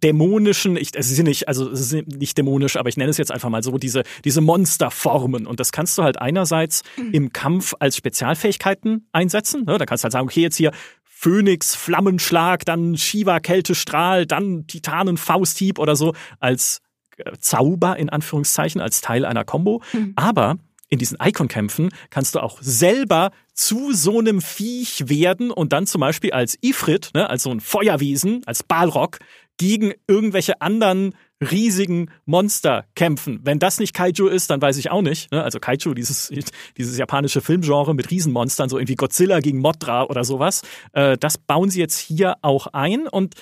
[0.02, 3.16] dämonischen, ich, also sie sind nicht, also sie sind nicht dämonisch, aber ich nenne es
[3.16, 5.46] jetzt einfach mal so, diese, diese Monsterformen.
[5.46, 7.10] Und das kannst du halt einerseits mhm.
[7.12, 9.64] im Kampf als Spezialfähigkeiten einsetzen.
[9.64, 9.78] Ne?
[9.78, 10.72] Da kannst du halt sagen, okay, jetzt hier
[11.04, 16.80] Phönix, Flammenschlag, dann Shiva, Kältestrahl, dann Titanen, Fausthieb oder so als
[17.16, 19.82] äh, Zauber in Anführungszeichen, als Teil einer Combo.
[19.92, 20.12] Mhm.
[20.14, 20.58] Aber
[20.88, 26.00] in diesen Icon-Kämpfen kannst du auch selber zu so einem Viech werden und dann zum
[26.00, 29.18] Beispiel als Ifrit, ne, als so ein Feuerwesen, als Balrog,
[29.58, 33.40] gegen irgendwelche anderen riesigen Monster kämpfen.
[33.44, 35.30] Wenn das nicht Kaiju ist, dann weiß ich auch nicht.
[35.30, 35.42] Ne?
[35.42, 36.32] Also Kaiju, dieses,
[36.76, 40.62] dieses japanische Filmgenre mit Riesenmonstern, so irgendwie Godzilla gegen Mothra oder sowas,
[40.92, 43.06] äh, das bauen sie jetzt hier auch ein.
[43.06, 43.34] Und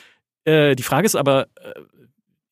[0.44, 1.72] äh, die Frage ist aber, äh,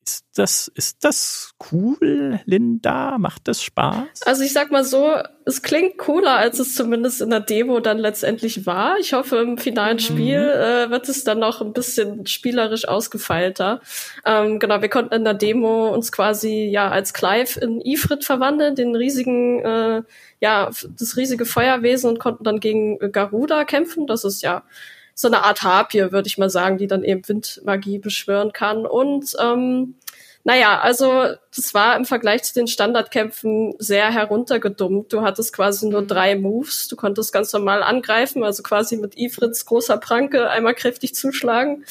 [0.07, 3.17] ist das, ist das cool, Linda?
[3.17, 4.21] Macht das Spaß?
[4.25, 5.15] Also ich sag mal so,
[5.45, 8.97] es klingt cooler, als es zumindest in der Demo dann letztendlich war.
[8.99, 10.01] Ich hoffe, im finalen mhm.
[10.01, 13.81] Spiel äh, wird es dann noch ein bisschen spielerisch ausgefeilter.
[14.25, 18.75] Ähm, genau, wir konnten in der Demo uns quasi ja als Clive in Ifrit verwandeln,
[18.75, 20.03] den riesigen, äh,
[20.39, 24.05] ja, das riesige Feuerwesen und konnten dann gegen Garuda kämpfen.
[24.05, 24.63] Das ist ja
[25.15, 28.85] so eine Art Harpie, würde ich mal sagen, die dann eben Windmagie beschwören kann.
[28.85, 29.95] Und ähm,
[30.43, 35.11] naja, also das war im Vergleich zu den Standardkämpfen sehr heruntergedummt.
[35.11, 36.87] Du hattest quasi nur drei Moves.
[36.87, 41.85] Du konntest ganz normal angreifen, also quasi mit Ifrits großer Pranke einmal kräftig zuschlagen.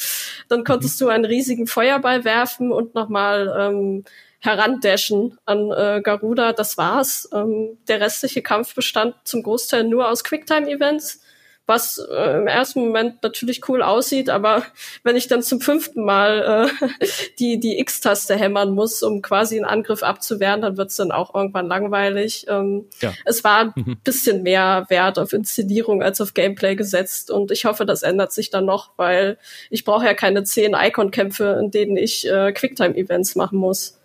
[0.47, 4.05] Dann konntest du einen riesigen Feuerball werfen und nochmal ähm,
[4.39, 6.53] herandashen an äh, Garuda.
[6.53, 7.27] Das war's.
[7.33, 11.24] Ähm, der restliche Kampf bestand zum Großteil nur aus Quicktime-Events
[11.67, 14.63] was äh, im ersten Moment natürlich cool aussieht, aber
[15.03, 17.07] wenn ich dann zum fünften Mal äh,
[17.39, 21.67] die, die X-Taste hämmern muss, um quasi einen Angriff abzuwehren, dann wird's dann auch irgendwann
[21.67, 22.45] langweilig.
[22.47, 23.13] Ähm, ja.
[23.25, 23.97] Es war ein mhm.
[24.03, 28.49] bisschen mehr Wert auf Inszenierung als auf Gameplay gesetzt und ich hoffe, das ändert sich
[28.49, 29.37] dann noch, weil
[29.69, 33.97] ich brauche ja keine zehn Icon-Kämpfe, in denen ich äh, Quicktime-Events machen muss.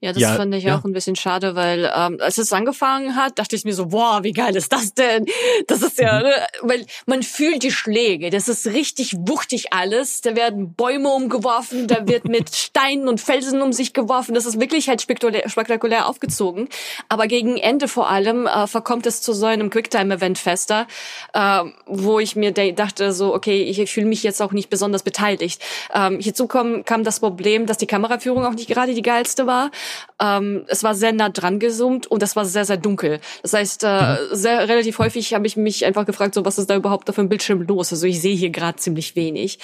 [0.00, 0.78] Ja, das ja, fand ich ja.
[0.78, 4.22] auch ein bisschen schade, weil ähm, als es angefangen hat, dachte ich mir so, boah,
[4.22, 5.26] wie geil ist das denn?
[5.66, 6.22] Das ist ja, mhm.
[6.24, 6.34] ne?
[6.62, 10.20] weil man fühlt die Schläge, das ist richtig wuchtig alles.
[10.20, 14.34] Da werden Bäume umgeworfen, da wird mit Steinen und Felsen um sich geworfen.
[14.34, 16.68] Das ist wirklich halt spektakulär, spektakulär aufgezogen.
[17.08, 20.86] Aber gegen Ende vor allem äh, verkommt es zu so einem Quicktime-Event fester,
[21.32, 25.62] äh, wo ich mir dachte so, okay, ich fühle mich jetzt auch nicht besonders beteiligt.
[25.92, 29.65] Ähm, hierzu kam, kam das Problem, dass die Kameraführung auch nicht gerade die geilste war.
[30.20, 33.20] Ähm, es war sehr nah dran gesummt und es war sehr, sehr dunkel.
[33.42, 34.16] Das heißt, äh, mhm.
[34.32, 37.28] sehr relativ häufig habe ich mich einfach gefragt, so was ist da überhaupt auf dem
[37.28, 37.92] Bildschirm los?
[37.92, 39.58] Also ich sehe hier gerade ziemlich wenig.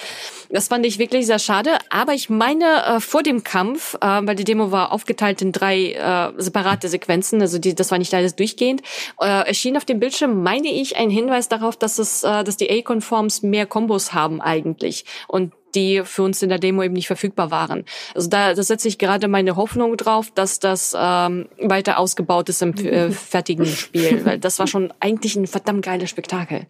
[0.49, 1.71] Das fand ich wirklich sehr schade.
[1.89, 5.93] Aber ich meine, äh, vor dem Kampf, äh, weil die Demo war aufgeteilt in drei
[5.93, 8.81] äh, separate Sequenzen, also die, das war nicht alles durchgehend,
[9.19, 12.69] äh, erschien auf dem Bildschirm, meine ich, ein Hinweis darauf, dass es, äh, dass die
[12.69, 15.05] A-Conforms mehr Kombos haben eigentlich.
[15.27, 17.85] Und die für uns in der Demo eben nicht verfügbar waren.
[18.15, 22.61] Also da, da setze ich gerade meine Hoffnung drauf, dass das ähm, weiter ausgebaut ist
[22.61, 26.67] im äh, fertigen Spiel, weil das war schon eigentlich ein verdammt geiles Spektakel.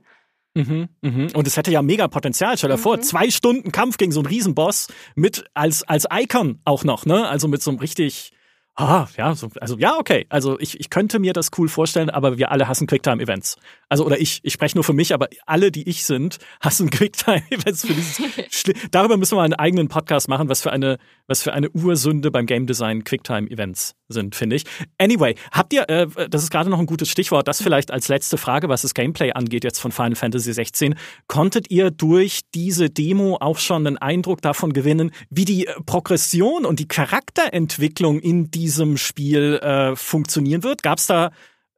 [0.56, 1.28] Mhm, mhm.
[1.34, 2.58] Und es hätte ja mega Potenzial.
[2.58, 2.82] Stell dir mhm.
[2.82, 7.28] vor, zwei Stunden Kampf gegen so einen Riesenboss mit als als Icon auch noch, ne?
[7.28, 8.34] Also mit so einem richtig
[8.76, 10.26] Ah, ja, so, also ja, okay.
[10.30, 13.58] Also ich, ich könnte mir das cool vorstellen, aber wir alle hassen Quicktime-Events.
[13.88, 17.86] Also oder ich, ich spreche nur für mich, aber alle, die ich sind, hassen Quicktime-Events
[17.86, 18.20] für dieses.
[18.91, 20.98] Darüber müssen wir einen eigenen Podcast machen, was für eine,
[21.28, 24.64] was für eine Ursünde beim Game Design Quicktime-Events sind, finde ich.
[24.98, 28.38] Anyway, habt ihr, äh, das ist gerade noch ein gutes Stichwort, das vielleicht als letzte
[28.38, 30.95] Frage, was das Gameplay angeht jetzt von Final Fantasy 16.
[31.28, 36.80] Konntet ihr durch diese Demo auch schon einen Eindruck davon gewinnen, wie die Progression und
[36.80, 40.84] die Charakterentwicklung in die diesem Spiel äh, funktionieren wird?
[40.84, 41.31] Gab es da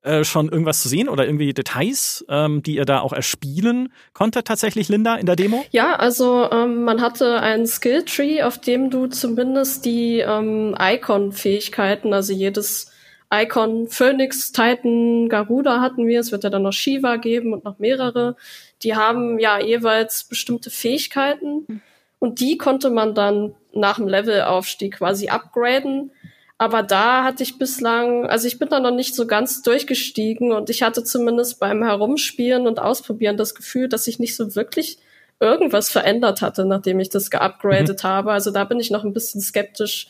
[0.03, 4.45] äh, schon irgendwas zu sehen oder irgendwie Details, ähm, die ihr da auch erspielen konntet
[4.45, 5.65] tatsächlich, Linda, in der Demo?
[5.71, 12.33] Ja, also ähm, man hatte einen Skilltree, auf dem du zumindest die ähm, Icon-Fähigkeiten, also
[12.33, 12.91] jedes
[13.33, 17.79] Icon, Phoenix, Titan, Garuda hatten wir, es wird ja dann noch Shiva geben und noch
[17.79, 18.35] mehrere.
[18.83, 21.81] Die haben ja jeweils bestimmte Fähigkeiten
[22.19, 26.11] und die konnte man dann nach dem Levelaufstieg quasi upgraden
[26.57, 30.69] Aber da hatte ich bislang, also ich bin da noch nicht so ganz durchgestiegen und
[30.69, 34.97] ich hatte zumindest beim Herumspielen und Ausprobieren das Gefühl, dass ich nicht so wirklich
[35.41, 38.07] irgendwas verändert hatte, nachdem ich das geupgradet mhm.
[38.07, 38.31] habe.
[38.31, 40.07] Also da bin ich noch ein bisschen skeptisch,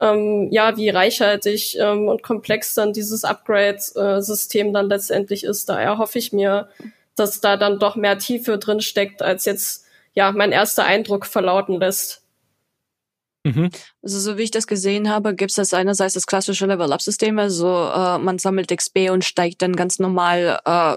[0.00, 5.68] ähm, ja, wie reichhaltig ähm, und komplex dann dieses Upgrade-System dann letztendlich ist.
[5.68, 6.68] Daher hoffe ich mir,
[7.16, 9.84] dass da dann doch mehr Tiefe drin steckt, als jetzt
[10.14, 12.22] ja mein erster Eindruck verlauten lässt.
[13.54, 13.70] Mhm.
[14.02, 17.66] Also so wie ich das gesehen habe, gibt es das einerseits das klassische Level-Up-System, also
[17.66, 20.96] äh, man sammelt XP und steigt dann ganz normal äh,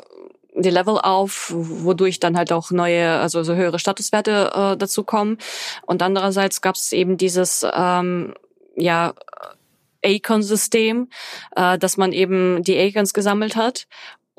[0.55, 5.37] die Level auf, wodurch dann halt auch neue, also so höhere Statuswerte äh, dazu kommen.
[5.85, 8.33] Und andererseits gab es eben dieses ähm,
[8.75, 9.13] ja
[10.03, 11.09] Acon-System,
[11.55, 13.87] äh, dass man eben die Acons gesammelt hat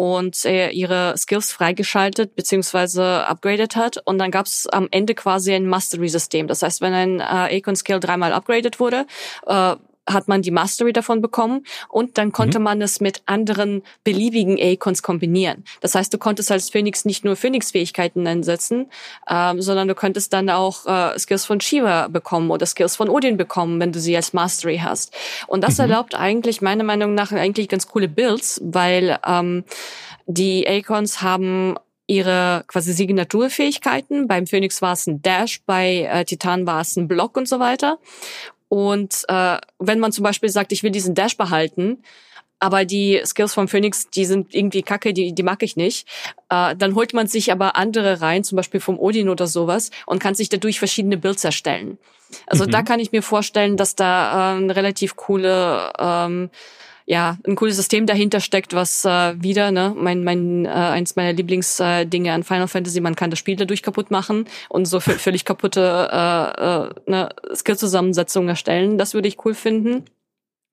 [0.02, 3.98] und äh, ihre Skills freigeschaltet beziehungsweise upgraded hat.
[4.04, 6.48] Und dann gab es am Ende quasi ein Mastery-System.
[6.48, 9.06] Das heißt, wenn ein äh, Acon-Skill dreimal upgraded wurde,
[9.46, 9.76] äh,
[10.06, 12.64] hat man die Mastery davon bekommen und dann konnte mhm.
[12.64, 15.64] man es mit anderen beliebigen Acons kombinieren.
[15.80, 18.90] Das heißt, du konntest als Phoenix nicht nur Phoenix-Fähigkeiten einsetzen,
[19.28, 23.36] ähm, sondern du könntest dann auch äh, Skills von Shiva bekommen oder Skills von Odin
[23.36, 25.14] bekommen, wenn du sie als Mastery hast.
[25.46, 25.82] Und das mhm.
[25.82, 29.64] erlaubt eigentlich meiner Meinung nach eigentlich ganz coole Builds, weil ähm,
[30.26, 31.76] die Acons haben
[32.06, 34.26] ihre quasi Signaturfähigkeiten.
[34.26, 37.60] Beim Phoenix war es ein Dash, bei äh, Titan war es ein Block und so
[37.60, 37.98] weiter.
[38.72, 42.02] Und äh, wenn man zum Beispiel sagt, ich will diesen Dash behalten,
[42.58, 46.08] aber die Skills vom Phoenix, die sind irgendwie kacke, die, die mag ich nicht.
[46.48, 50.20] Äh, dann holt man sich aber andere rein, zum Beispiel vom Odin oder sowas, und
[50.20, 51.98] kann sich dadurch verschiedene Builds erstellen.
[52.46, 52.70] Also mhm.
[52.70, 56.48] da kann ich mir vorstellen, dass da äh, eine relativ coole ähm,
[57.06, 61.32] ja, ein cooles System dahinter steckt, was äh, wieder, ne, mein, mein, äh, eins meiner
[61.32, 65.44] Lieblingsdinge äh, an Final Fantasy, man kann das Spiel dadurch kaputt machen und so völlig
[65.44, 68.98] kaputte äh, äh, ne, Skill-Zusammensetzungen erstellen.
[68.98, 70.04] Das würde ich cool finden.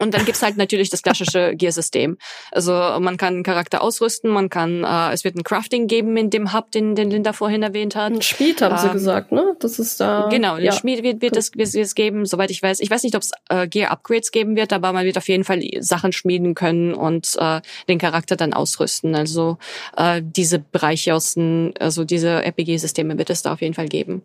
[0.01, 2.17] Und dann gibt's halt natürlich das klassische Gear-System.
[2.51, 6.29] Also man kann einen Charakter ausrüsten, man kann, äh, es wird ein Crafting geben in
[6.29, 8.13] dem Hub, den, den Linda vorhin erwähnt hat.
[8.13, 9.55] Ein Schmied haben ähm, sie gesagt, ne?
[9.59, 10.29] Das ist da.
[10.29, 10.71] Genau, ja.
[10.71, 12.79] Schmied wird, wird es wird es geben, soweit ich weiß.
[12.79, 15.61] Ich weiß nicht, ob es äh, Gear-Upgrades geben wird, aber man wird auf jeden Fall
[15.79, 19.15] Sachen schmieden können und äh, den Charakter dann ausrüsten.
[19.15, 19.57] Also
[19.97, 24.21] äh, diese Bereiche aus den, also diese RPG-Systeme wird es da auf jeden Fall geben.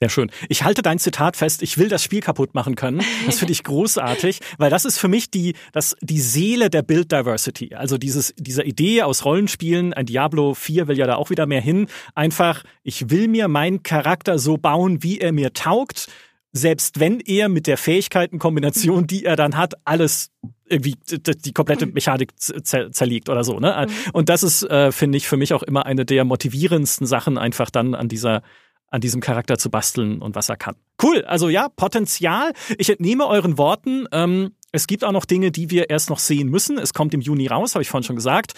[0.00, 0.30] Sehr schön.
[0.48, 3.02] Ich halte dein Zitat fest, ich will das Spiel kaputt machen können.
[3.26, 7.10] Das finde ich großartig, weil das ist für mich die, das, die Seele der Build
[7.10, 7.74] Diversity.
[7.74, 11.60] Also dieses, dieser Idee aus Rollenspielen, ein Diablo 4 will ja da auch wieder mehr
[11.60, 11.88] hin.
[12.14, 16.06] Einfach, ich will mir meinen Charakter so bauen, wie er mir taugt.
[16.52, 20.30] Selbst wenn er mit der Fähigkeitenkombination, die er dann hat, alles
[20.68, 23.58] irgendwie die komplette Mechanik zerlegt oder so.
[23.58, 23.86] Ne?
[23.88, 24.10] Mhm.
[24.12, 27.70] Und das ist, äh, finde ich, für mich auch immer eine der motivierendsten Sachen, einfach
[27.70, 28.42] dann an dieser
[28.90, 30.76] an diesem Charakter zu basteln und was er kann.
[31.02, 32.52] Cool, also ja, Potenzial.
[32.78, 34.06] Ich entnehme euren Worten.
[34.12, 36.78] Ähm, es gibt auch noch Dinge, die wir erst noch sehen müssen.
[36.78, 38.52] Es kommt im Juni raus, habe ich vorhin schon gesagt.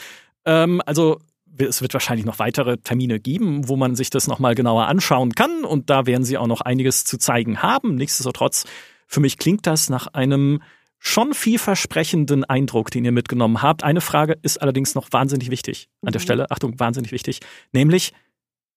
[0.45, 1.19] Ähm, also
[1.59, 5.65] es wird wahrscheinlich noch weitere Termine geben, wo man sich das nochmal genauer anschauen kann.
[5.65, 7.97] Und da werden sie auch noch einiges zu zeigen haben.
[7.97, 8.65] Nichtsdestotrotz,
[9.07, 10.63] für mich klingt das nach einem
[10.99, 13.83] schon vielversprechenden Eindruck, den ihr mitgenommen habt.
[13.83, 16.25] Eine Frage ist allerdings noch wahnsinnig wichtig an der mhm.
[16.25, 16.51] Stelle.
[16.51, 17.41] Achtung, wahnsinnig wichtig.
[17.73, 18.13] Nämlich,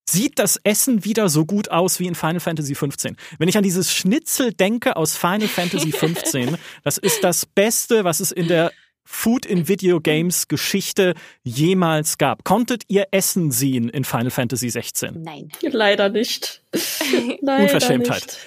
[0.08, 3.16] sieht das Essen wieder so gut aus wie in Final Fantasy 15.
[3.38, 8.20] Wenn ich an dieses Schnitzel denke aus Final Fantasy 15, das ist das Beste, was
[8.20, 8.72] es in der
[9.04, 12.44] Food in Video Games Geschichte jemals gab.
[12.44, 15.22] Konntet ihr Essen sehen in Final Fantasy 16?
[15.22, 15.50] Nein.
[15.60, 16.62] Leider nicht.
[17.40, 18.22] Leider Unverschämtheit.
[18.22, 18.38] Nicht.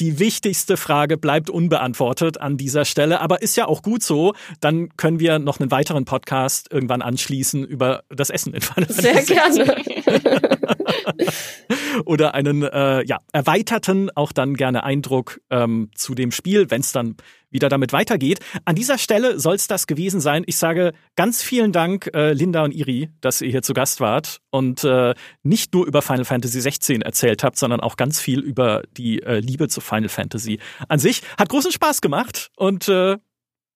[0.00, 4.34] Die wichtigste Frage bleibt unbeantwortet an dieser Stelle, aber ist ja auch gut so.
[4.60, 9.22] Dann können wir noch einen weiteren Podcast irgendwann anschließen über das Essen in Final Sehr
[9.22, 10.50] gerne.
[12.04, 16.92] Oder einen äh, ja, erweiterten, auch dann gerne Eindruck ähm, zu dem Spiel, wenn es
[16.92, 17.16] dann
[17.50, 18.40] wieder damit weitergeht.
[18.64, 20.42] An dieser Stelle soll es das gewesen sein.
[20.46, 24.40] Ich sage ganz vielen Dank, äh, Linda und Iri, dass ihr hier zu Gast wart
[24.50, 28.82] und äh, nicht nur über Final Fantasy 16 erzählt habt, sondern auch ganz viel über
[28.96, 30.58] die äh, Liebe zu Final Fantasy
[30.88, 31.22] an sich.
[31.38, 33.18] Hat großen Spaß gemacht und äh,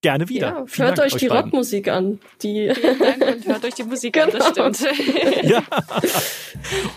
[0.00, 0.64] gerne wieder.
[0.68, 1.44] Ja, hört euch, euch die beiden.
[1.44, 2.20] Rockmusik an.
[2.42, 4.26] Die Vielen Dank und hört euch die Musik genau.
[4.26, 4.94] an, das genau.
[4.94, 5.44] stimmt.
[5.44, 5.62] ja.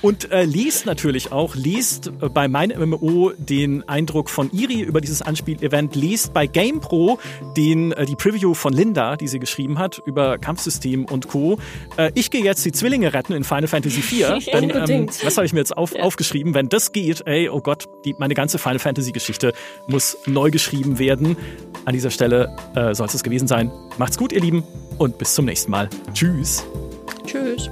[0.02, 5.02] Und äh, liest natürlich auch, liest äh, bei meinem MMO den Eindruck von Iri über
[5.02, 7.19] dieses Anspiel-Event, liest bei GamePro
[7.57, 11.57] den, äh, die Preview von Linda, die sie geschrieben hat, über Kampfsystem und Co.
[11.98, 14.45] Äh, ich gehe jetzt die Zwillinge retten in Final Fantasy IV.
[14.53, 16.03] denn, ähm, was habe ich mir jetzt auf, ja.
[16.03, 16.53] aufgeschrieben?
[16.53, 19.53] Wenn das geht, ey, oh Gott, die, meine ganze Final Fantasy-Geschichte
[19.88, 21.36] muss neu geschrieben werden.
[21.86, 22.56] An dieser Stelle
[22.95, 23.72] soll es gewesen sein.
[23.97, 24.63] Macht's gut, ihr Lieben,
[24.97, 25.89] und bis zum nächsten Mal.
[26.13, 26.63] Tschüss.
[27.26, 27.69] Tschüss.